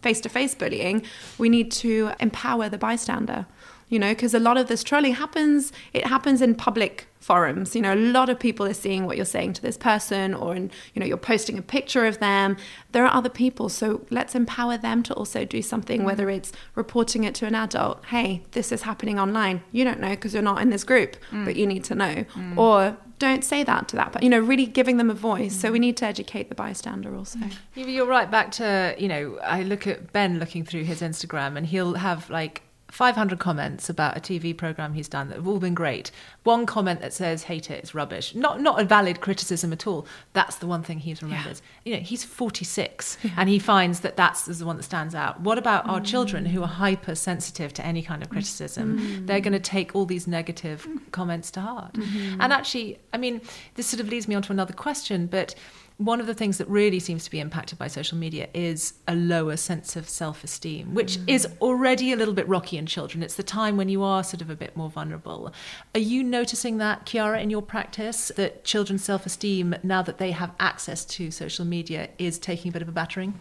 face 0.00 0.20
to 0.20 0.28
face 0.28 0.54
bullying, 0.54 1.04
we 1.38 1.48
need 1.48 1.70
to 1.70 2.12
empower 2.20 2.68
the 2.68 2.78
bystander 2.78 3.46
you 3.92 3.98
know, 3.98 4.12
because 4.12 4.32
a 4.32 4.38
lot 4.38 4.56
of 4.56 4.68
this 4.68 4.82
trolling 4.82 5.12
happens, 5.12 5.70
it 5.92 6.06
happens 6.06 6.40
in 6.40 6.54
public 6.54 7.06
forums. 7.22 7.74
You 7.74 7.82
know, 7.82 7.94
a 7.94 7.96
lot 7.96 8.28
of 8.28 8.38
people 8.38 8.66
are 8.66 8.74
seeing 8.74 9.06
what 9.06 9.16
you're 9.16 9.24
saying 9.24 9.54
to 9.54 9.62
this 9.62 9.76
person, 9.76 10.34
or 10.34 10.54
in, 10.54 10.70
you 10.94 11.00
know, 11.00 11.06
you're 11.06 11.16
posting 11.16 11.56
a 11.56 11.62
picture 11.62 12.04
of 12.04 12.18
them. 12.18 12.56
There 12.90 13.04
are 13.04 13.14
other 13.14 13.28
people, 13.28 13.68
so 13.68 14.04
let's 14.10 14.34
empower 14.34 14.76
them 14.76 15.02
to 15.04 15.14
also 15.14 15.44
do 15.44 15.62
something, 15.62 16.02
mm. 16.02 16.04
whether 16.04 16.28
it's 16.28 16.52
reporting 16.74 17.24
it 17.24 17.34
to 17.36 17.46
an 17.46 17.54
adult. 17.54 18.04
Hey, 18.06 18.42
this 18.52 18.72
is 18.72 18.82
happening 18.82 19.18
online. 19.18 19.62
You 19.70 19.84
don't 19.84 20.00
know 20.00 20.10
because 20.10 20.34
you're 20.34 20.42
not 20.42 20.60
in 20.60 20.70
this 20.70 20.84
group, 20.84 21.16
mm. 21.30 21.44
but 21.44 21.56
you 21.56 21.66
need 21.66 21.84
to 21.84 21.94
know. 21.94 22.24
Mm. 22.34 22.58
Or 22.58 22.96
don't 23.18 23.44
say 23.44 23.62
that 23.62 23.86
to 23.86 23.94
that 23.94 24.10
but 24.10 24.20
you 24.24 24.28
know 24.28 24.40
really 24.40 24.66
giving 24.66 24.96
them 24.96 25.08
a 25.08 25.14
voice 25.14 25.54
so 25.54 25.70
we 25.70 25.78
need 25.78 25.96
to 25.96 26.04
educate 26.04 26.48
the 26.48 26.56
bystander 26.56 27.14
also 27.14 27.38
you're 27.76 28.04
right 28.04 28.32
back 28.32 28.50
to 28.50 28.96
you 28.98 29.06
know 29.06 29.38
i 29.44 29.62
look 29.62 29.86
at 29.86 30.12
ben 30.12 30.40
looking 30.40 30.64
through 30.64 30.82
his 30.82 31.00
instagram 31.02 31.56
and 31.56 31.66
he'll 31.66 31.94
have 31.94 32.28
like 32.30 32.62
500 32.92 33.38
comments 33.38 33.88
about 33.88 34.18
a 34.18 34.20
TV 34.20 34.54
program 34.54 34.92
he's 34.92 35.08
done 35.08 35.30
that 35.30 35.36
have 35.36 35.48
all 35.48 35.58
been 35.58 35.72
great. 35.72 36.10
One 36.42 36.66
comment 36.66 37.00
that 37.00 37.14
says, 37.14 37.44
hate 37.44 37.70
it, 37.70 37.78
it's 37.78 37.94
rubbish. 37.94 38.34
Not, 38.34 38.60
not 38.60 38.78
a 38.78 38.84
valid 38.84 39.22
criticism 39.22 39.72
at 39.72 39.86
all. 39.86 40.06
That's 40.34 40.56
the 40.56 40.66
one 40.66 40.82
thing 40.82 40.98
he 40.98 41.16
remembers. 41.22 41.62
Yeah. 41.84 41.94
You 41.94 41.96
know, 41.98 42.04
he's 42.04 42.22
46 42.22 43.16
yeah. 43.22 43.30
and 43.38 43.48
he 43.48 43.58
finds 43.58 44.00
that 44.00 44.18
that's 44.18 44.44
the 44.44 44.66
one 44.66 44.76
that 44.76 44.82
stands 44.82 45.14
out. 45.14 45.40
What 45.40 45.56
about 45.56 45.86
mm. 45.86 45.88
our 45.88 46.02
children 46.02 46.44
who 46.44 46.60
are 46.60 46.68
hypersensitive 46.68 47.72
to 47.72 47.86
any 47.86 48.02
kind 48.02 48.22
of 48.22 48.28
criticism? 48.28 48.98
Mm. 48.98 49.26
They're 49.26 49.40
going 49.40 49.54
to 49.54 49.58
take 49.58 49.96
all 49.96 50.04
these 50.04 50.26
negative 50.26 50.86
mm. 50.86 51.00
comments 51.12 51.50
to 51.52 51.62
heart. 51.62 51.94
Mm-hmm. 51.94 52.42
And 52.42 52.52
actually, 52.52 52.98
I 53.14 53.16
mean, 53.16 53.40
this 53.76 53.86
sort 53.86 54.00
of 54.00 54.10
leads 54.10 54.28
me 54.28 54.34
on 54.34 54.42
to 54.42 54.52
another 54.52 54.74
question, 54.74 55.28
but 55.28 55.54
one 56.04 56.20
of 56.20 56.26
the 56.26 56.34
things 56.34 56.58
that 56.58 56.68
really 56.68 56.98
seems 56.98 57.24
to 57.24 57.30
be 57.30 57.40
impacted 57.40 57.78
by 57.78 57.88
social 57.88 58.18
media 58.18 58.48
is 58.54 58.94
a 59.08 59.14
lower 59.14 59.56
sense 59.56 59.96
of 59.96 60.08
self 60.08 60.44
esteem, 60.44 60.94
which 60.94 61.18
mm. 61.18 61.24
is 61.26 61.46
already 61.60 62.12
a 62.12 62.16
little 62.16 62.34
bit 62.34 62.48
rocky 62.48 62.76
in 62.76 62.86
children. 62.86 63.22
It's 63.22 63.36
the 63.36 63.42
time 63.42 63.76
when 63.76 63.88
you 63.88 64.02
are 64.02 64.24
sort 64.24 64.42
of 64.42 64.50
a 64.50 64.56
bit 64.56 64.76
more 64.76 64.90
vulnerable. 64.90 65.52
Are 65.94 66.00
you 66.00 66.22
noticing 66.22 66.78
that, 66.78 67.06
Chiara, 67.06 67.40
in 67.40 67.50
your 67.50 67.62
practice, 67.62 68.30
that 68.36 68.64
children's 68.64 69.04
self 69.04 69.26
esteem, 69.26 69.74
now 69.82 70.02
that 70.02 70.18
they 70.18 70.32
have 70.32 70.52
access 70.58 71.04
to 71.06 71.30
social 71.30 71.64
media, 71.64 72.08
is 72.18 72.38
taking 72.38 72.70
a 72.70 72.72
bit 72.72 72.82
of 72.82 72.88
a 72.88 72.92
battering? 72.92 73.38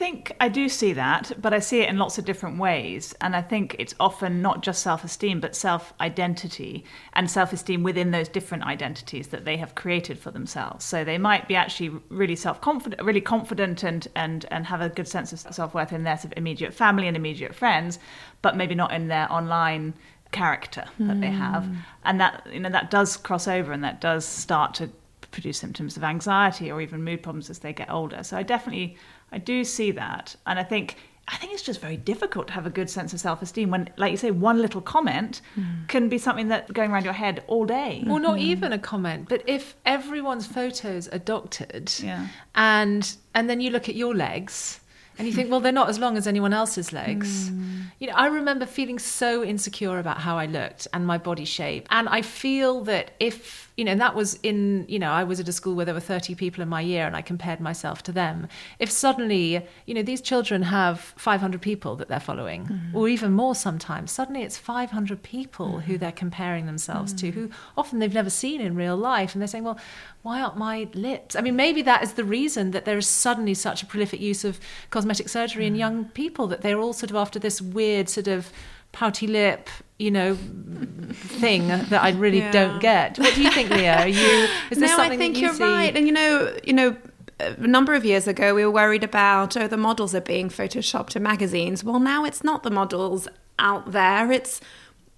I 0.00 0.02
think 0.02 0.32
I 0.40 0.48
do 0.48 0.70
see 0.70 0.94
that, 0.94 1.30
but 1.38 1.52
I 1.52 1.58
see 1.58 1.80
it 1.80 1.90
in 1.90 1.98
lots 1.98 2.16
of 2.16 2.24
different 2.24 2.56
ways. 2.58 3.14
And 3.20 3.36
I 3.36 3.42
think 3.42 3.76
it's 3.78 3.94
often 4.00 4.40
not 4.40 4.62
just 4.62 4.80
self 4.80 5.04
esteem, 5.04 5.40
but 5.40 5.54
self 5.54 5.92
identity 6.00 6.86
and 7.12 7.30
self 7.30 7.52
esteem 7.52 7.82
within 7.82 8.10
those 8.10 8.26
different 8.26 8.64
identities 8.64 9.28
that 9.28 9.44
they 9.44 9.58
have 9.58 9.74
created 9.74 10.18
for 10.18 10.30
themselves. 10.30 10.86
So 10.86 11.04
they 11.04 11.18
might 11.18 11.48
be 11.48 11.54
actually 11.54 11.90
really 12.08 12.34
self 12.34 12.62
confident, 12.62 13.02
really 13.02 13.20
confident 13.20 13.82
and, 13.82 14.08
and, 14.14 14.46
and 14.50 14.64
have 14.64 14.80
a 14.80 14.88
good 14.88 15.06
sense 15.06 15.34
of 15.34 15.54
self 15.54 15.74
worth 15.74 15.92
in 15.92 16.04
their 16.04 16.16
sort 16.16 16.32
of 16.32 16.38
immediate 16.38 16.72
family 16.72 17.06
and 17.06 17.14
immediate 17.14 17.54
friends, 17.54 17.98
but 18.40 18.56
maybe 18.56 18.74
not 18.74 18.94
in 18.94 19.08
their 19.08 19.30
online 19.30 19.92
character 20.32 20.84
that 20.98 21.18
mm. 21.18 21.20
they 21.20 21.30
have. 21.30 21.66
Hmm. 21.66 21.74
And 22.04 22.20
that, 22.22 22.46
you 22.50 22.60
know, 22.60 22.70
that 22.70 22.90
does 22.90 23.18
cross 23.18 23.46
over 23.46 23.70
and 23.70 23.84
that 23.84 24.00
does 24.00 24.24
start 24.24 24.72
to 24.76 24.88
produce 25.30 25.58
symptoms 25.58 25.96
of 25.96 26.04
anxiety 26.04 26.70
or 26.70 26.80
even 26.80 27.02
mood 27.04 27.22
problems 27.22 27.50
as 27.50 27.60
they 27.60 27.72
get 27.72 27.90
older. 27.90 28.22
So 28.22 28.36
I 28.36 28.42
definitely 28.42 28.96
I 29.32 29.38
do 29.38 29.64
see 29.64 29.90
that. 29.92 30.36
And 30.46 30.58
I 30.58 30.62
think 30.62 30.96
I 31.32 31.36
think 31.36 31.52
it's 31.52 31.62
just 31.62 31.80
very 31.80 31.96
difficult 31.96 32.48
to 32.48 32.52
have 32.54 32.66
a 32.66 32.70
good 32.70 32.90
sense 32.90 33.12
of 33.12 33.20
self 33.20 33.40
esteem 33.40 33.70
when, 33.70 33.88
like 33.96 34.10
you 34.10 34.16
say, 34.16 34.32
one 34.32 34.60
little 34.60 34.80
comment 34.80 35.40
mm. 35.56 35.86
can 35.86 36.08
be 36.08 36.18
something 36.18 36.48
that 36.48 36.72
going 36.72 36.90
around 36.90 37.04
your 37.04 37.12
head 37.12 37.44
all 37.46 37.64
day. 37.64 38.04
Or 38.08 38.18
not 38.18 38.38
mm-hmm. 38.38 38.50
even 38.50 38.72
a 38.72 38.78
comment, 38.78 39.28
but 39.28 39.42
if 39.46 39.76
everyone's 39.86 40.46
photos 40.46 41.06
are 41.08 41.18
doctored 41.18 41.92
yeah. 42.02 42.26
and 42.56 43.16
and 43.34 43.48
then 43.48 43.60
you 43.60 43.70
look 43.70 43.88
at 43.88 43.94
your 43.94 44.14
legs 44.14 44.80
and 45.18 45.28
you 45.28 45.34
think, 45.34 45.50
well, 45.50 45.60
they're 45.60 45.70
not 45.70 45.90
as 45.90 45.98
long 45.98 46.16
as 46.16 46.26
anyone 46.26 46.54
else's 46.54 46.92
legs. 46.92 47.50
Mm. 47.50 47.82
You 47.98 48.06
know, 48.06 48.14
I 48.16 48.26
remember 48.28 48.64
feeling 48.64 48.98
so 48.98 49.44
insecure 49.44 49.98
about 49.98 50.18
how 50.18 50.38
I 50.38 50.46
looked 50.46 50.88
and 50.94 51.06
my 51.06 51.18
body 51.18 51.44
shape. 51.44 51.86
And 51.90 52.08
I 52.08 52.22
feel 52.22 52.82
that 52.84 53.12
if 53.20 53.69
you 53.80 53.84
know, 53.84 53.92
and 53.92 54.00
that 54.02 54.14
was 54.14 54.38
in, 54.42 54.84
you 54.88 54.98
know, 54.98 55.10
I 55.10 55.24
was 55.24 55.40
at 55.40 55.48
a 55.48 55.52
school 55.52 55.74
where 55.74 55.86
there 55.86 55.94
were 55.94 56.00
30 56.00 56.34
people 56.34 56.62
in 56.62 56.68
my 56.68 56.82
year 56.82 57.06
and 57.06 57.16
I 57.16 57.22
compared 57.22 57.60
myself 57.60 58.02
to 58.02 58.12
them. 58.12 58.46
If 58.78 58.90
suddenly, 58.90 59.66
you 59.86 59.94
know, 59.94 60.02
these 60.02 60.20
children 60.20 60.64
have 60.64 61.00
500 61.16 61.62
people 61.62 61.96
that 61.96 62.08
they're 62.08 62.20
following, 62.20 62.66
mm. 62.66 62.94
or 62.94 63.08
even 63.08 63.32
more 63.32 63.54
sometimes, 63.54 64.10
suddenly 64.12 64.42
it's 64.42 64.58
500 64.58 65.22
people 65.22 65.76
mm. 65.76 65.82
who 65.84 65.96
they're 65.96 66.12
comparing 66.12 66.66
themselves 66.66 67.14
mm. 67.14 67.20
to, 67.20 67.30
who 67.30 67.50
often 67.74 68.00
they've 68.00 68.12
never 68.12 68.28
seen 68.28 68.60
in 68.60 68.76
real 68.76 68.98
life. 68.98 69.34
And 69.34 69.40
they're 69.40 69.48
saying, 69.48 69.64
well, 69.64 69.78
why 70.20 70.42
aren't 70.42 70.58
my 70.58 70.86
lips? 70.92 71.34
I 71.34 71.40
mean, 71.40 71.56
maybe 71.56 71.80
that 71.80 72.02
is 72.02 72.12
the 72.12 72.24
reason 72.24 72.72
that 72.72 72.84
there 72.84 72.98
is 72.98 73.06
suddenly 73.06 73.54
such 73.54 73.82
a 73.82 73.86
prolific 73.86 74.20
use 74.20 74.44
of 74.44 74.60
cosmetic 74.90 75.30
surgery 75.30 75.66
in 75.66 75.72
mm. 75.72 75.78
young 75.78 76.04
people, 76.10 76.46
that 76.48 76.60
they're 76.60 76.80
all 76.80 76.92
sort 76.92 77.08
of 77.08 77.16
after 77.16 77.38
this 77.38 77.62
weird 77.62 78.10
sort 78.10 78.28
of 78.28 78.52
pouty 78.92 79.26
lip, 79.26 79.68
you 79.98 80.10
know, 80.10 80.34
thing 80.34 81.68
that 81.68 82.02
I 82.02 82.10
really 82.10 82.38
yeah. 82.38 82.52
don't 82.52 82.80
get. 82.80 83.18
What 83.18 83.34
do 83.34 83.42
you 83.42 83.50
think, 83.50 83.70
Lia? 83.70 84.00
Are 84.00 84.08
you? 84.08 84.48
Is 84.70 84.78
no, 84.78 84.98
I 84.98 85.16
think 85.16 85.38
you 85.38 85.50
are 85.50 85.56
right. 85.56 85.96
And 85.96 86.06
you 86.06 86.12
know, 86.12 86.56
you 86.64 86.72
know. 86.72 86.96
A 87.42 87.66
number 87.66 87.94
of 87.94 88.04
years 88.04 88.28
ago, 88.28 88.54
we 88.54 88.66
were 88.66 88.70
worried 88.70 89.02
about 89.02 89.56
oh, 89.56 89.66
the 89.66 89.78
models 89.78 90.14
are 90.14 90.20
being 90.20 90.50
photoshopped 90.50 91.16
in 91.16 91.22
magazines. 91.22 91.82
Well, 91.82 91.98
now 91.98 92.26
it's 92.26 92.44
not 92.44 92.64
the 92.64 92.70
models 92.70 93.28
out 93.58 93.92
there; 93.92 94.30
it's 94.30 94.60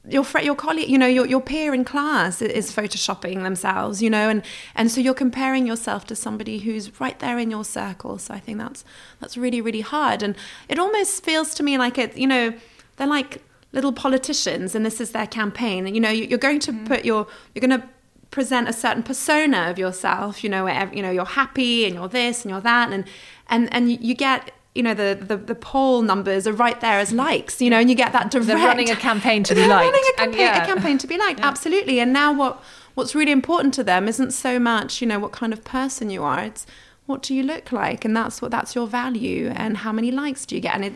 your 0.08 0.24
your 0.40 0.54
colleague, 0.54 0.88
you 0.88 0.98
know, 0.98 1.06
your 1.06 1.26
your 1.26 1.40
peer 1.40 1.72
in 1.72 1.84
class 1.84 2.42
is 2.42 2.74
photoshopping 2.74 3.42
themselves, 3.42 4.02
you 4.02 4.10
know, 4.10 4.28
and 4.28 4.42
and 4.74 4.90
so 4.90 5.00
you're 5.00 5.14
comparing 5.14 5.66
yourself 5.66 6.06
to 6.06 6.16
somebody 6.16 6.58
who's 6.58 7.00
right 7.00 7.18
there 7.20 7.38
in 7.38 7.50
your 7.50 7.64
circle. 7.64 8.18
So 8.18 8.34
I 8.34 8.40
think 8.40 8.58
that's 8.58 8.84
that's 9.20 9.36
really 9.36 9.60
really 9.60 9.80
hard, 9.80 10.22
and 10.22 10.36
it 10.68 10.78
almost 10.78 11.24
feels 11.24 11.54
to 11.54 11.62
me 11.62 11.78
like 11.78 11.98
it, 11.98 12.16
you 12.16 12.26
know, 12.26 12.52
they're 12.96 13.06
like 13.06 13.42
little 13.72 13.92
politicians 13.92 14.74
and 14.74 14.84
this 14.84 15.00
is 15.00 15.12
their 15.12 15.26
campaign 15.26 15.92
you 15.94 16.00
know 16.00 16.10
you're 16.10 16.38
going 16.38 16.60
to 16.60 16.72
mm. 16.72 16.86
put 16.86 17.04
your 17.04 17.26
you're 17.54 17.66
going 17.66 17.80
to 17.80 17.86
present 18.30 18.68
a 18.68 18.72
certain 18.72 19.02
persona 19.02 19.70
of 19.70 19.78
yourself 19.78 20.42
you 20.42 20.50
know 20.50 20.64
where 20.64 20.90
you 20.92 21.02
know 21.02 21.10
you're 21.10 21.24
happy 21.24 21.84
and 21.84 21.94
you're 21.94 22.08
this 22.08 22.44
and 22.44 22.50
you're 22.50 22.60
that 22.60 22.90
and 22.90 23.04
and 23.48 23.72
and 23.72 23.90
you 23.90 24.14
get 24.14 24.52
you 24.74 24.82
know 24.82 24.94
the, 24.94 25.18
the 25.20 25.36
the 25.36 25.54
poll 25.54 26.00
numbers 26.00 26.46
are 26.46 26.52
right 26.52 26.80
there 26.80 26.98
as 26.98 27.12
likes 27.12 27.60
you 27.60 27.68
know 27.68 27.78
and 27.78 27.90
you 27.90 27.94
get 27.96 28.12
that 28.12 28.30
direct 28.30 28.46
they're 28.46 28.56
running 28.56 28.90
a 28.90 28.96
campaign 28.96 29.44
to 29.44 29.54
be 29.54 29.66
liked 29.66 29.92
running 29.92 30.10
a 30.14 30.16
campaign, 30.16 30.40
yeah. 30.40 30.62
a 30.62 30.66
campaign 30.66 30.98
to 30.98 31.06
be 31.06 31.18
liked 31.18 31.40
yeah. 31.40 31.46
absolutely 31.46 32.00
and 32.00 32.12
now 32.12 32.32
what 32.32 32.62
what's 32.94 33.14
really 33.14 33.32
important 33.32 33.74
to 33.74 33.84
them 33.84 34.08
isn't 34.08 34.30
so 34.30 34.58
much 34.58 35.02
you 35.02 35.06
know 35.06 35.18
what 35.18 35.32
kind 35.32 35.52
of 35.52 35.62
person 35.62 36.08
you 36.08 36.22
are 36.22 36.40
it's 36.40 36.66
what 37.04 37.22
do 37.22 37.34
you 37.34 37.42
look 37.42 37.70
like 37.70 38.04
and 38.04 38.16
that's 38.16 38.40
what 38.40 38.50
that's 38.50 38.74
your 38.74 38.86
value 38.86 39.52
and 39.54 39.78
how 39.78 39.92
many 39.92 40.10
likes 40.10 40.46
do 40.46 40.54
you 40.54 40.60
get 40.60 40.74
and 40.74 40.86
it 40.86 40.94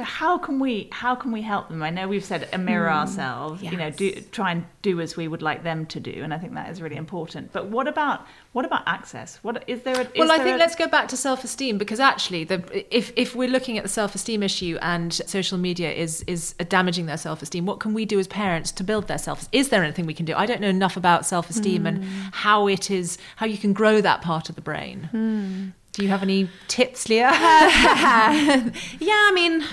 So 0.00 0.04
how 0.04 0.38
can 0.38 0.58
we 0.58 0.88
how 0.92 1.14
can 1.14 1.30
we 1.30 1.42
help 1.42 1.68
them? 1.68 1.82
I 1.82 1.90
know 1.90 2.08
we've 2.08 2.24
said 2.24 2.48
mirror 2.58 2.88
Hmm. 2.88 3.00
ourselves, 3.00 3.62
you 3.62 3.76
know, 3.76 3.90
do 3.90 4.12
try 4.32 4.52
and 4.52 4.64
do 4.80 4.98
as 4.98 5.14
we 5.14 5.28
would 5.28 5.42
like 5.42 5.62
them 5.62 5.84
to 5.86 6.00
do, 6.00 6.22
and 6.24 6.32
I 6.32 6.38
think 6.38 6.54
that 6.54 6.70
is 6.70 6.80
really 6.80 6.96
important. 6.96 7.52
But 7.52 7.66
what 7.66 7.86
about 7.86 8.26
what 8.52 8.64
about 8.64 8.82
access? 8.86 9.38
What 9.42 9.62
is 9.66 9.82
there? 9.82 9.96
A, 10.00 10.04
is 10.04 10.08
Well, 10.16 10.32
I 10.32 10.38
think 10.38 10.54
a- 10.56 10.58
let's 10.58 10.74
go 10.74 10.86
back 10.86 11.08
to 11.08 11.18
self-esteem 11.18 11.76
because 11.76 12.00
actually, 12.00 12.44
the, 12.44 12.58
if 12.96 13.12
if 13.14 13.34
we're 13.36 13.50
looking 13.50 13.76
at 13.76 13.82
the 13.82 13.90
self-esteem 13.90 14.42
issue 14.42 14.78
and 14.80 15.12
social 15.12 15.58
media 15.58 15.92
is 15.92 16.22
is 16.26 16.54
damaging 16.70 17.04
their 17.04 17.18
self-esteem, 17.18 17.66
what 17.66 17.78
can 17.78 17.92
we 17.92 18.06
do 18.06 18.18
as 18.18 18.26
parents 18.26 18.72
to 18.72 18.82
build 18.84 19.06
their 19.06 19.18
self? 19.18 19.42
Esteem? 19.42 19.60
Is 19.60 19.68
there 19.68 19.84
anything 19.84 20.06
we 20.06 20.14
can 20.14 20.24
do? 20.24 20.34
I 20.34 20.46
don't 20.46 20.62
know 20.62 20.68
enough 20.68 20.96
about 20.96 21.26
self-esteem 21.26 21.86
and 21.86 22.04
how 22.32 22.68
it 22.68 22.90
is 22.90 23.18
how 23.36 23.44
you 23.44 23.58
can 23.58 23.74
grow 23.74 24.00
that 24.00 24.22
part 24.22 24.48
of 24.48 24.54
the 24.54 24.62
brain. 24.62 25.74
Do 25.92 26.04
you 26.04 26.08
have 26.08 26.22
any 26.22 26.48
tips, 26.68 27.08
Lia? 27.08 27.30
yeah, 27.32 29.22
I 29.28 29.32
mean, 29.34 29.64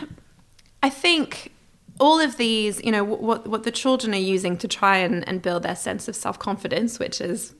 I 0.83 0.89
think 0.89 1.51
all 1.99 2.19
of 2.19 2.37
these, 2.37 2.83
you 2.83 2.91
know, 2.91 3.03
what 3.03 3.47
what 3.47 3.63
the 3.63 3.71
children 3.71 4.13
are 4.13 4.17
using 4.17 4.57
to 4.57 4.67
try 4.67 4.97
and, 4.97 5.27
and 5.27 5.41
build 5.41 5.63
their 5.63 5.75
sense 5.75 6.07
of 6.07 6.15
self 6.15 6.37
confidence, 6.37 6.99
which 6.99 7.19
is 7.21 7.53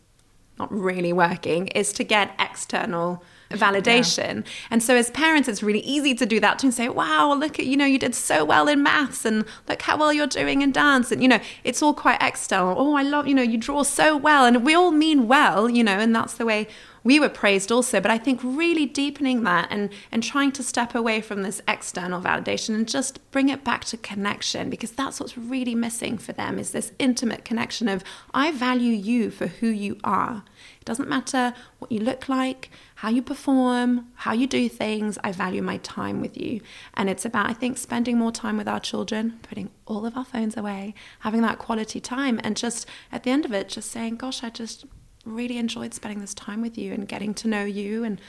not 0.60 0.71
really 0.71 1.13
working, 1.13 1.67
is 1.67 1.93
to 1.93 2.03
get 2.03 2.36
external 2.39 3.23
validation. 3.51 4.45
And 4.69 4.84
so 4.84 4.95
as 4.95 5.10
parents, 5.12 5.47
it's 5.47 5.63
really 5.63 5.80
easy 5.80 6.13
to 6.15 6.25
do 6.25 6.39
that 6.39 6.60
to 6.60 6.71
say, 6.71 6.89
wow, 6.89 7.34
look 7.34 7.60
at, 7.60 7.65
you 7.65 7.77
know, 7.77 7.86
you 7.86 7.99
did 7.99 8.15
so 8.15 8.43
well 8.43 8.67
in 8.67 8.84
maths 8.84 9.25
and 9.25 9.45
look 9.67 9.82
how 9.82 9.97
well 9.97 10.12
you're 10.12 10.27
doing 10.27 10.62
in 10.62 10.71
dance. 10.71 11.12
And, 11.12 11.21
you 11.21 11.27
know, 11.30 11.39
it's 11.63 11.82
all 11.82 11.93
quite 11.93 12.17
external. 12.21 12.75
Oh, 12.77 12.95
I 12.95 13.03
love, 13.03 13.27
you 13.27 13.36
know, 13.36 13.41
you 13.41 13.58
draw 13.58 13.84
so 13.84 14.17
well. 14.17 14.45
And 14.45 14.65
we 14.65 14.73
all 14.73 14.91
mean 14.91 15.27
well, 15.27 15.69
you 15.69 15.84
know, 15.84 15.97
and 15.97 16.15
that's 16.15 16.34
the 16.34 16.45
way 16.45 16.67
we 17.08 17.22
were 17.22 17.30
praised 17.30 17.72
also. 17.72 18.02
But 18.02 18.12
I 18.12 18.17
think 18.17 18.41
really 18.43 18.86
deepening 18.86 19.43
that 19.43 19.70
and, 19.72 19.89
and 20.12 20.22
trying 20.22 20.52
to 20.52 20.62
step 20.62 20.93
away 20.93 21.22
from 21.22 21.41
this 21.41 21.62
external 21.65 22.22
validation 22.22 22.76
and 22.76 22.86
just 22.86 23.32
bring 23.32 23.48
it 23.48 23.63
back 23.63 23.86
to 23.86 23.96
connection 23.96 24.70
because 24.70 24.91
that's 24.91 25.17
what's 25.17 25.38
really 25.38 25.74
missing 25.74 26.17
for 26.17 26.34
them 26.34 26.60
is 26.60 26.72
this 26.72 26.91
intimate 27.00 27.46
connection 27.46 27.88
of 27.88 28.04
I 28.34 28.52
value 28.52 28.91
you 28.91 29.32
for 29.32 29.48
who 29.48 29.67
you 29.67 29.98
are. 30.04 30.43
It 30.82 30.86
doesn't 30.86 31.08
matter 31.08 31.54
what 31.80 31.93
you 31.93 32.02
look 32.02 32.28
like, 32.28 32.70
how 32.96 33.08
you 33.08 33.22
perform, 33.22 34.10
how 34.15 34.34
you 34.34 34.46
do 34.46 34.67
things. 34.67 35.17
I 35.24 35.32
value 35.32 35.62
my 35.62 35.78
time 35.78 36.20
with 36.20 36.36
you. 36.36 36.60
And 36.96 37.10
it's 37.10 37.24
about, 37.24 37.50
I 37.50 37.54
think, 37.54 37.78
spending 37.78 38.17
more 38.17 38.34
time 38.34 38.58
with 38.58 38.67
our 38.67 38.82
children, 38.82 39.39
putting 39.43 39.70
all 39.86 40.06
of 40.06 40.17
our 40.17 40.26
phones 40.26 40.58
away, 40.58 40.93
having 41.22 41.41
that 41.43 41.58
quality 41.58 42.02
time, 42.02 42.41
and 42.43 42.58
just 42.58 42.86
at 43.13 43.24
the 43.24 43.32
end 43.32 43.46
of 43.46 43.54
it, 43.54 43.70
just 43.70 43.91
saying, 43.91 44.17
Gosh, 44.17 44.43
I 44.43 44.50
just 44.50 44.86
really 45.28 45.58
enjoyed 45.58 45.94
spending 45.94 46.20
this 46.22 46.34
time 46.34 46.62
with 46.62 46.78
you 46.78 46.94
and 46.94 47.08
getting 47.08 47.34
to 47.36 47.48
know 47.48 47.63
you 47.66 48.04
and 48.04 48.20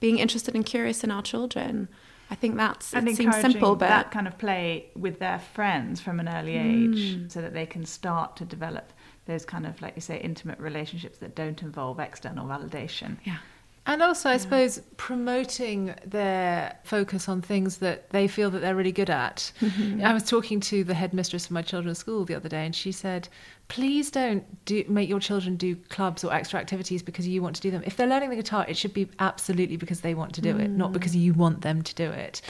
being 0.00 0.18
interested 0.18 0.54
and 0.54 0.64
curious 0.66 1.02
in 1.04 1.10
our 1.10 1.22
children. 1.22 1.88
I 2.30 2.34
think 2.34 2.56
that's 2.56 2.92
and 2.92 3.08
it 3.08 3.16
seems 3.16 3.36
simple, 3.36 3.74
but 3.74 3.88
that 3.88 4.10
kind 4.10 4.26
of 4.28 4.36
play 4.36 4.90
with 4.94 5.18
their 5.18 5.38
friends 5.38 6.00
from 6.00 6.20
an 6.20 6.28
early 6.28 6.56
age, 6.56 7.16
Mm. 7.16 7.32
so 7.32 7.40
that 7.40 7.54
they 7.54 7.64
can 7.64 7.86
start 7.86 8.36
to 8.36 8.44
develop 8.44 8.92
those 9.24 9.44
kind 9.46 9.66
of, 9.66 9.80
like 9.80 9.94
you 9.96 10.02
say, 10.02 10.18
intimate 10.20 10.58
relationships 10.58 11.18
that 11.18 11.34
don't 11.34 11.62
involve 11.62 11.98
external 12.00 12.46
validation. 12.46 13.16
yeah. 13.24 13.38
And 13.86 14.02
also, 14.02 14.28
I 14.28 14.36
suppose, 14.36 14.80
promoting 14.98 15.94
their 16.04 16.76
focus 16.84 17.26
on 17.28 17.40
things 17.40 17.78
that 17.78 18.10
they 18.10 18.28
feel 18.28 18.50
that 18.50 18.58
they're 18.60 18.76
really 18.76 18.92
good 18.92 19.08
at. 19.08 19.50
I 20.04 20.12
was 20.12 20.24
talking 20.24 20.60
to 20.60 20.84
the 20.84 20.92
headmistress 20.94 21.46
of 21.46 21.50
my 21.52 21.62
children's 21.62 21.98
school 21.98 22.26
the 22.26 22.34
other 22.34 22.48
day, 22.50 22.66
and 22.66 22.76
she 22.76 22.92
said, 22.92 23.28
please 23.68 24.10
don't 24.10 24.64
do, 24.64 24.82
make 24.88 25.10
your 25.10 25.20
children 25.20 25.56
do 25.56 25.76
clubs 25.76 26.24
or 26.24 26.32
extra 26.32 26.58
activities 26.58 27.02
because 27.02 27.28
you 27.28 27.42
want 27.42 27.54
to 27.54 27.60
do 27.60 27.70
them. 27.70 27.82
If 27.84 27.96
they're 27.96 28.06
learning 28.06 28.30
the 28.30 28.36
guitar, 28.36 28.64
it 28.66 28.78
should 28.78 28.94
be 28.94 29.10
absolutely 29.18 29.76
because 29.76 30.00
they 30.00 30.14
want 30.14 30.34
to 30.34 30.40
do 30.40 30.56
it, 30.56 30.68
not 30.70 30.92
because 30.92 31.14
you 31.14 31.34
want 31.34 31.60
them 31.60 31.82
to 31.82 31.94
do 31.94 32.10
it. 32.10 32.40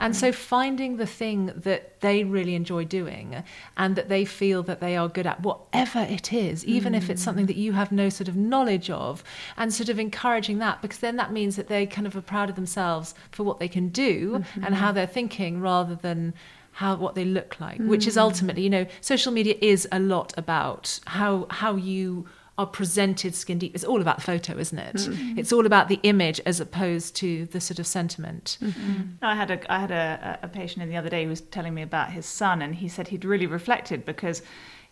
And 0.00 0.16
so 0.16 0.32
finding 0.32 0.96
the 0.96 1.06
thing 1.06 1.52
that 1.56 2.00
they 2.00 2.24
really 2.24 2.54
enjoy 2.54 2.84
doing 2.86 3.42
and 3.76 3.96
that 3.96 4.08
they 4.08 4.24
feel 4.24 4.62
that 4.62 4.80
they 4.80 4.96
are 4.96 5.08
good 5.08 5.26
at, 5.26 5.42
whatever 5.42 6.00
it 6.00 6.32
is, 6.32 6.64
even 6.64 6.94
if 6.94 7.10
it's 7.10 7.22
something 7.22 7.46
that 7.46 7.56
you 7.56 7.72
have 7.72 7.92
no 7.92 8.08
sort 8.08 8.28
of 8.28 8.36
knowledge 8.36 8.88
of, 8.88 9.22
and 9.58 9.74
sort 9.74 9.90
of 9.90 9.98
encouraging 9.98 10.58
that 10.58 10.80
because 10.80 10.98
then 10.98 11.16
that 11.16 11.32
means 11.32 11.56
that 11.56 11.68
they 11.68 11.84
kind 11.84 12.06
of 12.06 12.16
are 12.16 12.22
proud 12.22 12.48
of 12.48 12.56
themselves 12.56 13.14
for 13.30 13.42
what 13.42 13.60
they 13.60 13.68
can 13.68 13.88
do 13.90 14.42
and 14.62 14.74
how 14.74 14.90
they're 14.90 15.06
thinking 15.06 15.60
rather 15.60 15.94
than 15.94 16.32
how 16.72 16.96
what 16.96 17.14
they 17.14 17.24
look 17.24 17.60
like 17.60 17.76
hmm. 17.76 17.88
which 17.88 18.06
is 18.06 18.16
ultimately 18.16 18.62
you 18.62 18.70
know 18.70 18.86
social 19.00 19.32
media 19.32 19.54
is 19.60 19.86
a 19.92 19.98
lot 19.98 20.32
about 20.36 20.98
how 21.06 21.46
how 21.50 21.76
you 21.76 22.26
are 22.58 22.66
presented 22.66 23.34
skin 23.34 23.58
deep. 23.58 23.74
It's 23.74 23.84
all 23.84 24.02
about 24.02 24.16
the 24.16 24.22
photo 24.22 24.58
isn't 24.58 24.78
it? 24.78 25.00
Hmm. 25.00 25.12
Hmm. 25.14 25.38
It's 25.38 25.52
all 25.52 25.64
about 25.64 25.88
the 25.88 25.98
image 26.02 26.40
as 26.44 26.60
opposed 26.60 27.16
to 27.16 27.46
the 27.46 27.60
sort 27.60 27.78
of 27.78 27.86
sentiment. 27.86 28.58
Mm-hmm. 28.60 29.24
I 29.24 29.34
had 29.34 29.50
a 29.50 29.72
I 29.72 29.80
had 29.80 29.90
a, 29.90 30.38
a 30.42 30.48
patient 30.48 30.82
in 30.82 30.90
the 30.90 30.96
other 30.96 31.08
day 31.08 31.24
who 31.24 31.30
was 31.30 31.40
telling 31.40 31.74
me 31.74 31.82
about 31.82 32.12
his 32.12 32.26
son, 32.26 32.60
and 32.60 32.74
he 32.74 32.88
said 32.88 33.08
he'd 33.08 33.24
really 33.24 33.46
reflected 33.46 34.04
because 34.04 34.42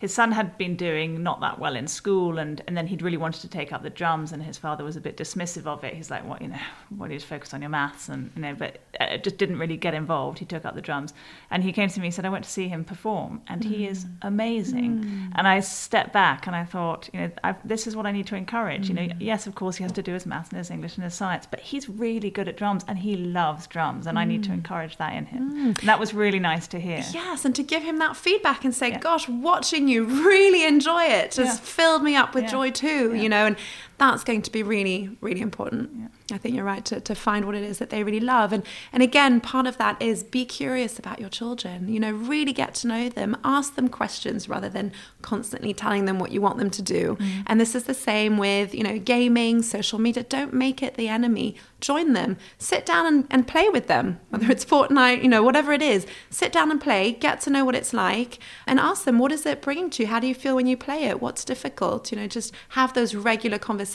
his 0.01 0.11
son 0.11 0.31
had 0.31 0.57
been 0.57 0.75
doing 0.75 1.21
not 1.21 1.41
that 1.41 1.59
well 1.59 1.75
in 1.75 1.85
school, 1.85 2.39
and, 2.39 2.59
and 2.65 2.75
then 2.75 2.87
he'd 2.87 3.03
really 3.03 3.17
wanted 3.17 3.41
to 3.41 3.47
take 3.47 3.71
up 3.71 3.83
the 3.83 3.89
drums, 3.91 4.31
and 4.31 4.41
his 4.41 4.57
father 4.57 4.83
was 4.83 4.95
a 4.95 4.99
bit 4.99 5.15
dismissive 5.15 5.67
of 5.67 5.83
it. 5.83 5.93
He's 5.93 6.09
like, 6.09 6.25
"What 6.27 6.41
you 6.41 6.47
know? 6.47 6.59
Why 6.89 7.05
do 7.05 7.13
you 7.13 7.19
just 7.19 7.29
focus 7.29 7.53
on 7.53 7.61
your 7.61 7.69
maths?" 7.69 8.09
And 8.09 8.31
you 8.35 8.41
know, 8.41 8.55
but 8.55 8.79
uh, 8.99 9.17
just 9.17 9.37
didn't 9.37 9.59
really 9.59 9.77
get 9.77 9.93
involved. 9.93 10.39
He 10.39 10.45
took 10.45 10.65
up 10.65 10.73
the 10.73 10.81
drums, 10.81 11.13
and 11.51 11.63
he 11.63 11.71
came 11.71 11.87
to 11.87 11.99
me 11.99 12.07
and 12.07 12.13
said, 12.15 12.25
"I 12.25 12.29
went 12.29 12.45
to 12.45 12.49
see 12.49 12.67
him 12.67 12.83
perform, 12.83 13.43
and 13.47 13.63
he 13.63 13.85
is 13.85 14.05
mm. 14.05 14.09
amazing." 14.23 15.03
Mm. 15.03 15.33
And 15.35 15.47
I 15.47 15.59
stepped 15.59 16.13
back 16.13 16.47
and 16.47 16.55
I 16.55 16.65
thought, 16.65 17.07
you 17.13 17.19
know, 17.19 17.31
I've, 17.43 17.67
this 17.67 17.85
is 17.85 17.95
what 17.95 18.07
I 18.07 18.11
need 18.11 18.25
to 18.27 18.35
encourage. 18.35 18.89
You 18.89 18.95
know, 18.95 19.03
mm. 19.03 19.17
yes, 19.19 19.45
of 19.45 19.53
course 19.53 19.75
he 19.75 19.83
has 19.83 19.91
to 19.91 20.01
do 20.01 20.13
his 20.13 20.25
maths 20.25 20.49
and 20.49 20.57
his 20.57 20.71
English 20.71 20.95
and 20.95 21.03
his 21.03 21.13
science, 21.13 21.45
but 21.45 21.59
he's 21.59 21.87
really 21.87 22.31
good 22.31 22.47
at 22.47 22.57
drums, 22.57 22.83
and 22.87 22.97
he 22.97 23.15
loves 23.17 23.67
drums, 23.67 24.07
and 24.07 24.17
I 24.17 24.25
need 24.25 24.43
to 24.45 24.51
encourage 24.51 24.97
that 24.97 25.13
in 25.13 25.27
him. 25.27 25.51
And 25.51 25.75
that 25.77 25.99
was 25.99 26.11
really 26.15 26.39
nice 26.39 26.67
to 26.69 26.79
hear. 26.79 27.03
Yes, 27.11 27.45
and 27.45 27.55
to 27.55 27.61
give 27.61 27.83
him 27.83 27.99
that 27.99 28.15
feedback 28.15 28.65
and 28.65 28.73
say, 28.73 28.89
Yeah. 28.89 28.97
"Gosh, 28.97 29.29
watching 29.29 29.90
you 29.91 30.03
really 30.05 30.65
enjoy 30.65 31.03
it 31.03 31.31
just 31.31 31.59
Yeah. 31.61 31.69
filled 31.75 32.03
me 32.03 32.15
up 32.15 32.33
with 32.33 32.45
Yeah. 32.45 32.51
joy 32.51 32.71
too." 32.71 33.11
Yeah. 33.13 33.21
You 33.21 33.29
know, 33.29 33.45
and 33.47 33.55
that's 34.01 34.23
going 34.23 34.41
to 34.41 34.51
be 34.51 34.63
really, 34.63 35.15
really 35.21 35.41
important. 35.41 36.11
I 36.31 36.37
think 36.39 36.55
you're 36.55 36.65
right 36.65 36.83
to, 36.85 36.99
to 36.99 37.13
find 37.13 37.45
what 37.45 37.53
it 37.53 37.61
is 37.61 37.77
that 37.77 37.91
they 37.91 38.03
really 38.03 38.19
love, 38.19 38.51
and 38.51 38.63
and 38.91 39.03
again, 39.03 39.41
part 39.41 39.67
of 39.67 39.77
that 39.77 40.01
is 40.01 40.23
be 40.23 40.43
curious 40.43 40.97
about 40.97 41.19
your 41.19 41.29
children. 41.29 41.87
You 41.87 41.99
know, 41.99 42.11
really 42.11 42.51
get 42.51 42.73
to 42.75 42.87
know 42.87 43.09
them, 43.09 43.37
ask 43.43 43.75
them 43.75 43.89
questions 43.89 44.49
rather 44.49 44.69
than 44.69 44.91
constantly 45.21 45.73
telling 45.73 46.05
them 46.05 46.17
what 46.17 46.31
you 46.31 46.41
want 46.41 46.57
them 46.57 46.71
to 46.71 46.81
do. 46.81 47.15
Mm-hmm. 47.19 47.41
And 47.45 47.61
this 47.61 47.75
is 47.75 47.83
the 47.83 47.93
same 47.93 48.39
with 48.39 48.73
you 48.73 48.83
know 48.83 48.97
gaming, 48.97 49.61
social 49.61 49.99
media. 49.99 50.23
Don't 50.23 50.53
make 50.53 50.81
it 50.81 50.95
the 50.95 51.07
enemy. 51.07 51.55
Join 51.79 52.13
them. 52.13 52.37
Sit 52.57 52.85
down 52.87 53.05
and, 53.05 53.27
and 53.29 53.47
play 53.47 53.69
with 53.69 53.85
them, 53.87 54.19
whether 54.29 54.49
it's 54.49 54.65
Fortnite, 54.65 55.21
you 55.21 55.29
know, 55.29 55.43
whatever 55.43 55.73
it 55.73 55.81
is. 55.83 56.07
Sit 56.31 56.51
down 56.51 56.71
and 56.71 56.81
play. 56.81 57.11
Get 57.11 57.41
to 57.41 57.51
know 57.51 57.65
what 57.65 57.75
it's 57.75 57.93
like, 57.93 58.39
and 58.65 58.79
ask 58.79 59.03
them 59.03 59.19
what 59.19 59.31
is 59.31 59.45
it 59.45 59.61
bringing 59.61 59.91
to 59.91 60.03
you. 60.03 60.07
How 60.07 60.19
do 60.19 60.25
you 60.25 60.35
feel 60.35 60.55
when 60.55 60.65
you 60.65 60.77
play 60.77 61.03
it? 61.03 61.21
What's 61.21 61.45
difficult? 61.45 62.11
You 62.11 62.17
know, 62.17 62.27
just 62.27 62.51
have 62.69 62.93
those 62.93 63.13
regular 63.13 63.59
conversations. 63.59 63.90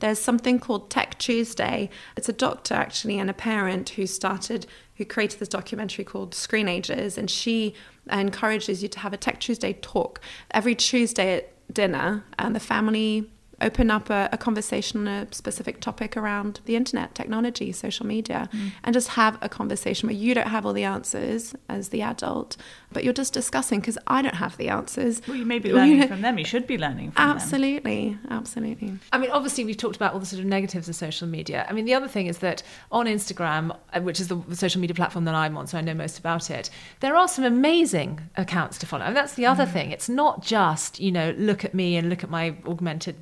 There's 0.00 0.18
something 0.18 0.58
called 0.58 0.90
Tech 0.90 1.18
Tuesday. 1.18 1.90
It's 2.16 2.28
a 2.28 2.32
doctor 2.32 2.74
actually 2.74 3.18
and 3.18 3.30
a 3.30 3.34
parent 3.34 3.90
who 3.90 4.06
started 4.06 4.66
who 4.96 5.04
created 5.06 5.40
this 5.40 5.48
documentary 5.48 6.04
called 6.04 6.32
Screenagers, 6.32 7.16
and 7.16 7.30
she 7.30 7.74
encourages 8.10 8.82
you 8.82 8.88
to 8.90 8.98
have 8.98 9.14
a 9.14 9.16
Tech 9.16 9.40
Tuesday 9.40 9.72
talk 9.72 10.20
every 10.50 10.74
Tuesday 10.74 11.36
at 11.36 11.72
dinner, 11.72 12.24
and 12.38 12.54
the 12.54 12.60
family 12.60 13.30
open 13.60 13.90
up 13.90 14.10
a, 14.10 14.28
a 14.32 14.38
conversation 14.38 15.00
on 15.00 15.08
a 15.08 15.26
specific 15.32 15.80
topic 15.80 16.16
around 16.16 16.60
the 16.64 16.76
internet, 16.76 17.14
technology, 17.14 17.72
social 17.72 18.06
media, 18.06 18.48
and 18.84 18.94
just 18.94 19.08
have 19.08 19.38
a 19.42 19.48
conversation 19.48 20.08
where 20.08 20.16
you 20.16 20.34
don't 20.34 20.48
have 20.48 20.64
all 20.66 20.72
the 20.72 20.84
answers 20.84 21.54
as 21.68 21.90
the 21.90 22.02
adult, 22.02 22.56
but 22.92 23.04
you're 23.04 23.12
just 23.12 23.32
discussing 23.32 23.80
because 23.80 23.98
I 24.06 24.22
don't 24.22 24.36
have 24.36 24.56
the 24.56 24.68
answers. 24.68 25.20
Well, 25.26 25.36
you 25.36 25.46
may 25.46 25.58
be 25.58 25.68
You 25.68 25.76
learning 25.76 26.00
know, 26.00 26.06
from 26.08 26.22
them. 26.22 26.38
You 26.38 26.44
should 26.44 26.66
be 26.66 26.78
learning 26.78 27.12
from 27.12 27.26
them. 27.28 27.36
Absolutely, 27.36 28.18
absolutely. 28.30 28.98
I 29.12 29.18
mean, 29.18 29.30
obviously, 29.30 29.64
we've 29.64 29.76
talked 29.76 29.96
about 29.96 30.12
all 30.14 30.20
the 30.20 30.26
sort 30.26 30.40
of 30.40 30.46
negatives 30.46 30.88
of 30.88 30.96
social 30.96 31.28
media. 31.28 31.66
I 31.68 31.72
mean, 31.72 31.84
the 31.84 31.94
other 31.94 32.08
thing 32.08 32.26
is 32.26 32.38
that 32.38 32.62
on 32.90 33.06
Instagram, 33.06 33.76
uh, 33.92 34.00
which 34.00 34.20
is 34.20 34.28
the 34.28 34.40
social 34.54 34.80
media 34.80 34.94
platform 34.94 35.24
that 35.26 35.34
I'm 35.34 35.56
on, 35.56 35.66
so 35.66 35.78
I 35.78 35.80
know 35.80 35.94
most 35.94 36.18
about 36.18 36.50
it, 36.50 36.70
there 37.00 37.16
are 37.16 37.28
some 37.28 37.44
amazing 37.44 38.20
accounts 38.36 38.78
to 38.78 38.86
follow. 38.86 39.04
And 39.04 39.16
that's 39.16 39.34
the 39.34 39.46
other 39.46 39.66
thing. 39.66 39.90
It's 39.90 40.08
not 40.08 40.42
just, 40.42 40.98
you 41.00 41.12
know, 41.12 41.34
look 41.38 41.64
at 41.64 41.74
me 41.74 41.96
and 41.96 42.08
look 42.08 42.24
at 42.24 42.30
my 42.30 42.54
augmented 42.66 43.20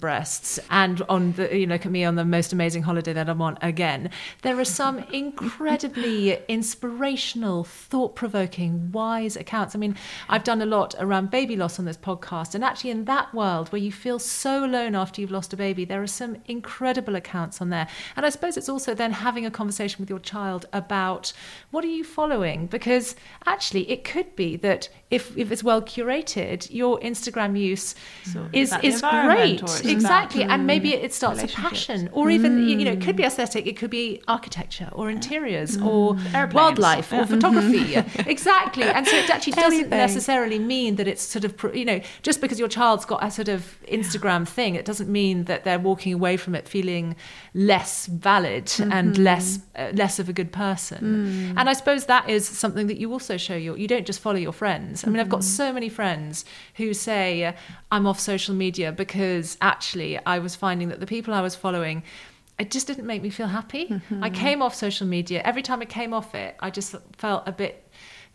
and 0.71 1.01
on 1.09 1.33
the, 1.33 1.57
you 1.57 1.67
know, 1.67 1.79
look 1.79 1.87
at 1.87 1.93
me 1.93 2.05
on 2.05 2.17
the 2.17 2.25
most 2.25 2.53
amazing 2.53 2.83
holiday 2.83 3.13
that 3.13 3.29
I'm 3.29 3.41
on 3.41 3.57
again. 3.63 4.11
There 4.43 4.59
are 4.59 4.65
some 4.65 4.99
incredibly 5.13 6.45
inspirational, 6.49 7.63
thought 7.63 8.17
provoking, 8.17 8.91
wise 8.91 9.37
accounts. 9.37 9.77
I 9.77 9.79
mean, 9.79 9.95
I've 10.29 10.43
done 10.43 10.61
a 10.61 10.67
lot 10.67 10.97
around 10.99 11.31
baby 11.31 11.55
loss 11.55 11.79
on 11.79 11.85
this 11.85 11.97
podcast. 11.97 12.57
And 12.57 12.65
actually, 12.65 12.91
in 12.91 13.05
that 13.05 13.33
world 13.33 13.71
where 13.71 13.81
you 13.81 13.93
feel 13.93 14.19
so 14.19 14.65
alone 14.65 14.97
after 14.97 15.21
you've 15.21 15.31
lost 15.31 15.53
a 15.53 15.57
baby, 15.57 15.85
there 15.85 16.03
are 16.03 16.09
some 16.09 16.39
incredible 16.47 17.15
accounts 17.15 17.61
on 17.61 17.71
there. 17.71 17.87
And 18.17 18.27
I 18.27 18.31
suppose 18.31 18.57
it's 18.57 18.69
also 18.69 18.93
then 18.93 19.13
having 19.13 19.47
a 19.47 19.51
conversation 19.53 20.03
with 20.03 20.11
your 20.11 20.19
child 20.19 20.67
about 20.73 21.33
what 21.71 21.85
are 21.85 21.95
you 21.99 22.03
following? 22.03 22.67
Because 22.67 23.15
actually, 23.47 23.89
it 23.89 24.03
could 24.03 24.35
be 24.35 24.57
that 24.57 24.89
if, 25.11 25.37
if 25.39 25.51
it's 25.51 25.65
well 25.65 25.81
curated, 25.81 26.69
your 26.71 27.01
Instagram 27.01 27.59
use 27.59 27.95
is 28.53 28.71
about 28.73 28.85
is 28.85 29.01
great. 29.01 29.85
exactly, 29.87 30.43
and 30.43 30.67
maybe 30.67 30.93
it 30.95 31.15
starts 31.15 31.43
a 31.43 31.47
passion, 31.49 32.09
or 32.13 32.31
even 32.31 32.69
you 32.69 32.85
know, 32.85 32.93
it 32.93 33.01
could 33.01 33.17
be 33.17 33.23
aesthetic, 33.25 33.67
it 33.67 33.77
could 33.77 33.91
be 33.91 34.21
architecture 34.29 34.91
or 34.93 35.09
interiors 35.09 35.79
or 35.81 36.17
Airplanes. 36.35 36.55
wildlife 36.55 37.11
Yeah. 37.13 37.23
or 37.23 37.27
photography. 37.27 37.95
exactly, 38.31 38.83
and 38.85 39.07
so 39.07 39.17
it 39.17 39.31
actually 39.31 39.55
doesn't 39.55 39.89
necessarily 39.89 40.59
mean 40.59 40.97
that 40.97 41.09
it's 41.09 41.23
sort 41.23 41.45
of 41.45 41.55
you 41.75 41.85
know 41.85 42.01
just 42.23 42.41
because 42.41 42.59
your 42.59 42.69
child's 42.69 43.05
got 43.07 43.25
a 43.25 43.31
sort 43.31 43.49
of 43.49 43.79
Instagram 43.91 44.47
thing, 44.47 44.75
it 44.75 44.85
doesn't 44.85 45.09
mean 45.09 45.45
that 45.45 45.65
they're 45.65 45.79
walking 45.79 46.13
away 46.13 46.37
from 46.37 46.55
it 46.55 46.69
feeling 46.69 47.17
less 47.55 48.07
valid 48.07 48.71
and 48.79 49.17
less 49.17 49.61
uh, 49.77 49.91
less 49.95 50.19
of 50.19 50.29
a 50.29 50.33
good 50.33 50.53
person. 50.53 51.55
And 51.57 51.69
I 51.71 51.73
suppose 51.73 52.07
that 52.07 52.29
is 52.29 52.47
something 52.47 52.89
that 52.89 52.99
you 52.99 53.11
also 53.13 53.37
show 53.39 53.57
your. 53.57 53.77
You 53.79 53.89
don't 53.89 54.07
just 54.07 54.21
follow 54.21 54.37
your 54.37 54.53
friends. 54.53 54.98
I 55.07 55.11
mean, 55.11 55.21
I've 55.21 55.29
got 55.29 55.45
so 55.45 55.73
many 55.73 55.89
friends 55.89 56.45
who 56.75 56.95
say 56.95 57.45
uh, 57.45 57.53
I'm 57.91 58.07
off 58.07 58.21
social 58.21 58.55
media 58.55 58.93
because 58.93 59.57
actually 59.61 60.19
I 60.25 60.39
was 60.39 60.55
finding 60.57 60.89
that 60.89 61.01
the 61.01 61.07
people 61.07 61.35
I 61.35 61.41
was 61.41 61.55
following. 61.55 62.03
It 62.59 62.73
just 62.73 62.89
didn't 62.89 63.07
make 63.07 63.23
me 63.23 63.31
feel 63.31 63.47
happy. 63.47 64.01
I 64.21 64.31
came 64.31 64.63
off 64.63 64.75
social 64.75 65.07
media. 65.07 65.43
Every 65.45 65.63
time 65.63 65.81
I 65.81 65.85
came 65.85 66.13
off 66.13 66.35
it, 66.35 66.57
I 66.59 66.71
just 66.71 66.95
felt 67.17 67.47
a 67.47 67.53
bit 67.53 67.88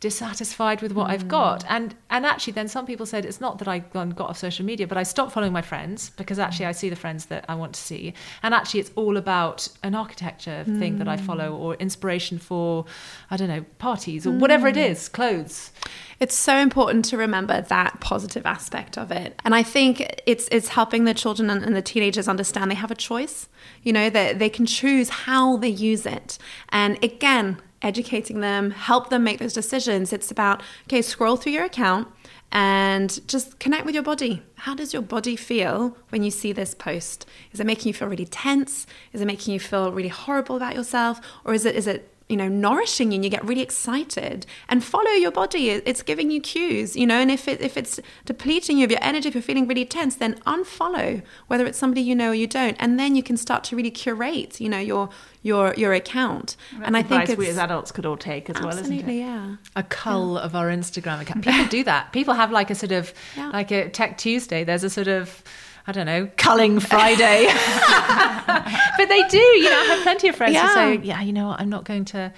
dissatisfied 0.03 0.81
with 0.81 0.91
what 0.91 1.09
I've 1.09 1.29
got. 1.29 1.61
Mm. 1.61 1.67
And 1.69 1.95
and 2.09 2.25
actually 2.25 2.51
then 2.53 2.67
some 2.67 2.85
people 2.85 3.05
said 3.05 3.23
it's 3.23 3.39
not 3.39 3.57
that 3.59 3.69
I 3.69 3.79
gone 3.79 4.09
got 4.09 4.29
off 4.31 4.37
social 4.37 4.65
media, 4.65 4.85
but 4.85 4.97
I 4.97 5.03
stopped 5.03 5.31
following 5.31 5.53
my 5.53 5.61
friends 5.61 6.09
because 6.17 6.39
actually 6.39 6.65
I 6.65 6.73
see 6.73 6.89
the 6.89 6.97
friends 6.97 7.27
that 7.27 7.45
I 7.47 7.55
want 7.55 7.73
to 7.75 7.81
see. 7.81 8.13
And 8.43 8.53
actually 8.53 8.81
it's 8.81 8.91
all 8.95 9.15
about 9.15 9.69
an 9.81 9.95
architecture 9.95 10.65
thing 10.65 10.97
that 10.97 11.07
I 11.07 11.15
mm. 11.15 11.21
follow 11.21 11.55
or 11.55 11.75
inspiration 11.75 12.37
for 12.37 12.85
I 13.31 13.37
don't 13.37 13.47
know, 13.47 13.65
parties 13.79 14.27
or 14.27 14.31
whatever 14.31 14.67
it 14.67 14.75
mm. 14.75 14.89
is, 14.89 15.07
clothes. 15.07 15.71
It's 16.19 16.35
so 16.35 16.57
important 16.57 17.05
to 17.05 17.17
remember 17.17 17.61
that 17.61 17.99
positive 18.01 18.45
aspect 18.45 18.97
of 18.97 19.09
it. 19.09 19.39
And 19.45 19.55
I 19.55 19.63
think 19.63 20.21
it's 20.27 20.49
it's 20.51 20.67
helping 20.67 21.05
the 21.05 21.13
children 21.13 21.49
and, 21.49 21.63
and 21.63 21.75
the 21.77 21.81
teenagers 21.81 22.27
understand 22.27 22.69
they 22.69 22.75
have 22.75 22.91
a 22.91 22.95
choice. 22.95 23.47
You 23.83 23.93
know, 23.93 24.09
that 24.09 24.39
they 24.39 24.49
can 24.49 24.65
choose 24.65 25.09
how 25.09 25.57
they 25.57 25.69
use 25.69 26.05
it. 26.05 26.37
And 26.69 27.01
again, 27.03 27.61
educating 27.81 28.39
them, 28.39 28.71
help 28.71 29.09
them 29.09 29.23
make 29.23 29.39
those 29.39 29.53
decisions. 29.53 30.13
It's 30.13 30.31
about, 30.31 30.61
okay, 30.87 31.01
scroll 31.01 31.35
through 31.35 31.51
your 31.51 31.65
account 31.65 32.07
and 32.51 33.27
just 33.27 33.59
connect 33.59 33.85
with 33.85 33.95
your 33.95 34.03
body. 34.03 34.43
How 34.55 34.75
does 34.75 34.93
your 34.93 35.01
body 35.01 35.35
feel 35.35 35.97
when 36.09 36.23
you 36.23 36.29
see 36.29 36.53
this 36.53 36.75
post? 36.75 37.25
Is 37.51 37.59
it 37.59 37.65
making 37.65 37.87
you 37.87 37.93
feel 37.93 38.07
really 38.07 38.25
tense? 38.25 38.85
Is 39.11 39.21
it 39.21 39.25
making 39.25 39.53
you 39.53 39.59
feel 39.59 39.91
really 39.91 40.09
horrible 40.09 40.55
about 40.55 40.75
yourself? 40.75 41.19
Or 41.43 41.53
is 41.53 41.65
it 41.65 41.75
is 41.75 41.87
it 41.87 42.12
you 42.33 42.37
know 42.41 42.47
nourishing 42.47 43.11
you 43.11 43.17
and 43.17 43.23
you 43.23 43.29
get 43.29 43.43
really 43.45 43.61
excited 43.61 44.45
and 44.69 44.83
follow 44.83 45.11
your 45.25 45.29
body 45.31 45.69
it's 45.69 46.01
giving 46.01 46.31
you 46.31 46.41
cues 46.41 46.95
you 47.01 47.05
know 47.05 47.19
and 47.23 47.29
if 47.37 47.47
it 47.47 47.61
if 47.61 47.77
it's 47.81 47.99
depleting 48.25 48.75
you 48.79 48.83
of 48.85 48.91
your 48.95 49.03
energy 49.03 49.27
if 49.29 49.35
you're 49.35 49.41
feeling 49.51 49.67
really 49.67 49.85
tense 49.85 50.15
then 50.15 50.33
unfollow 50.55 51.21
whether 51.49 51.65
it's 51.67 51.77
somebody 51.77 52.01
you 52.01 52.15
know 52.15 52.29
or 52.31 52.33
you 52.43 52.47
don't 52.47 52.75
and 52.79 52.99
then 52.99 53.15
you 53.15 53.21
can 53.29 53.37
start 53.37 53.63
to 53.63 53.75
really 53.75 53.91
curate 53.91 54.59
you 54.59 54.67
know 54.67 54.79
your 54.79 55.09
your 55.43 55.73
your 55.75 55.93
account 55.93 56.55
and 56.85 56.97
i 56.97 57.01
think 57.03 57.21
advice 57.21 57.29
it's 57.29 57.37
we 57.37 57.47
as 57.49 57.59
adults 57.59 57.91
could 57.91 58.05
all 58.05 58.17
take 58.17 58.49
as 58.49 58.55
well, 58.55 58.69
isn't 58.69 58.79
absolutely 58.85 59.17
it? 59.19 59.25
yeah 59.25 59.55
a 59.75 59.83
cull 59.83 60.37
of 60.37 60.55
our 60.55 60.67
Instagram 60.69 61.21
account. 61.21 61.43
People 61.43 61.65
do 61.65 61.83
that. 61.83 62.11
People 62.13 62.33
have 62.33 62.51
like 62.51 62.69
a 62.71 62.75
sort 62.75 62.91
of 62.91 63.13
Yeah. 63.37 63.49
like 63.49 63.69
a 63.71 63.89
Tech 63.89 64.17
Tuesday. 64.17 64.63
There's 64.63 64.83
a 64.83 64.89
sort 64.89 65.07
of 65.07 65.43
I 65.85 65.91
don't 65.91 66.05
know, 66.05 66.29
culling 66.37 66.79
Friday. 66.79 67.47
but 68.97 69.09
they 69.09 69.23
do, 69.27 69.37
you 69.37 69.69
know, 69.69 69.79
I 69.79 69.85
have 69.95 70.03
plenty 70.03 70.27
of 70.29 70.35
friends 70.35 70.55
who 70.55 70.61
Yeah. 70.61 70.73
say, 70.73 70.97
Yeah, 71.03 71.21
you 71.21 71.33
know 71.33 71.47
what, 71.47 71.59
I'm 71.59 71.69
not 71.69 71.83
going 71.85 72.05
to 72.05 72.31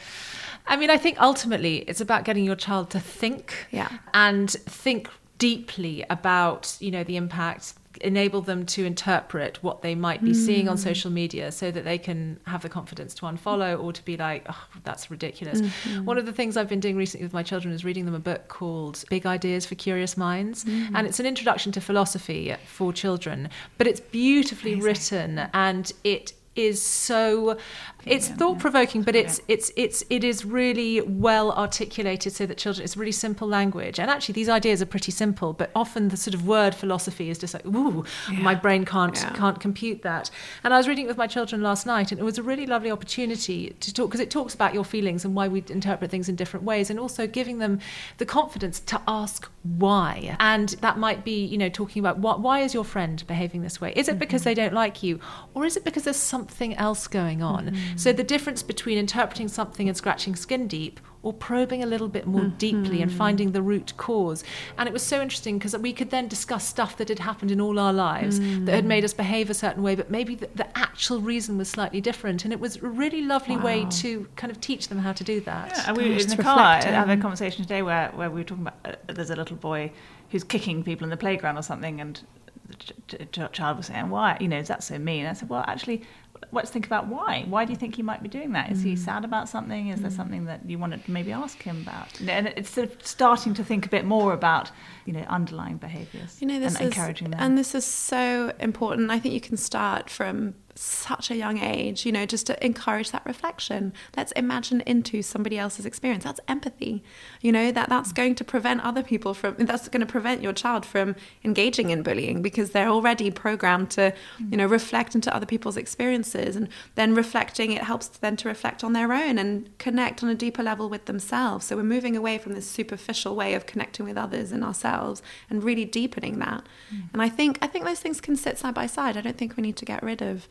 I 0.68 0.78
mean, 0.78 0.90
I 0.90 0.98
think 0.98 1.22
ultimately 1.22 1.78
it's 1.88 2.02
about 2.02 2.24
getting 2.24 2.44
your 2.44 2.56
child 2.56 2.90
to 2.92 3.00
think 3.00 3.68
Yeah. 3.72 3.90
and 4.16 4.50
think 4.50 5.10
deeply 5.38 6.04
about, 6.10 6.76
you 6.80 6.90
know, 6.90 7.04
the 7.04 7.18
impact 7.18 7.74
enable 8.02 8.42
them 8.42 8.66
to 8.66 8.86
interpret 8.86 9.62
what 9.64 9.82
they 9.82 9.96
might 9.96 10.24
be 10.24 10.34
seeing 10.34 10.68
on 10.68 10.78
mm. 10.78 10.80
social 10.80 11.12
media 11.12 11.52
so 11.52 11.72
that 11.72 11.84
they 11.84 11.98
can 11.98 12.40
have 12.46 12.62
the 12.62 12.70
confidence 12.70 13.14
to 13.14 13.26
unfollow 13.26 13.82
or 13.82 13.94
to 13.94 14.04
be 14.06 14.18
like 14.18 14.46
oh 14.50 14.68
that's 14.84 15.10
ridiculous. 15.10 15.62
Mm-hmm. 15.62 16.06
One 16.06 16.18
of 16.18 16.26
the 16.26 16.34
things 16.34 16.58
i've 16.58 16.70
been 16.70 16.80
doing 16.80 16.98
recently 16.98 17.26
with 17.26 17.34
my 17.34 17.44
children 17.44 17.74
is 17.74 17.86
reading 17.86 18.06
them 18.06 18.16
a 18.16 18.20
book 18.20 18.48
called 18.48 19.04
big 19.10 19.26
ideas 19.26 19.66
for 19.66 19.76
curious 19.76 20.18
minds 20.18 20.64
mm. 20.66 20.90
and 20.94 21.08
it's 21.08 21.20
an 21.20 21.26
introduction 21.26 21.72
to 21.74 21.82
philosophy 21.82 22.56
for 22.66 22.94
children 22.94 23.50
but 23.78 23.88
it's 23.88 24.00
beautifully 24.00 24.76
written 24.76 25.40
and 25.54 25.92
it 26.04 26.34
is 26.56 26.82
so 26.82 27.58
it's 28.06 28.28
thought 28.28 28.60
provoking 28.60 29.02
but 29.02 29.16
it's 29.16 29.42
it's 29.48 29.72
it's 29.76 30.04
it 30.10 30.24
is 30.24 30.46
really 30.46 31.02
well 31.02 31.52
articulated 31.54 32.34
so 32.34 32.46
that 32.46 32.58
children 32.58 32.84
it's 32.84 32.96
really 32.98 33.12
simple 33.12 33.48
language. 33.48 34.00
And 34.00 34.10
actually 34.10 34.34
these 34.34 34.50
ideas 34.50 34.82
are 34.82 34.86
pretty 34.86 35.12
simple 35.12 35.54
but 35.54 35.72
often 35.76 36.10
the 36.10 36.18
sort 36.18 36.34
of 36.34 36.48
word 36.48 36.76
philosophy 36.76 37.30
is 37.30 37.38
just 37.38 37.54
like 37.54 37.66
ooh 37.66 38.06
my 38.32 38.56
brain 38.56 38.86
can't 38.86 39.16
Yeah. 39.16 39.34
can't 39.34 39.60
compute 39.60 40.02
that. 40.04 40.30
And 40.64 40.74
I 40.74 40.78
was 40.78 40.88
reading 40.88 41.06
it 41.06 41.08
with 41.08 41.18
my 41.18 41.28
children 41.28 41.62
last 41.62 41.86
night 41.86 42.12
and 42.12 42.20
it 42.20 42.24
was 42.24 42.38
a 42.38 42.44
really 42.44 42.66
lovely 42.66 42.92
opportunity 42.92 43.76
to 43.80 43.94
talk 43.94 44.10
because 44.10 44.20
it 44.20 44.30
talks 44.30 44.54
about 44.54 44.74
your 44.74 44.84
feelings 44.86 45.26
and 45.26 45.36
why 45.36 45.48
we 45.48 45.64
interpret 45.70 46.12
things 46.12 46.30
in 46.30 46.36
different 46.36 46.66
ways 46.66 46.90
and 46.90 47.00
also 47.00 47.28
giving 47.28 47.60
them 47.60 47.80
the 48.18 48.26
confidence 48.26 48.80
to 48.82 49.02
ask 49.08 49.50
why. 49.64 50.36
And 50.40 50.70
that 50.82 50.98
might 50.98 51.24
be 51.24 51.46
you 51.46 51.58
know 51.58 51.70
talking 51.70 52.00
about 52.00 52.20
what 52.20 52.40
why 52.42 52.60
is 52.60 52.74
your 52.74 52.84
friend 52.84 53.24
behaving 53.28 53.62
this 53.62 53.82
way? 53.82 53.94
Is 53.96 54.08
it 54.08 54.20
because 54.20 54.42
mm-hmm. 54.42 54.50
they 54.50 54.54
don't 54.54 54.74
like 54.74 55.02
you 55.04 55.20
or 55.54 55.66
is 55.66 55.76
it 55.78 55.84
because 55.84 56.04
there's 56.04 56.18
something 56.18 56.76
else 56.76 57.08
going 57.08 57.42
on 57.42 57.72
mm-hmm. 57.72 57.95
So 57.96 58.12
the 58.14 58.24
difference 58.24 58.64
between 58.64 58.98
interpreting 58.98 59.48
something 59.48 59.88
and 59.88 59.96
scratching 59.98 60.36
skin 60.36 60.68
deep 60.68 61.00
or 61.24 61.34
probing 61.34 61.82
a 61.82 61.88
little 61.88 62.08
bit 62.08 62.28
more 62.28 62.46
deeply 62.60 63.02
and 63.02 63.12
finding 63.12 63.52
the 63.52 63.62
root 63.62 63.94
cause 63.98 64.44
and 64.78 64.88
it 64.88 64.94
was 64.94 65.02
so 65.02 65.22
interesting 65.22 65.58
because 65.58 65.76
we 65.78 65.92
could 65.92 66.12
then 66.12 66.28
discuss 66.28 66.68
stuff 66.68 66.98
that 66.98 67.10
had 67.10 67.18
happened 67.20 67.50
in 67.50 67.60
all 67.60 67.80
our 67.80 67.92
lives 67.94 68.40
that 68.66 68.76
had 68.76 68.86
made 68.86 69.04
us 69.04 69.12
behave 69.14 69.50
a 69.50 69.54
certain 69.56 69.82
way 69.82 69.96
but 69.96 70.12
maybe 70.12 70.36
the, 70.36 70.48
the 70.54 70.78
actual 70.78 71.20
reason 71.20 71.58
was 71.58 71.68
slightly 71.68 72.00
different 72.00 72.44
and 72.44 72.54
it 72.54 72.60
was 72.60 72.76
a 72.78 72.88
really 72.88 73.22
lovely 73.22 73.58
way 73.58 73.88
to 73.90 74.28
kind 74.36 74.52
of 74.52 74.62
teach 74.62 74.88
them 74.90 75.00
how 75.00 75.12
to 75.14 75.24
do 75.24 75.42
that 75.42 75.70
Yeah, 75.72 75.84
and 75.88 75.98
we 75.98 76.04
Gosh, 76.14 76.24
in 76.24 76.30
the 76.30 76.44
car 76.44 76.58
I 76.58 76.82
had 76.84 77.10
a 77.10 77.18
conversation 77.18 77.64
today 77.64 77.82
where, 77.82 78.10
where 78.10 78.30
we 78.30 78.42
were 78.42 78.44
talking 78.44 78.68
about 78.68 78.78
uh, 78.86 79.14
there's 79.14 79.32
a 79.32 79.36
little 79.36 79.58
boy 79.58 79.92
who's 80.30 80.44
kicking 80.44 80.84
people 80.84 81.06
in 81.06 81.10
the 81.10 81.18
playground 81.18 81.58
or 81.58 81.64
something, 81.64 82.02
and 82.02 82.22
the 82.68 82.76
ch- 82.76 82.94
ch- 83.08 83.32
ch- 83.32 83.52
child 83.52 83.78
was 83.78 83.86
saying, 83.88 84.10
"Why? 84.10 84.38
You 84.40 84.48
know, 84.48 84.58
is 84.58 84.68
that 84.68 84.84
so 84.84 84.98
mean?" 85.00 85.26
I 85.26 85.34
said, 85.34 85.50
"Well, 85.50 85.64
actually." 85.68 86.04
Let's 86.52 86.70
think 86.70 86.86
about 86.86 87.08
why. 87.08 87.46
Why 87.48 87.66
do 87.66 87.72
you 87.72 87.78
think 87.78 87.96
he 87.96 88.02
might 88.02 88.24
be 88.24 88.30
doing 88.30 88.54
that? 88.54 88.72
Is 88.72 88.82
he 88.82 88.96
hmm. 88.96 89.02
sad 89.02 89.26
about 89.26 89.50
something? 89.50 89.90
Is 89.90 90.02
there 90.02 90.10
hmm. 90.10 90.16
something 90.16 90.46
that 90.46 90.70
you 90.70 90.78
wanted 90.78 91.04
to 91.06 91.12
maybe 91.12 91.32
ask 91.32 91.62
him 91.62 91.82
about? 91.82 92.20
And 92.22 92.48
it's 92.48 92.70
sort 92.70 92.92
of 92.92 93.06
starting 93.06 93.54
to 93.56 93.64
think 93.64 93.86
a 93.86 93.90
bit 93.90 94.06
more 94.06 94.34
about, 94.34 94.72
you 95.06 95.14
know, 95.14 95.26
underlying 95.28 95.78
behaviours 95.78 96.42
You 96.42 96.48
know, 96.48 96.60
this 96.60 96.76
and 96.76 96.84
is 96.84 96.96
encouraging 96.96 97.32
them. 97.32 97.40
and 97.40 97.58
this 97.58 97.76
is 97.76 97.86
so 97.86 98.54
important. 98.60 99.12
I 99.12 99.20
think 99.20 99.34
you 99.34 99.42
can 99.42 99.58
start 99.58 100.10
from 100.10 100.56
such 100.76 101.32
a 101.32 101.36
young 101.36 101.58
age, 101.58 102.06
you 102.06 102.12
know, 102.12 102.26
just 102.26 102.46
to 102.48 102.66
encourage 102.66 103.12
that 103.12 103.26
reflection. 103.26 103.94
Let's 104.16 104.34
imagine 104.34 104.82
into 104.82 105.22
somebody 105.22 105.58
else's 105.58 105.86
experience. 105.86 106.26
That's 106.26 106.42
empathy. 106.50 107.02
You 107.42 107.54
know, 107.54 107.72
that 107.72 107.88
that's 107.88 108.12
mm. 108.12 108.16
going 108.16 108.36
to 108.36 108.44
prevent 108.44 108.82
other 108.82 109.02
people 109.02 109.34
from 109.34 109.56
that's 109.58 109.88
going 109.88 110.06
to 110.06 110.12
prevent 110.12 110.42
your 110.42 110.52
child 110.54 110.86
from 110.86 111.16
engaging 111.44 111.92
in 111.92 112.04
bullying 112.04 112.42
because 112.42 112.72
they're 112.72 112.90
already 112.90 113.32
programmed 113.32 113.90
to, 113.92 114.14
mm. 114.38 114.52
you 114.52 114.58
know, 114.58 114.66
reflect 114.66 115.16
into 115.16 115.34
other 115.34 115.46
people's 115.46 115.78
experiences 115.78 116.58
and 116.58 116.68
then 116.96 117.16
reflecting 117.16 117.72
it 117.72 117.84
helps 117.84 118.08
them 118.08 118.36
to 118.36 118.50
reflect 118.50 118.84
on 118.84 118.94
their 118.94 119.14
own 119.14 119.38
and 119.38 119.76
connect 119.78 120.24
on 120.24 120.30
a 120.30 120.36
deeper 120.36 120.62
level 120.62 120.90
with 120.90 121.06
themselves. 121.06 121.66
So 121.66 121.78
we're 121.78 121.84
moving 121.84 122.18
away 122.18 122.38
from 122.38 122.54
this 122.54 122.70
superficial 122.70 123.36
way 123.36 123.54
of 123.54 123.66
connecting 123.66 124.06
with 124.06 124.18
others 124.18 124.52
and 124.52 124.64
ourselves 124.64 125.22
and 125.50 125.64
really 125.64 125.86
deepening 125.86 126.40
that. 126.40 126.66
Mm. 126.94 127.04
And 127.14 127.22
I 127.22 127.30
think 127.30 127.58
I 127.62 127.68
think 127.68 127.86
those 127.86 128.02
things 128.02 128.20
can 128.20 128.36
sit 128.36 128.58
side 128.58 128.74
by 128.74 128.88
side. 128.88 129.16
I 129.16 129.22
don't 129.22 129.38
think 129.38 129.56
we 129.56 129.64
need 129.64 129.78
to 129.78 129.86
get 129.86 130.04
rid 130.04 130.22
of 130.22 130.50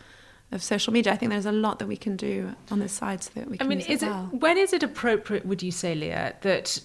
of 0.52 0.62
social 0.62 0.92
media. 0.92 1.12
I 1.12 1.16
think 1.16 1.30
there's 1.32 1.46
a 1.46 1.52
lot 1.52 1.78
that 1.80 1.88
we 1.88 1.96
can 1.96 2.16
do 2.16 2.54
on 2.70 2.78
this 2.78 2.92
side 2.92 3.22
so 3.22 3.30
that 3.34 3.48
we 3.50 3.54
I 3.54 3.58
can 3.58 3.68
mean, 3.68 3.78
use 3.80 3.88
is 3.88 4.02
it 4.02 4.06
it 4.06 4.10
well. 4.10 4.26
when 4.32 4.56
is 4.58 4.72
it 4.72 4.82
appropriate? 4.82 5.44
Would 5.46 5.62
you 5.62 5.70
say, 5.72 5.94
Lia, 5.94 6.34
that 6.42 6.80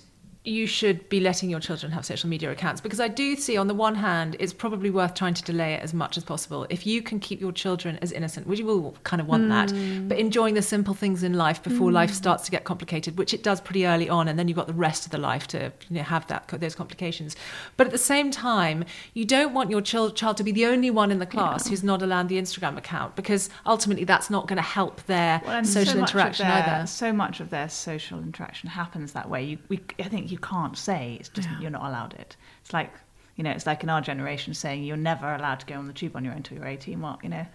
you 0.46 0.66
should 0.66 1.08
be 1.10 1.20
letting 1.20 1.50
your 1.50 1.60
children 1.60 1.92
have 1.92 2.06
social 2.06 2.30
media 2.30 2.50
accounts? 2.50 2.80
Because 2.80 3.00
I 3.00 3.10
do 3.10 3.36
see, 3.36 3.58
on 3.58 3.68
the 3.68 3.74
one 3.74 3.96
hand, 3.96 4.38
it's 4.40 4.54
probably 4.54 4.90
worth 4.90 5.14
trying 5.14 5.34
to 5.34 5.44
delay 5.44 5.74
it 5.74 5.84
as 5.84 5.94
much 5.94 6.16
as 6.18 6.24
possible. 6.24 6.66
If 6.70 6.88
you 6.88 7.02
can 7.02 7.20
keep 7.20 7.42
your 7.42 7.52
children 7.52 8.00
as 8.02 8.14
innocent, 8.14 8.48
which 8.48 8.60
you 8.60 8.66
will 8.66 8.96
kind 9.04 9.22
of 9.22 9.28
want 9.28 9.50
that, 9.50 9.70
mm. 9.70 10.08
but 10.08 10.18
enjoying 10.18 10.54
the 10.54 10.62
simple 10.62 10.94
things 10.94 11.24
in 11.24 11.34
life 11.34 11.62
before 11.62 11.92
life 11.92 12.12
mm. 12.12 12.16
starts 12.16 12.46
to 12.46 12.52
get 12.52 12.64
complicated, 12.64 13.18
which 13.18 13.34
it 13.34 13.44
does 13.44 13.60
pretty 13.60 13.86
early 13.86 14.10
on, 14.10 14.30
and 14.30 14.40
then 14.40 14.48
you've 14.48 14.56
got 14.56 14.68
the 14.68 14.74
rest 14.74 15.06
of 15.06 15.12
the 15.12 15.18
life 15.18 15.46
to 15.48 15.72
you 15.90 15.98
know, 15.98 16.04
have 16.04 16.26
that 16.28 16.48
those 16.48 16.74
complications. 16.74 17.36
But 17.76 17.88
at 17.88 17.92
the 17.92 18.00
same 18.00 18.32
time, 18.32 18.86
you 19.14 19.26
don't 19.26 19.54
want 19.54 19.70
your 19.70 19.82
child 19.82 20.16
child 20.16 20.38
to 20.38 20.44
be 20.44 20.54
the 20.54 20.66
only 20.66 20.90
one 20.90 21.12
in 21.12 21.20
the 21.20 21.26
class 21.26 21.68
who's 21.68 21.84
not 21.84 22.02
allowed 22.02 22.30
the 22.30 22.38
Instagram 22.38 22.78
account, 22.78 23.18
because 23.18 23.50
ultimately 23.66 24.06
that's 24.06 24.30
not 24.30 24.48
going 24.48 24.58
to 24.58 24.64
help 24.64 25.06
their 25.06 25.42
Well, 25.46 25.66
social 25.66 25.94
so 25.94 26.00
interaction 26.00 26.48
their- 26.48 26.64
either. 26.64 26.88
So 26.88 27.12
much 27.12 27.40
of 27.42 27.50
their 27.50 27.68
social 27.68 28.20
interaction 28.20 28.70
happens 28.70 29.12
that 29.12 29.30
way. 29.30 29.44
You, 29.44 29.58
we, 29.68 29.82
I 30.00 30.04
think 30.04 30.29
you 30.32 30.38
can't 30.38 30.78
say 30.78 31.18
it's 31.20 31.30
just 31.30 31.50
you're 31.62 31.72
not 31.72 31.84
allowed 31.90 32.14
it. 32.14 32.36
It's 32.62 32.74
like 32.74 32.92
You 33.36 33.44
know, 33.44 33.52
it's 33.52 33.66
like 33.66 33.84
in 33.84 33.90
our 33.90 34.02
generation 34.02 34.54
saying 34.54 34.84
you're 34.84 34.98
never 35.12 35.34
allowed 35.34 35.60
to 35.62 35.66
go 35.66 35.76
on 35.76 35.88
the 35.88 35.94
tube 35.94 36.14
on 36.18 36.24
your 36.26 36.34
own 36.34 36.40
until 36.40 36.58
you're 36.58 36.68
18. 36.68 37.00
Well, 37.02 37.18
you 37.24 37.30
know, 37.30 37.46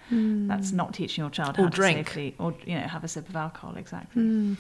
that's 0.49 0.73
not 0.73 0.95
teaching 0.95 1.21
your 1.23 1.31
child 1.31 1.57
how 1.59 1.65
Or 1.65 1.71
to 1.71 1.77
drink. 1.77 2.09
safely, 2.09 2.35
or 2.39 2.55
you 2.65 2.75
know, 2.79 2.87
have 2.89 3.05
a 3.05 3.09
sip 3.09 3.29
of 3.29 3.37
alcohol. 3.37 3.77
Exactly. 3.77 4.23
Mm. 4.23 4.57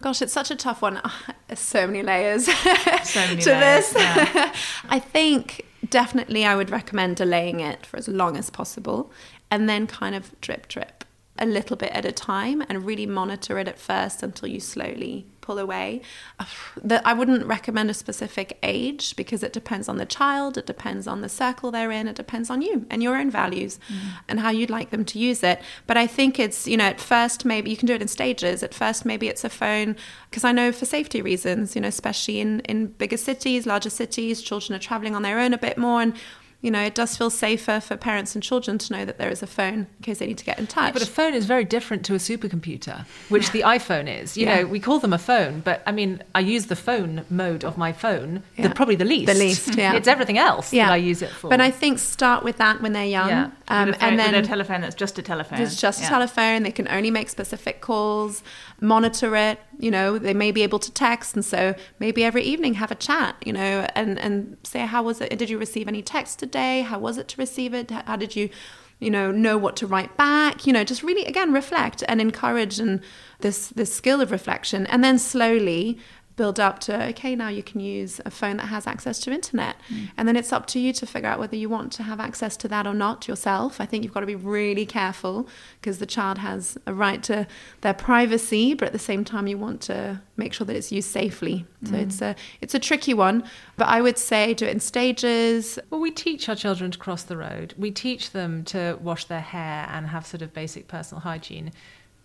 Gosh, 0.00 0.22
it's 0.22 0.32
such 0.32 0.50
a 0.52 0.56
tough 0.56 0.80
one. 0.82 1.00
There's 1.48 1.58
so 1.58 1.84
many 1.88 2.02
layers 2.02 2.44
So 2.46 3.20
many 3.20 3.42
to 3.46 3.50
layers, 3.50 3.90
this. 3.90 3.94
yeah. 3.96 4.54
I 4.88 5.00
think 5.00 5.66
definitely 5.88 6.44
I 6.44 6.54
would 6.54 6.70
recommend 6.70 7.16
delaying 7.16 7.58
it 7.60 7.84
for 7.84 7.96
as 7.96 8.06
long 8.08 8.36
as 8.36 8.48
possible 8.50 9.10
and 9.50 9.68
then 9.68 9.86
kind 9.88 10.14
of 10.14 10.38
drip 10.40 10.68
drip 10.68 10.97
a 11.38 11.46
little 11.46 11.76
bit 11.76 11.90
at 11.92 12.04
a 12.04 12.12
time 12.12 12.62
and 12.68 12.84
really 12.84 13.06
monitor 13.06 13.58
it 13.58 13.68
at 13.68 13.78
first 13.78 14.22
until 14.22 14.48
you 14.48 14.60
slowly 14.60 15.26
pull 15.40 15.58
away. 15.58 16.02
That 16.80 17.04
I 17.04 17.12
wouldn't 17.12 17.44
recommend 17.44 17.90
a 17.90 17.94
specific 17.94 18.56
age 18.62 19.16
because 19.16 19.42
it 19.42 19.52
depends 19.52 19.88
on 19.88 19.96
the 19.98 20.06
child, 20.06 20.56
it 20.56 20.64
depends 20.64 21.08
on 21.08 21.22
the 21.22 21.28
circle 21.28 21.70
they're 21.70 21.90
in, 21.90 22.06
it 22.06 22.14
depends 22.14 22.50
on 22.50 22.62
you 22.62 22.86
and 22.88 23.02
your 23.02 23.16
own 23.16 23.30
values 23.30 23.80
mm. 23.92 23.98
and 24.28 24.40
how 24.40 24.50
you'd 24.50 24.70
like 24.70 24.90
them 24.90 25.04
to 25.06 25.18
use 25.18 25.42
it. 25.42 25.60
But 25.88 25.96
I 25.96 26.06
think 26.06 26.38
it's, 26.38 26.68
you 26.68 26.76
know, 26.76 26.84
at 26.84 27.00
first 27.00 27.44
maybe 27.44 27.68
you 27.70 27.76
can 27.76 27.86
do 27.86 27.94
it 27.94 28.02
in 28.02 28.08
stages. 28.08 28.62
At 28.62 28.74
first 28.74 29.04
maybe 29.04 29.26
it's 29.28 29.44
a 29.44 29.48
phone 29.50 29.96
because 30.30 30.44
I 30.44 30.52
know 30.52 30.70
for 30.70 30.86
safety 30.86 31.20
reasons, 31.20 31.74
you 31.74 31.80
know, 31.80 31.88
especially 31.88 32.38
in 32.40 32.60
in 32.60 32.86
bigger 32.86 33.16
cities, 33.16 33.66
larger 33.66 33.90
cities, 33.90 34.40
children 34.40 34.76
are 34.76 34.82
traveling 34.88 35.14
on 35.16 35.22
their 35.22 35.40
own 35.40 35.52
a 35.52 35.58
bit 35.58 35.76
more 35.76 36.00
and 36.00 36.14
you 36.60 36.72
know, 36.72 36.82
it 36.82 36.94
does 36.94 37.16
feel 37.16 37.30
safer 37.30 37.78
for 37.78 37.96
parents 37.96 38.34
and 38.34 38.42
children 38.42 38.78
to 38.78 38.92
know 38.92 39.04
that 39.04 39.16
there 39.16 39.28
is 39.30 39.44
a 39.44 39.46
phone 39.46 39.74
in 39.96 40.02
case 40.02 40.18
they 40.18 40.26
need 40.26 40.38
to 40.38 40.44
get 40.44 40.58
in 40.58 40.66
touch. 40.66 40.92
But 40.92 41.02
a 41.02 41.06
phone 41.06 41.32
is 41.32 41.46
very 41.46 41.64
different 41.64 42.04
to 42.06 42.14
a 42.14 42.18
supercomputer, 42.18 43.06
which 43.28 43.52
the 43.52 43.60
iPhone 43.76 44.08
is. 44.22 44.36
You 44.36 44.46
Yeah. 44.46 44.62
know, 44.62 44.66
we 44.66 44.80
call 44.80 44.98
them 44.98 45.12
a 45.12 45.18
phone, 45.18 45.60
but 45.60 45.82
I 45.86 45.92
mean, 45.92 46.20
I 46.34 46.40
use 46.40 46.66
the 46.66 46.74
phone 46.74 47.24
mode 47.30 47.62
of 47.64 47.78
my 47.78 47.92
phone, 47.92 48.42
Yeah. 48.56 48.66
the, 48.68 48.74
probably 48.74 48.96
the 48.96 49.04
least. 49.04 49.26
The 49.32 49.38
least, 49.38 49.76
yeah. 49.76 49.94
It's 49.94 50.08
everything 50.08 50.36
else 50.36 50.70
that 50.70 50.90
I 50.90 50.96
use 50.96 51.22
it 51.22 51.30
for. 51.30 51.48
But 51.48 51.60
I 51.60 51.70
think 51.70 52.00
start 52.00 52.42
with 52.42 52.56
that 52.56 52.82
when 52.82 52.92
they're 52.92 53.04
young. 53.06 53.28
Yeah. 53.28 53.50
Um, 53.68 53.86
with, 53.88 53.96
a 53.96 53.98
phone, 54.00 54.08
and 54.08 54.18
then 54.18 54.32
with 54.34 54.44
a 54.44 54.48
telephone 54.48 54.80
that's 54.80 54.96
just 54.96 55.16
a 55.18 55.22
telephone. 55.22 55.60
It's 55.60 55.80
just 55.80 56.00
Yeah. 56.00 56.06
a 56.06 56.10
telephone. 56.10 56.64
They 56.64 56.72
can 56.72 56.88
only 56.88 57.12
make 57.12 57.28
specific 57.28 57.80
calls, 57.82 58.42
monitor 58.80 59.36
it. 59.36 59.60
You 59.78 59.92
know, 59.92 60.18
they 60.18 60.34
may 60.34 60.50
be 60.50 60.64
able 60.64 60.80
to 60.80 60.90
text, 60.90 61.36
and 61.36 61.44
so 61.44 61.76
maybe 62.00 62.24
every 62.24 62.42
evening 62.42 62.74
have 62.74 62.90
a 62.90 62.96
chat. 62.96 63.36
You 63.46 63.52
know, 63.52 63.86
and 63.94 64.18
and 64.18 64.56
say 64.64 64.80
how 64.80 65.04
was 65.04 65.20
it? 65.20 65.38
Did 65.38 65.50
you 65.50 65.58
receive 65.58 65.86
any 65.86 66.02
text 66.02 66.40
today? 66.40 66.47
How 66.54 66.98
was 66.98 67.18
it 67.18 67.28
to 67.28 67.36
receive 67.40 67.74
it? 67.74 67.90
How 67.90 68.16
did 68.16 68.36
you, 68.36 68.50
you 68.98 69.10
know, 69.10 69.30
know 69.30 69.56
what 69.56 69.76
to 69.76 69.86
write 69.86 70.16
back? 70.16 70.66
You 70.66 70.72
know, 70.72 70.84
just 70.84 71.02
really 71.02 71.24
again 71.24 71.52
reflect 71.52 72.02
and 72.08 72.20
encourage 72.20 72.78
and 72.80 73.00
this 73.40 73.68
this 73.68 73.94
skill 73.94 74.20
of 74.20 74.30
reflection, 74.30 74.86
and 74.86 75.04
then 75.04 75.18
slowly 75.18 75.98
build 76.38 76.58
up 76.60 76.78
to 76.78 77.08
okay 77.08 77.34
now 77.34 77.48
you 77.48 77.64
can 77.64 77.80
use 77.80 78.20
a 78.24 78.30
phone 78.30 78.56
that 78.56 78.68
has 78.68 78.86
access 78.86 79.18
to 79.20 79.30
internet. 79.30 79.76
Mm. 79.90 80.10
And 80.16 80.28
then 80.28 80.36
it's 80.36 80.52
up 80.52 80.66
to 80.68 80.78
you 80.78 80.92
to 80.94 81.04
figure 81.04 81.28
out 81.28 81.38
whether 81.38 81.56
you 81.56 81.68
want 81.68 81.92
to 81.94 82.04
have 82.04 82.20
access 82.20 82.56
to 82.58 82.68
that 82.68 82.86
or 82.86 82.94
not 82.94 83.28
yourself. 83.28 83.80
I 83.80 83.86
think 83.86 84.04
you've 84.04 84.14
got 84.14 84.20
to 84.20 84.26
be 84.26 84.36
really 84.36 84.86
careful 84.86 85.48
because 85.80 85.98
the 85.98 86.06
child 86.06 86.38
has 86.38 86.78
a 86.86 86.94
right 86.94 87.22
to 87.24 87.46
their 87.82 87.92
privacy 87.92 88.72
but 88.72 88.86
at 88.86 88.92
the 88.92 88.98
same 89.10 89.24
time 89.24 89.48
you 89.48 89.58
want 89.58 89.80
to 89.82 90.20
make 90.36 90.52
sure 90.54 90.64
that 90.64 90.76
it's 90.76 90.92
used 90.92 91.10
safely. 91.10 91.66
So 91.84 91.92
mm. 91.92 92.02
it's 92.04 92.22
a 92.22 92.36
it's 92.60 92.74
a 92.74 92.78
tricky 92.78 93.14
one 93.14 93.44
but 93.76 93.88
i 93.88 94.00
would 94.00 94.18
say 94.18 94.54
do 94.54 94.64
it 94.64 94.70
in 94.70 94.80
stages. 94.80 95.78
Well, 95.90 96.00
we 96.00 96.12
teach 96.12 96.48
our 96.48 96.56
children 96.56 96.90
to 96.92 96.98
cross 96.98 97.24
the 97.24 97.36
road. 97.36 97.74
We 97.76 97.90
teach 97.90 98.30
them 98.30 98.64
to 98.66 98.98
wash 99.02 99.24
their 99.24 99.40
hair 99.40 99.88
and 99.92 100.06
have 100.06 100.24
sort 100.24 100.42
of 100.42 100.54
basic 100.54 100.86
personal 100.86 101.20
hygiene. 101.20 101.72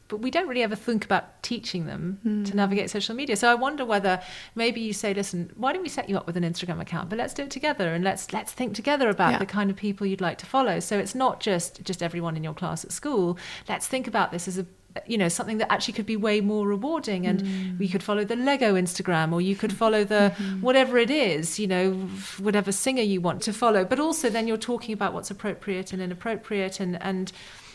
But 0.07 0.17
we 0.17 0.31
don't 0.31 0.47
really 0.47 0.63
ever 0.63 0.75
think 0.75 1.05
about 1.05 1.41
teaching 1.43 1.85
them 1.85 2.19
to 2.23 2.51
hmm. 2.51 2.57
navigate 2.57 2.89
social 2.89 3.15
media. 3.15 3.35
So 3.35 3.49
I 3.49 3.55
wonder 3.55 3.85
whether 3.85 4.21
maybe 4.53 4.81
you 4.81 4.93
say, 4.93 5.13
listen, 5.13 5.51
why 5.55 5.73
don't 5.73 5.81
we 5.81 5.89
set 5.89 6.09
you 6.09 6.17
up 6.17 6.27
with 6.27 6.37
an 6.37 6.43
Instagram 6.43 6.81
account? 6.81 7.09
But 7.09 7.17
let's 7.17 7.33
do 7.33 7.43
it 7.43 7.51
together 7.51 7.93
and 7.93 8.03
let's 8.03 8.33
let's 8.33 8.51
think 8.51 8.75
together 8.75 9.09
about 9.09 9.33
Yeah. 9.33 9.39
the 9.39 9.45
kind 9.45 9.69
of 9.69 9.75
people 9.75 10.05
you'd 10.05 10.21
like 10.21 10.37
to 10.39 10.45
follow. 10.45 10.79
So 10.79 10.99
it's 10.99 11.15
not 11.15 11.39
just 11.39 11.83
just 11.83 12.03
everyone 12.03 12.35
in 12.35 12.43
your 12.43 12.53
class 12.53 12.83
at 12.83 12.91
school. 12.91 13.37
Let's 13.67 13.87
think 13.87 14.07
about 14.07 14.31
this 14.31 14.47
as 14.47 14.57
a 14.57 14.65
you 15.07 15.17
know 15.17 15.29
something 15.29 15.57
that 15.57 15.71
actually 15.71 15.93
could 15.93 16.05
be 16.05 16.15
way 16.15 16.41
more 16.41 16.67
rewarding 16.67 17.25
and 17.25 17.41
hmm. 17.41 17.77
we 17.77 17.87
could 17.87 18.03
follow 18.03 18.23
the 18.23 18.35
lego 18.35 18.75
instagram 18.75 19.33
or 19.33 19.41
you 19.41 19.55
could 19.55 19.73
follow 19.73 20.03
the 20.03 20.29
hmm. 20.29 20.61
whatever 20.61 20.97
it 20.97 21.09
is 21.09 21.59
you 21.59 21.67
know 21.67 21.93
whatever 22.39 22.71
singer 22.71 23.01
you 23.01 23.19
want 23.19 23.41
to 23.41 23.51
follow 23.51 23.83
but 23.83 23.99
also 23.99 24.29
then 24.29 24.47
you're 24.47 24.57
talking 24.57 24.93
about 24.93 25.13
what's 25.13 25.31
appropriate 25.31 25.93
and 25.93 26.01
inappropriate 26.01 26.79
and 26.79 27.01
and 27.01 27.31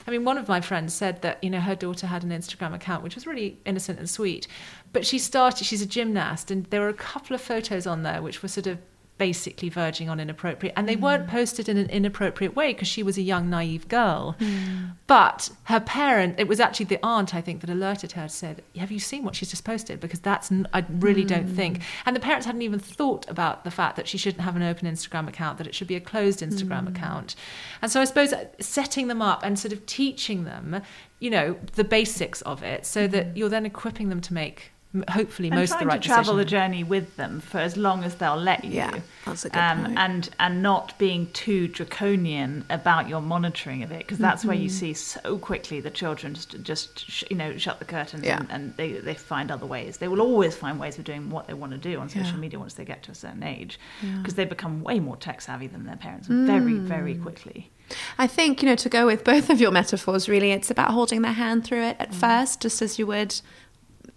I 0.09 0.11
mean, 0.11 0.25
one 0.25 0.39
of 0.39 0.49
my 0.49 0.63
friends 0.63 0.95
said 0.95 1.21
that 1.21 1.45
you 1.45 1.51
know 1.51 1.61
her 1.61 1.75
daughter 1.75 2.07
had 2.07 2.25
an 2.25 2.31
Instagram 2.31 2.75
account, 2.75 3.05
which 3.05 3.15
was 3.15 3.27
really 3.27 3.59
innocent 3.67 3.99
and 3.99 4.09
sweet, 4.09 4.49
but 4.91 5.05
she 5.05 5.19
started. 5.19 5.67
She's 5.67 5.83
a 5.83 5.87
gymnast, 5.87 6.51
and 6.51 6.65
there 6.71 6.81
were 6.81 6.89
a 6.89 6.95
couple 6.95 7.35
of 7.35 7.43
photos 7.43 7.87
on 7.87 8.05
there 8.05 8.23
which 8.23 8.43
were 8.43 8.49
sort 8.49 8.69
of 8.69 8.79
basically 9.19 9.69
verging 9.69 10.09
on 10.09 10.21
inappropriate, 10.21 10.73
and 10.77 10.89
they 10.89 10.97
mm. 10.97 11.01
weren't 11.01 11.27
posted 11.27 11.69
in 11.69 11.77
an 11.77 11.91
inappropriate 11.91 12.55
way 12.55 12.73
because 12.73 12.89
she 12.89 13.03
was 13.03 13.19
a 13.19 13.23
young 13.23 13.51
naive 13.51 13.89
girl. 13.89 14.37
Hmm. 14.39 14.91
But 15.07 15.51
her 15.65 15.81
parent, 15.81 16.37
it 16.39 16.49
was 16.49 16.61
actually 16.61 16.87
the 16.87 17.05
aunt, 17.05 17.35
I 17.35 17.41
think, 17.41 17.61
that 17.61 17.71
alerted 17.71 18.13
her. 18.13 18.29
Said, 18.29 18.63
"Have 18.77 18.93
you 18.93 19.01
seen 19.01 19.25
what 19.25 19.35
she's 19.35 19.51
just 19.51 19.65
posted? 19.65 20.01
Because 20.01 20.21
that's 20.21 20.51
n- 20.53 20.69
I 20.73 20.85
really 20.89 21.25
don't 21.25 21.49
hmm. 21.49 21.57
think." 21.57 21.83
And 22.07 22.15
the 22.15 22.21
parents 22.21 22.47
hadn't 22.47 22.63
even 22.63 22.79
thought 22.79 23.29
about 23.29 23.65
the 23.65 23.71
fact 23.71 23.97
that 23.97 24.07
she 24.07 24.17
shouldn't 24.17 24.43
have 24.43 24.57
an 24.57 24.63
open 24.63 24.89
Instagram 24.89 25.29
account; 25.29 25.59
that 25.59 25.67
it 25.67 25.75
should 25.75 25.89
be 25.89 25.97
a 25.97 26.01
closed 26.01 26.41
Instagram 26.41 26.83
hmm. 26.83 26.89
account. 26.89 27.35
And 27.83 27.91
so 27.91 28.01
I 28.01 28.05
suppose 28.05 28.33
uh, 28.33 28.47
setting 28.61 29.09
them 29.09 29.21
up 29.21 29.45
and 29.45 29.59
sort 29.59 29.73
of 29.73 29.85
teaching 29.87 30.45
them, 30.45 30.83
you 31.19 31.31
know, 31.31 31.57
the 31.75 31.85
basics 31.85 32.41
of 32.43 32.63
it, 32.63 32.87
so 32.87 33.07
that 33.09 33.37
you're 33.37 33.49
then 33.49 33.67
equipping 33.67 34.09
them 34.09 34.21
to 34.21 34.33
make 34.33 34.73
hopefully 35.11 35.49
and 35.49 35.57
most 35.59 35.71
of 35.73 35.77
trying 35.77 35.89
the 35.89 35.93
right 35.93 36.03
to 36.03 36.09
travel 36.09 36.35
the 36.37 36.45
journey 36.45 36.83
with 36.83 37.15
them 37.17 37.41
for 37.41 37.59
as 37.59 37.77
long 37.77 38.05
as 38.05 38.15
they'll 38.17 38.37
let 38.37 38.65
you. 38.65 38.73
Yeah, 38.73 39.01
that's 39.27 39.45
a 39.45 39.51
good 39.51 39.59
um, 39.59 39.85
point. 39.85 39.99
And 39.99 40.31
and 40.41 40.63
not 40.63 40.99
being 40.99 41.31
too 41.33 41.69
draconian 41.69 42.65
about 42.71 43.09
your 43.09 43.21
monitoring 43.21 43.83
of 43.83 43.91
it, 43.93 43.99
because 43.99 44.19
that's 44.19 44.45
where 44.45 44.57
Mm-hmm. 44.57 44.63
you 44.65 44.69
see 44.71 44.95
so 44.95 45.39
quickly 45.39 45.81
the 45.81 45.91
children 45.91 46.35
just 46.35 46.61
just 46.63 47.11
sh- 47.11 47.25
you 47.31 47.37
know 47.37 47.57
shut 47.59 47.79
the 47.79 47.85
curtains 47.85 48.25
Yeah. 48.25 48.39
and, 48.39 48.51
and 48.51 48.77
they 48.77 48.93
they 48.93 49.15
find 49.15 49.51
other 49.51 49.67
ways. 49.67 49.99
They 49.99 50.09
will 50.09 50.23
always 50.23 50.57
find 50.57 50.81
ways 50.81 50.99
of 50.99 51.05
doing 51.05 51.29
what 51.31 51.47
they 51.47 51.55
want 51.55 51.73
to 51.73 51.79
do 51.79 51.99
on 52.01 52.09
social 52.09 52.33
Yeah. 52.33 52.37
media 52.37 52.59
once 52.59 52.75
they 52.75 52.85
get 52.85 53.03
to 53.05 53.13
a 53.13 53.15
certain 53.15 53.43
age, 53.43 53.79
because 54.19 54.35
they 54.35 54.45
become 54.47 54.83
way 54.83 55.01
more 55.01 55.17
tech 55.17 55.41
savvy 55.43 55.67
than 55.67 55.85
their 55.85 55.97
parents 55.97 56.29
very 56.29 56.75
very 56.75 57.15
Mm. 57.15 57.23
quickly. 57.23 57.71
I 58.19 58.27
think, 58.27 58.63
you 58.63 58.69
know, 58.69 58.75
to 58.77 58.89
go 58.91 59.07
with 59.07 59.25
both 59.25 59.49
of 59.49 59.63
your 59.63 59.71
metaphors, 59.71 60.29
really, 60.29 60.51
it's 60.53 60.71
about 60.71 60.91
holding 60.91 61.23
their 61.23 61.33
hand 61.33 61.65
through 61.65 61.85
it 61.85 61.97
at 61.99 62.15
first, 62.15 62.61
just 62.61 62.83
as 62.83 62.99
you 62.99 63.07
would 63.07 63.41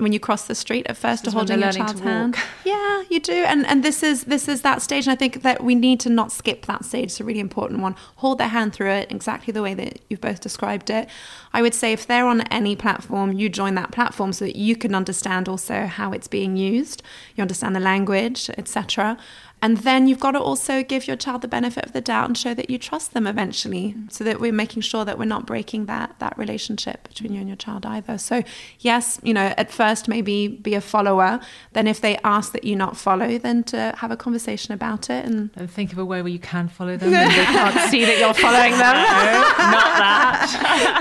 when 0.01 0.11
you 0.11 0.19
cross 0.19 0.47
the 0.47 0.55
street 0.55 0.85
at 0.87 0.97
first, 0.97 1.25
to 1.25 1.31
holding 1.31 1.59
your 1.59 1.71
child's 1.71 2.01
hand. 2.01 2.35
Yeah, 2.65 3.03
you 3.09 3.19
do, 3.19 3.33
and 3.33 3.65
and 3.65 3.83
this 3.83 4.03
is 4.03 4.25
this 4.25 4.47
is 4.47 4.61
that 4.61 4.81
stage. 4.81 5.07
And 5.07 5.13
I 5.13 5.15
think 5.15 5.41
that 5.41 5.63
we 5.63 5.75
need 5.75 5.99
to 6.01 6.09
not 6.09 6.31
skip 6.31 6.65
that 6.65 6.85
stage. 6.85 7.05
It's 7.05 7.19
a 7.19 7.23
really 7.23 7.39
important 7.39 7.81
one. 7.81 7.95
Hold 8.17 8.37
their 8.37 8.47
hand 8.47 8.73
through 8.73 8.91
it 8.91 9.11
exactly 9.11 9.51
the 9.51 9.61
way 9.61 9.73
that 9.73 9.99
you've 10.09 10.21
both 10.21 10.41
described 10.41 10.89
it. 10.89 11.07
I 11.53 11.61
would 11.61 11.73
say 11.73 11.91
if 11.91 12.07
they're 12.07 12.25
on 12.25 12.41
any 12.41 12.75
platform, 12.75 13.33
you 13.33 13.49
join 13.49 13.75
that 13.75 13.91
platform 13.91 14.33
so 14.33 14.45
that 14.45 14.55
you 14.55 14.75
can 14.75 14.95
understand 14.95 15.49
also 15.49 15.85
how 15.85 16.11
it's 16.11 16.27
being 16.27 16.55
used. 16.55 17.03
You 17.35 17.41
understand 17.41 17.75
the 17.75 17.79
language, 17.79 18.49
etc. 18.57 19.17
And 19.61 19.77
then 19.77 20.07
you've 20.07 20.19
got 20.19 20.31
to 20.31 20.39
also 20.39 20.83
give 20.83 21.07
your 21.07 21.15
child 21.15 21.41
the 21.41 21.47
benefit 21.47 21.85
of 21.85 21.93
the 21.93 22.01
doubt 22.01 22.27
and 22.27 22.37
show 22.37 22.53
that 22.53 22.69
you 22.69 22.77
trust 22.77 23.13
them 23.13 23.27
eventually, 23.27 23.93
mm. 23.97 24.11
so 24.11 24.23
that 24.23 24.39
we're 24.39 24.51
making 24.51 24.81
sure 24.81 25.05
that 25.05 25.19
we're 25.19 25.25
not 25.25 25.45
breaking 25.45 25.85
that 25.85 26.15
that 26.19 26.37
relationship 26.37 27.07
between 27.07 27.33
you 27.33 27.39
and 27.39 27.47
your 27.47 27.57
child 27.57 27.85
either. 27.85 28.17
So 28.17 28.43
yes, 28.79 29.19
you 29.23 29.33
know, 29.33 29.53
at 29.57 29.71
first 29.71 30.07
maybe 30.07 30.47
be 30.47 30.73
a 30.73 30.81
follower. 30.81 31.39
Then 31.73 31.87
if 31.87 32.01
they 32.01 32.17
ask 32.23 32.53
that 32.53 32.63
you 32.63 32.75
not 32.75 32.97
follow, 32.97 33.37
then 33.37 33.63
to 33.65 33.93
have 33.97 34.11
a 34.11 34.17
conversation 34.17 34.73
about 34.73 35.09
it 35.09 35.25
and 35.25 35.51
And 35.55 35.69
think 35.69 35.91
of 35.91 35.97
a 35.99 36.05
way 36.05 36.21
where 36.21 36.31
you 36.31 36.39
can 36.39 36.67
follow 36.67 36.97
them 36.97 37.13
and 37.13 37.31
they 37.31 37.45
can't 37.45 37.89
see 37.91 38.05
that 38.05 38.17
you're 38.17 38.33
following 38.33 38.71
them. 38.71 38.95
no, 38.95 39.71
Not 39.71 39.95
that. 40.01 40.41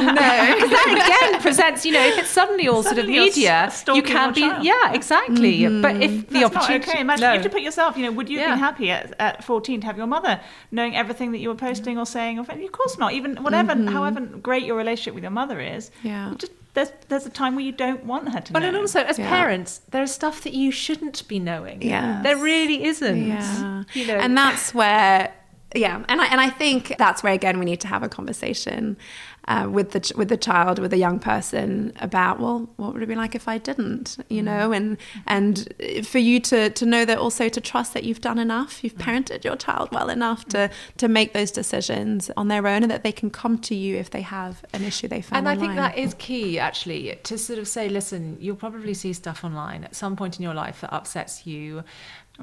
no, 0.01 0.55
because 0.55 0.71
that 0.71 1.29
again 1.31 1.41
presents, 1.43 1.87
you 1.87 1.93
know, 1.93 2.05
if 2.07 2.19
it's 2.19 2.31
suddenly 2.31 2.69
all 2.69 2.83
sort 2.83 2.99
of 2.99 3.07
Suddenly 3.07 3.15
you're 3.15 3.25
media, 3.25 3.73
you 3.95 4.03
can 4.03 4.27
your 4.27 4.33
be, 4.35 4.41
child. 4.41 4.65
yeah, 4.65 4.93
exactly. 4.93 5.81
But 5.81 5.97
if 5.97 6.11
the 6.11 6.17
mm-hmm. 6.17 6.33
That's 6.35 6.57
opportunity, 6.57 6.87
not 6.87 6.89
okay. 6.89 7.01
Imagine 7.01 7.23
no. 7.23 7.29
you 7.29 7.39
have 7.39 7.43
to 7.45 7.51
put 7.51 7.63
yourself. 7.63 7.97
You 7.97 8.05
know, 8.05 8.13
would 8.13 8.29
you 8.29 8.39
have 8.41 8.50
Yeah. 8.53 8.67
happy 8.67 8.91
at, 8.91 9.15
at 9.19 9.45
fourteen 9.45 9.81
to 9.81 9.87
have 9.87 9.97
your 9.97 10.07
mother 10.07 10.41
knowing 10.71 10.97
everything 10.97 11.33
that 11.33 11.39
you 11.39 11.49
were 11.49 11.55
posting 11.55 11.99
or 11.99 12.07
saying? 12.07 12.39
Or 12.39 12.43
of 12.43 12.73
course 12.73 12.99
not. 12.99 13.13
Even 13.13 13.37
whatever, 13.43 13.75
mm-hmm. 13.75 13.89
however 13.89 14.21
great 14.21 14.65
your 14.65 14.77
relationship 14.77 15.15
with 15.15 15.25
your 15.25 15.31
mother 15.33 15.61
is. 15.61 15.91
Yeah. 16.03 16.35
Just 16.39 16.53
there's 16.75 16.93
there's 17.09 17.27
a 17.27 17.31
time 17.31 17.57
where 17.57 17.65
you 17.65 17.73
don't 17.73 18.05
want 18.05 18.29
her 18.33 18.41
to 18.41 18.53
But 18.53 18.61
know. 18.61 18.69
and 18.69 18.77
also, 18.77 19.01
as 19.01 19.19
Yeah. 19.19 19.29
parents, 19.29 19.81
there 19.91 20.03
is 20.03 20.13
stuff 20.13 20.43
that 20.43 20.53
you 20.53 20.71
shouldn't 20.71 21.27
be 21.27 21.39
knowing. 21.39 21.83
Yeah, 21.83 22.21
there 22.23 22.37
really 22.37 22.85
isn't. 22.85 23.27
Yeah. 23.27 23.85
you 23.93 24.07
know, 24.07 24.17
and 24.17 24.37
that's 24.37 24.73
where 24.75 25.33
yeah 25.75 26.03
and 26.09 26.21
I, 26.21 26.27
and 26.27 26.41
I 26.41 26.51
think 26.51 26.97
that's 26.99 27.23
where 27.23 27.33
again 27.33 27.59
we 27.61 27.65
need 27.65 27.81
to 27.81 27.87
have 27.87 28.03
a 28.03 28.09
conversation 28.09 28.97
uh, 29.49 29.69
with 29.71 29.91
the 29.93 30.13
with 30.17 30.29
the 30.29 30.37
child 30.37 30.79
with 30.79 30.91
the 30.91 30.99
young 30.99 31.19
person 31.19 31.93
about 32.01 32.41
well 32.41 32.69
what 32.77 32.93
would 32.93 33.03
it 33.03 33.07
be 33.07 33.15
like 33.15 33.35
if 33.35 33.49
I 33.49 33.59
didn't 33.59 34.19
you 34.29 34.43
mm. 34.43 34.45
know? 34.45 34.73
And 34.73 34.97
and 35.27 35.73
for 36.05 36.19
you 36.19 36.41
to 36.41 36.71
to 36.71 36.87
know 36.87 37.05
that 37.05 37.19
also 37.19 37.49
to 37.49 37.61
trust 37.61 37.95
that 37.95 38.05
you've 38.05 38.21
done 38.21 38.39
enough 38.39 38.85
you've 38.85 38.97
mm. 38.97 39.05
parented 39.05 39.45
your 39.45 39.57
child 39.57 39.91
well 39.93 40.11
enough 40.11 40.45
to 40.47 40.59
mm. 40.59 40.73
to 40.99 41.09
make 41.09 41.33
those 41.33 41.51
decisions 41.51 42.31
on 42.37 42.49
their 42.49 42.67
own 42.67 42.83
and 42.83 42.91
that 42.91 43.03
they 43.03 43.13
can 43.13 43.31
come 43.31 43.59
to 43.59 43.75
you 43.75 43.97
if 43.97 44.11
they 44.11 44.23
have 44.23 44.65
an 44.73 44.85
issue 44.85 45.09
they 45.09 45.21
found 45.21 45.41
and 45.41 45.49
I 45.49 45.57
think 45.57 45.75
that 45.77 45.97
is 45.97 46.15
key, 46.15 46.59
actually, 46.59 47.19
to 47.25 47.39
sort 47.39 47.59
of 47.59 47.67
say, 47.67 47.89
listen, 47.89 48.37
you'll 48.41 48.57
probably 48.57 48.95
see 48.95 49.13
stuff 49.13 49.43
online 49.45 49.85
at 49.85 49.95
some 49.95 50.17
point 50.17 50.39
in 50.39 50.43
your 50.43 50.55
life 50.55 50.83
that 50.83 50.93
upsets 50.93 51.47
you. 51.47 51.83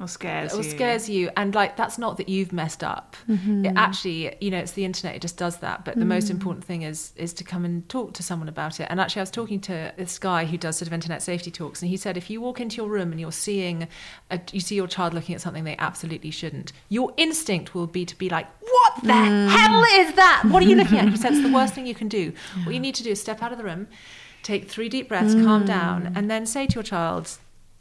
Or 0.00 0.08
scares 0.08 0.52
you. 0.52 0.58
or 0.60 0.62
you. 0.62 0.70
scares 0.70 1.08
you 1.08 1.30
and 1.36 1.54
like 1.54 1.76
that's 1.76 1.98
not 1.98 2.16
that 2.18 2.28
you've 2.28 2.52
messed 2.52 2.82
up 2.84 3.16
Mm-hmm. 3.28 3.64
it 3.66 3.72
actually 3.76 4.34
you 4.40 4.50
know 4.50 4.58
it's 4.58 4.72
the 4.72 4.84
internet 4.84 5.14
it 5.16 5.22
just 5.22 5.36
does 5.36 5.56
that 5.58 5.84
but 5.84 5.96
the 5.96 6.04
Mm. 6.04 6.08
most 6.08 6.30
important 6.30 6.64
thing 6.64 6.82
is 6.82 7.12
is 7.16 7.32
to 7.34 7.44
come 7.44 7.64
and 7.64 7.88
talk 7.88 8.14
to 8.14 8.22
someone 8.22 8.48
about 8.48 8.80
it 8.80 8.86
and 8.90 9.00
actually 9.00 9.20
i 9.20 9.22
was 9.22 9.30
talking 9.30 9.60
to 9.62 9.92
this 9.96 10.18
guy 10.18 10.44
who 10.44 10.56
does 10.56 10.76
sort 10.76 10.86
of 10.86 10.92
internet 10.92 11.22
safety 11.22 11.50
talks 11.50 11.82
and 11.82 11.88
he 11.90 11.96
said 11.96 12.16
if 12.16 12.30
you 12.30 12.40
walk 12.40 12.60
into 12.60 12.76
your 12.76 12.88
room 12.88 13.10
and 13.12 13.20
you're 13.20 13.32
seeing 13.32 13.88
a, 14.30 14.40
you 14.52 14.60
see 14.60 14.74
your 14.76 14.86
child 14.86 15.14
looking 15.14 15.34
at 15.34 15.40
something 15.40 15.64
they 15.64 15.76
absolutely 15.78 16.30
shouldn't 16.30 16.72
your 16.88 17.12
instinct 17.16 17.74
will 17.74 17.86
be 17.86 18.04
to 18.04 18.16
be 18.16 18.28
like 18.28 18.46
what 18.60 18.92
the 19.02 19.08
Mm. 19.12 19.48
hell 19.48 19.84
is 20.00 20.14
that 20.14 20.42
what 20.50 20.62
are 20.62 20.66
you 20.66 20.76
looking 20.76 20.98
at 20.98 21.08
he 21.08 21.16
said 21.16 21.32
it's 21.32 21.42
the 21.42 21.52
worst 21.52 21.74
thing 21.74 21.86
you 21.86 21.94
can 21.94 22.08
do 22.08 22.32
what 22.64 22.72
you 22.74 22.80
need 22.80 22.94
to 22.94 23.02
do 23.02 23.10
is 23.10 23.20
step 23.20 23.42
out 23.42 23.52
of 23.52 23.58
the 23.58 23.64
room 23.64 23.88
take 24.42 24.68
three 24.70 24.88
deep 24.88 25.08
breaths 25.08 25.34
calm 25.34 25.64
Mm. 25.64 25.66
down 25.66 26.12
and 26.14 26.30
then 26.30 26.46
say 26.46 26.66
to 26.66 26.74
your 26.74 26.82
child 26.84 27.38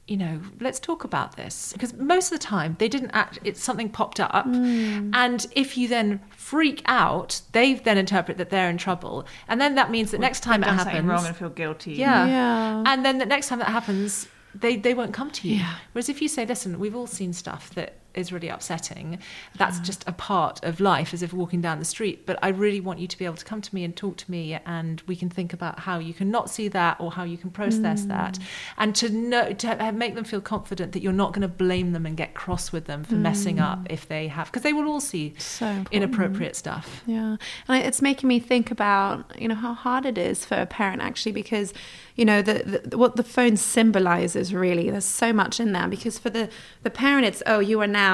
you 0.08 0.16
know, 0.16 0.40
let's 0.62 0.80
talk 0.80 1.04
about 1.04 1.36
this. 1.36 1.74
Because 1.74 1.94
most 1.94 2.32
of 2.32 2.40
the 2.40 2.44
time 2.44 2.78
they 2.80 2.88
didn't 2.88 3.12
act, 3.12 3.40
it's 3.44 3.62
something 3.62 3.90
popped 3.90 4.20
up. 4.20 4.46
Mm. 4.46 5.12
And 5.14 5.46
if 5.52 5.78
you 5.78 5.88
then 5.88 6.22
freak 6.36 6.82
out, 6.86 7.42
they 7.52 7.74
then 7.76 7.98
interpret 7.98 8.38
that 8.38 8.50
they're 8.50 8.70
in 8.70 8.78
trouble. 8.78 9.26
And 9.50 9.60
then 9.60 9.76
that 9.76 9.92
means 9.92 10.12
that 10.12 10.20
next 10.20 10.42
time 10.42 10.64
it 10.64 10.68
done 10.68 10.78
something 10.78 10.96
happens. 10.96 11.10
wrong 11.10 11.26
and 11.26 11.36
feel 11.36 11.50
guilty. 11.50 11.94
yeah. 11.94 12.26
Yeah. 12.26 12.84
And 12.86 13.04
then 13.04 13.18
the 13.18 13.26
next 13.26 13.50
time 13.50 13.60
that 13.60 13.68
happens, 13.68 14.28
they, 14.56 14.78
they 14.78 14.94
won't 14.94 15.14
come 15.14 15.30
to 15.32 15.48
you. 15.48 15.58
Yeah. 15.58 15.76
Whereas 15.92 16.08
if 16.08 16.22
you 16.22 16.30
say, 16.30 16.46
listen, 16.46 16.80
we've 16.80 16.96
all 16.96 17.08
seen 17.08 17.34
stuff 17.34 17.74
that 17.76 17.96
is 18.18 18.32
really 18.32 18.50
upsetting, 18.50 19.20
that's 19.58 19.80
mm. 19.80 19.84
just 19.84 20.04
a 20.08 20.12
part 20.12 20.64
of 20.64 20.80
life, 20.80 21.14
as 21.14 21.22
if 21.22 21.34
walking 21.34 21.62
down 21.62 21.80
the 21.80 21.86
street. 21.86 22.26
But 22.26 22.40
I 22.42 22.50
really 22.50 22.80
want 22.80 23.00
you 23.00 23.08
to 23.08 23.18
be 23.18 23.26
able 23.26 23.36
to 23.36 23.46
come 23.46 23.62
to 23.62 23.76
me 23.76 23.84
and 23.84 23.96
talk 23.96 24.18
to 24.18 24.32
me, 24.32 24.58
and 24.66 25.02
we 25.08 25.16
can 25.16 25.30
think 25.30 25.54
about 25.54 25.80
how 25.80 26.00
you 26.00 26.14
can 26.14 26.32
not 26.32 26.50
see 26.50 26.68
that 26.70 27.00
or 27.00 27.12
how 27.12 27.24
you 27.24 27.38
can 27.38 27.52
process 27.52 28.04
mm. 28.04 28.08
that, 28.10 28.40
and 28.78 28.96
to 28.96 29.10
know 29.10 29.54
to 29.54 29.68
have- 29.68 29.96
make 29.96 30.16
them 30.16 30.24
feel 30.24 30.42
confident 30.42 30.92
that 30.94 31.02
you're 31.02 31.14
not 31.14 31.34
going 31.34 31.42
to 31.42 31.48
blame 31.48 31.94
them 31.94 32.06
and 32.06 32.18
get 32.18 32.34
cross 32.34 32.72
with 32.72 32.86
them 32.86 33.04
for 33.04 33.16
messing 33.16 33.60
up 33.60 33.80
mm. 33.80 33.88
if 33.90 34.08
they 34.08 34.28
have, 34.28 34.48
because 34.48 34.64
they 34.64 34.74
will 34.74 34.88
all 34.88 35.00
see 35.00 35.34
So 35.38 35.84
inappropriate 35.92 36.56
stuff. 36.56 37.04
Yeah, 37.06 37.38
and 37.68 37.84
it's 37.84 38.02
making 38.02 38.28
me 38.28 38.40
think 38.40 38.72
about 38.72 39.40
you 39.40 39.48
know 39.48 39.56
how 39.56 39.74
hard 39.74 40.06
it 40.06 40.18
is 40.18 40.46
for 40.46 40.56
a 40.56 40.66
parent 40.66 41.02
actually 41.02 41.32
because 41.32 41.74
you 42.16 42.26
know 42.26 42.42
the, 42.42 42.82
the 42.90 42.98
what 42.98 43.16
the 43.16 43.24
phone 43.24 43.58
symbolizes 43.58 44.54
really. 44.54 44.90
There's 44.90 45.06
so 45.06 45.32
much 45.34 45.60
in 45.60 45.72
there 45.72 45.88
because 45.88 46.18
for 46.18 46.30
the 46.30 46.50
the 46.84 46.90
parent 46.90 47.26
it's 47.26 47.44
oh 47.46 47.60
you 47.60 47.82
are 47.82 47.88
now. 47.88 48.07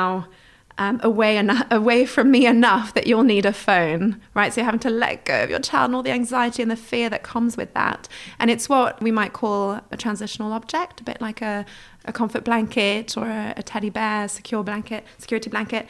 Um, 0.80 1.00
away 1.04 1.38
enough, 1.38 1.68
away 1.70 2.04
from 2.08 2.32
me 2.32 2.48
enough 2.48 2.96
that 2.96 3.06
you'll 3.06 3.24
need 3.24 3.46
a 3.46 3.54
phone, 3.54 4.20
right? 4.34 4.52
So 4.52 4.62
you're 4.62 4.66
having 4.66 4.80
to 4.80 4.89
let 4.89 5.24
go 5.24 5.44
of 5.44 5.52
your 5.52 5.60
child 5.60 5.89
and 5.89 5.96
all 5.96 6.02
the 6.02 6.10
anxiety 6.10 6.64
and 6.64 6.72
the 6.72 6.76
fear 6.76 7.12
that 7.12 7.22
comes 7.22 7.56
with 7.56 7.72
that. 7.76 8.08
And 8.39 8.50
it's 8.50 8.68
what 8.68 9.00
we 9.00 9.12
might 9.12 9.34
call 9.34 9.82
a 9.91 9.98
transitional 9.98 10.52
object, 10.52 11.00
a 11.00 11.04
bit 11.04 11.22
like 11.22 11.44
a, 11.44 11.64
a 12.06 12.12
comfort 12.12 12.44
blanket 12.44 13.16
or 13.16 13.26
a, 13.26 13.54
a 13.56 13.62
teddy 13.62 13.91
bear, 13.91 14.28
secure 14.28 14.64
blanket, 14.64 15.06
security 15.20 15.48
blanket. 15.48 15.86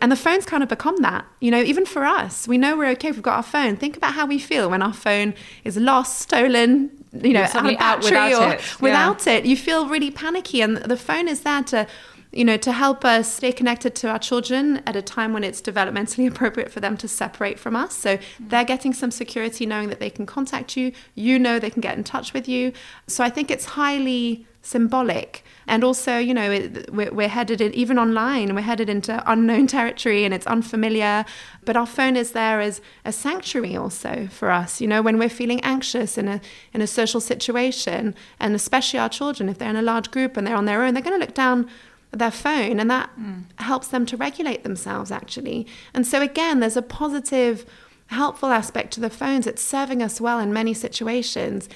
And 0.00 0.12
the 0.12 0.16
phone's 0.16 0.46
kind 0.46 0.62
of 0.62 0.68
become 0.68 0.98
that. 0.98 1.24
You 1.40 1.50
know, 1.50 1.60
even 1.60 1.84
for 1.84 2.04
us, 2.04 2.46
we 2.46 2.58
know 2.58 2.76
we're 2.76 2.90
okay 2.90 3.08
if 3.08 3.16
we've 3.16 3.24
got 3.24 3.38
our 3.38 3.42
phone. 3.42 3.76
Think 3.76 3.96
about 3.96 4.14
how 4.14 4.24
we 4.24 4.38
feel 4.38 4.70
when 4.70 4.82
our 4.82 4.92
phone 4.92 5.34
is 5.64 5.76
lost, 5.76 6.20
stolen, 6.20 6.92
you 7.12 7.32
know, 7.32 7.42
out 7.42 7.56
of 7.56 7.66
out 7.66 7.78
battery 7.78 8.10
without 8.10 8.42
or 8.42 8.54
it. 8.54 8.60
Yeah. 8.60 8.76
without 8.80 9.26
it. 9.26 9.46
You 9.46 9.56
feel 9.56 9.88
really 9.88 10.12
panicky, 10.12 10.60
and 10.60 10.76
the 10.76 10.96
phone 10.96 11.26
is 11.26 11.40
there 11.40 11.64
to, 11.64 11.88
you 12.32 12.44
know, 12.44 12.56
to 12.58 12.72
help 12.72 13.04
us 13.04 13.32
stay 13.32 13.52
connected 13.52 13.94
to 13.96 14.08
our 14.08 14.18
children 14.18 14.82
at 14.86 14.96
a 14.96 15.02
time 15.02 15.32
when 15.32 15.44
it's 15.44 15.62
developmentally 15.62 16.28
appropriate 16.30 16.70
for 16.70 16.80
them 16.80 16.96
to 16.98 17.08
separate 17.08 17.58
from 17.58 17.74
us. 17.74 17.94
So 17.94 18.16
mm. 18.16 18.22
they're 18.38 18.64
getting 18.64 18.92
some 18.92 19.10
security 19.10 19.66
knowing 19.66 19.88
that 19.88 20.00
they 20.00 20.10
can 20.10 20.26
contact 20.26 20.76
you. 20.76 20.92
You 21.14 21.38
know 21.38 21.58
they 21.58 21.70
can 21.70 21.80
get 21.80 21.96
in 21.96 22.04
touch 22.04 22.32
with 22.32 22.48
you. 22.48 22.72
So 23.06 23.24
I 23.24 23.30
think 23.30 23.50
it's 23.50 23.64
highly 23.64 24.46
symbolic. 24.60 25.44
And 25.66 25.82
also, 25.82 26.18
you 26.18 26.34
know, 26.34 26.50
it, 26.50 26.92
we're, 26.92 27.12
we're 27.12 27.28
headed 27.28 27.60
in, 27.60 27.72
even 27.74 27.98
online, 27.98 28.54
we're 28.54 28.60
headed 28.60 28.88
into 28.90 29.22
unknown 29.30 29.66
territory 29.78 30.24
and 30.24 30.34
it's 30.34 30.46
unfamiliar. 30.46 31.24
But 31.64 31.76
our 31.76 31.86
phone 31.86 32.16
is 32.16 32.32
there 32.32 32.60
as 32.60 32.80
a 33.04 33.12
sanctuary 33.12 33.76
also 33.76 34.28
for 34.30 34.50
us, 34.50 34.80
you 34.80 34.86
know, 34.86 35.00
when 35.00 35.18
we're 35.18 35.30
feeling 35.30 35.60
anxious 35.62 36.18
in 36.18 36.28
a, 36.28 36.40
in 36.74 36.82
a 36.82 36.86
social 36.86 37.20
situation. 37.20 38.14
And 38.38 38.54
especially 38.54 38.98
our 38.98 39.08
children, 39.08 39.48
if 39.48 39.58
they're 39.58 39.70
in 39.70 39.76
a 39.76 39.82
large 39.82 40.10
group 40.10 40.36
and 40.36 40.46
they're 40.46 40.56
on 40.56 40.66
their 40.66 40.82
own, 40.82 40.92
they're 40.92 41.02
going 41.02 41.18
to 41.18 41.24
look 41.24 41.34
down 41.34 41.70
their 42.10 42.30
phone 42.30 42.80
and 42.80 42.90
that 42.90 43.10
helps 43.58 43.88
them 43.88 44.06
to 44.06 44.16
regulate 44.16 44.62
themselves 44.62 45.10
actually. 45.10 45.66
And 45.92 46.06
so, 46.06 46.22
again, 46.22 46.60
there's 46.60 46.76
a 46.76 46.82
positive, 46.82 47.66
helpful 48.06 48.50
aspect 48.50 48.92
to 48.94 49.00
the 49.00 49.10
phones. 49.10 49.46
It's 49.46 49.62
serving 49.62 50.02
us 50.02 50.20
well 50.20 50.38
in 50.38 50.52
many 50.52 50.74
situations, 50.74 51.68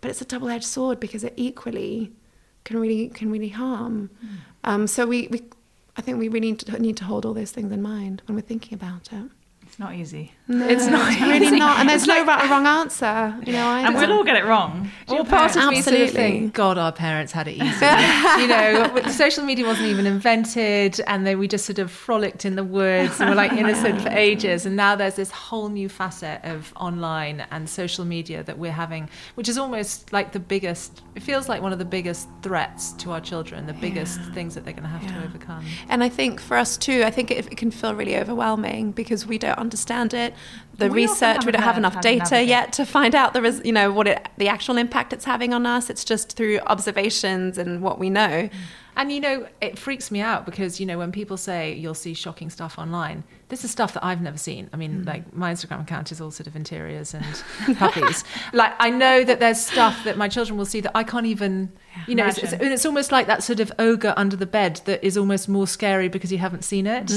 but 0.00 0.10
it's 0.10 0.20
a 0.20 0.24
double 0.24 0.48
edged 0.48 0.64
sword 0.64 1.00
because 1.00 1.24
it 1.24 1.34
equally 1.36 2.12
can 2.64 2.78
really 2.78 3.08
can 3.08 3.30
really 3.30 3.48
harm. 3.48 4.10
Um, 4.64 4.86
so 4.86 5.06
we, 5.06 5.28
we 5.28 5.42
I 5.96 6.02
think 6.02 6.18
we 6.18 6.28
really 6.28 6.52
need 6.52 6.60
to, 6.60 6.78
need 6.78 6.96
to 6.98 7.04
hold 7.04 7.26
all 7.26 7.34
those 7.34 7.50
things 7.50 7.72
in 7.72 7.82
mind 7.82 8.22
when 8.26 8.36
we're 8.36 8.42
thinking 8.42 8.74
about 8.74 9.12
it. 9.12 9.24
It's 9.62 9.78
not 9.78 9.94
easy. 9.94 10.32
It's 10.52 10.86
not 10.86 11.12
It's 11.12 11.20
really 11.20 11.58
not, 11.58 11.78
and 11.78 11.88
there's 11.88 12.06
no 12.06 12.24
right 12.24 12.44
or 12.44 12.48
wrong 12.48 12.66
answer. 12.66 13.34
You 13.46 13.52
know, 13.52 13.58
And 13.58 13.94
we'll 13.94 14.12
all 14.12 14.24
get 14.24 14.36
it 14.36 14.44
wrong. 14.44 14.90
All 15.08 15.24
part 15.24 15.50
of 15.56 15.62
parents. 15.62 15.70
me 15.76 15.82
sort 15.82 15.96
of 15.96 16.02
Absolutely. 16.02 16.12
think, 16.40 16.54
God, 16.54 16.76
our 16.78 16.92
parents 16.92 17.32
had 17.32 17.46
it 17.48 17.52
easy. 17.52 17.86
you 18.42 18.48
know, 18.48 18.90
with- 18.94 19.10
social 19.12 19.44
media 19.44 19.64
wasn't 19.66 19.88
even 19.88 20.06
invented, 20.06 21.00
and 21.06 21.26
then 21.26 21.38
we 21.38 21.46
just 21.48 21.66
sort 21.66 21.78
of 21.78 21.90
frolicked 21.90 22.44
in 22.44 22.56
the 22.56 22.64
woods 22.64 23.20
and 23.20 23.30
were 23.30 23.36
like 23.36 23.52
innocent 23.52 24.00
for 24.00 24.08
ages. 24.10 24.66
And 24.66 24.76
now 24.76 24.96
there's 24.96 25.14
this 25.16 25.30
whole 25.30 25.68
new 25.68 25.88
facet 25.88 26.40
of 26.44 26.72
online 26.76 27.46
and 27.50 27.68
social 27.68 28.04
media 28.04 28.42
that 28.44 28.58
we're 28.58 28.72
having, 28.72 29.08
which 29.34 29.48
is 29.48 29.56
almost 29.58 30.12
like 30.12 30.32
the 30.32 30.40
biggest. 30.40 31.02
It 31.14 31.22
feels 31.22 31.48
like 31.48 31.62
one 31.62 31.72
of 31.72 31.78
the 31.78 31.84
biggest 31.84 32.28
threats 32.42 32.92
to 32.94 33.12
our 33.12 33.20
children, 33.20 33.66
the 33.66 33.72
biggest 33.74 34.20
things 34.32 34.54
that 34.54 34.64
they're 34.64 34.72
going 34.72 34.82
to 34.84 34.88
have 34.88 35.06
to 35.06 35.24
overcome. 35.24 35.64
And 35.88 36.02
I 36.02 36.08
think 36.08 36.40
for 36.40 36.56
us 36.56 36.76
too, 36.76 37.02
I 37.04 37.10
think 37.10 37.30
it, 37.30 37.46
it 37.52 37.56
can 37.56 37.70
feel 37.70 37.94
really 37.94 38.16
overwhelming 38.16 38.92
because 38.92 39.26
we 39.26 39.38
don't 39.38 39.58
understand 39.58 40.14
it. 40.14 40.34
The 40.76 40.88
We 40.88 41.02
research, 41.02 41.44
we 41.44 41.52
don't 41.52 41.62
have 41.62 41.76
enough 41.76 42.00
data 42.00 42.42
yet 42.42 42.72
to 42.74 42.86
find 42.86 43.14
out 43.14 43.34
the 43.34 43.42
res, 43.42 43.60
you 43.64 43.72
know 43.72 43.92
what 43.92 44.08
it, 44.08 44.28
the 44.38 44.48
actual 44.48 44.78
impact 44.78 45.12
it's 45.12 45.26
having 45.26 45.52
on 45.52 45.66
us. 45.66 45.90
It's 45.90 46.04
just 46.04 46.36
through 46.36 46.60
observations 46.66 47.58
and 47.58 47.82
what 47.82 47.98
we 47.98 48.08
know. 48.08 48.48
And 49.00 49.10
you 49.10 49.18
know, 49.18 49.48
it 49.62 49.78
freaks 49.78 50.10
me 50.10 50.20
out 50.20 50.44
because 50.44 50.78
you 50.78 50.84
know 50.84 50.98
when 50.98 51.10
people 51.10 51.38
say 51.38 51.72
you'll 51.72 51.94
see 51.94 52.12
shocking 52.12 52.50
stuff 52.50 52.78
online, 52.78 53.24
this 53.48 53.64
is 53.64 53.70
stuff 53.70 53.94
that 53.94 54.04
I've 54.04 54.20
never 54.20 54.36
seen. 54.36 54.68
I 54.74 54.76
mean, 54.76 55.04
like 55.04 55.34
my 55.34 55.54
Instagram 55.54 55.80
account 55.80 56.12
is 56.12 56.20
all 56.20 56.30
sort 56.30 56.46
of 56.46 56.54
interiors 56.54 57.14
and 57.14 57.24
puppies. 57.78 58.24
like 58.52 58.74
I 58.78 58.90
know 58.90 59.24
that 59.24 59.40
there's 59.40 59.58
stuff 59.58 60.04
that 60.04 60.18
my 60.18 60.28
children 60.28 60.58
will 60.58 60.66
see 60.66 60.82
that 60.82 60.92
I 60.94 61.02
can't 61.02 61.24
even, 61.24 61.72
you 62.06 62.14
know, 62.14 62.26
it's, 62.26 62.36
it's, 62.36 62.52
it's 62.52 62.84
almost 62.84 63.10
like 63.10 63.26
that 63.26 63.42
sort 63.42 63.58
of 63.58 63.72
ogre 63.78 64.12
under 64.18 64.36
the 64.36 64.44
bed 64.44 64.82
that 64.84 65.02
is 65.02 65.16
almost 65.16 65.48
more 65.48 65.66
scary 65.66 66.08
because 66.08 66.30
you 66.30 66.36
haven't 66.36 66.62
seen 66.62 66.86
it. 66.86 67.10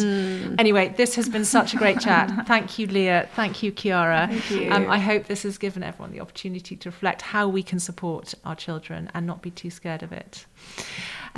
Anyway, 0.57 0.93
this 0.95 1.15
has 1.15 1.27
been 1.27 1.43
such 1.43 1.73
a 1.73 1.77
great 1.77 1.99
chat. 1.99 2.31
Thank 2.47 2.79
you, 2.79 2.87
Lia. 2.87 3.27
Thank 3.35 3.61
you, 3.61 3.71
Chiara. 3.71 4.29
Thank 4.29 4.51
you. 4.51 4.71
Um, 4.71 4.89
I 4.89 4.99
hope 4.99 5.25
this 5.25 5.43
has 5.43 5.57
given 5.57 5.83
everyone 5.83 6.13
the 6.13 6.21
opportunity 6.21 6.77
to 6.77 6.89
reflect 6.89 7.21
how 7.21 7.49
we 7.49 7.61
can 7.61 7.79
support 7.79 8.33
our 8.45 8.55
children 8.55 9.11
and 9.13 9.27
not 9.27 9.41
be 9.41 9.51
too 9.51 9.69
scared 9.69 10.01
of 10.01 10.13
it. 10.13 10.45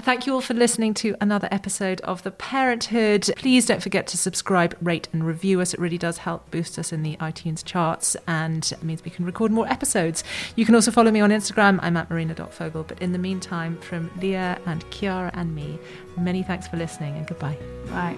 Thank 0.02 0.28
you 0.28 0.34
all 0.34 0.42
for 0.42 0.54
listening 0.54 0.94
to 0.96 1.16
another 1.22 1.48
episode 1.52 2.02
of 2.02 2.22
The 2.24 2.32
Parenthood. 2.32 3.32
Please 3.38 3.66
don't 3.66 3.82
forget 3.82 4.08
to 4.08 4.18
subscribe, 4.18 4.76
rate, 4.82 5.08
and 5.14 5.26
review 5.26 5.62
us. 5.62 5.74
It 5.74 5.80
really 5.80 5.98
does 5.98 6.20
help 6.20 6.52
boost 6.52 6.78
us 6.78 6.92
in 6.92 7.02
the 7.02 7.16
iTunes 7.18 7.64
charts 7.64 8.18
and 8.28 8.72
means 8.82 9.06
we 9.06 9.10
can 9.10 9.26
record 9.26 9.52
more 9.52 9.68
episodes. 9.68 10.24
You 10.58 10.66
can 10.66 10.76
also 10.76 10.92
follow 10.92 11.12
me 11.12 11.22
on 11.22 11.30
Instagram. 11.30 11.80
I'm 11.82 11.96
at 11.96 12.10
marina.fogle. 12.10 12.84
But 12.84 13.02
in 13.02 13.14
the 13.14 13.18
meantime, 13.18 13.78
from 13.78 14.12
Lia 14.20 14.60
and 14.66 14.84
Chiara 14.92 15.32
and 15.34 15.56
me, 15.56 15.80
many 16.18 16.44
thanks 16.44 16.68
for 16.68 16.76
listening 16.76 17.16
and 17.16 17.26
goodbye. 17.26 17.58
Right. 17.88 18.18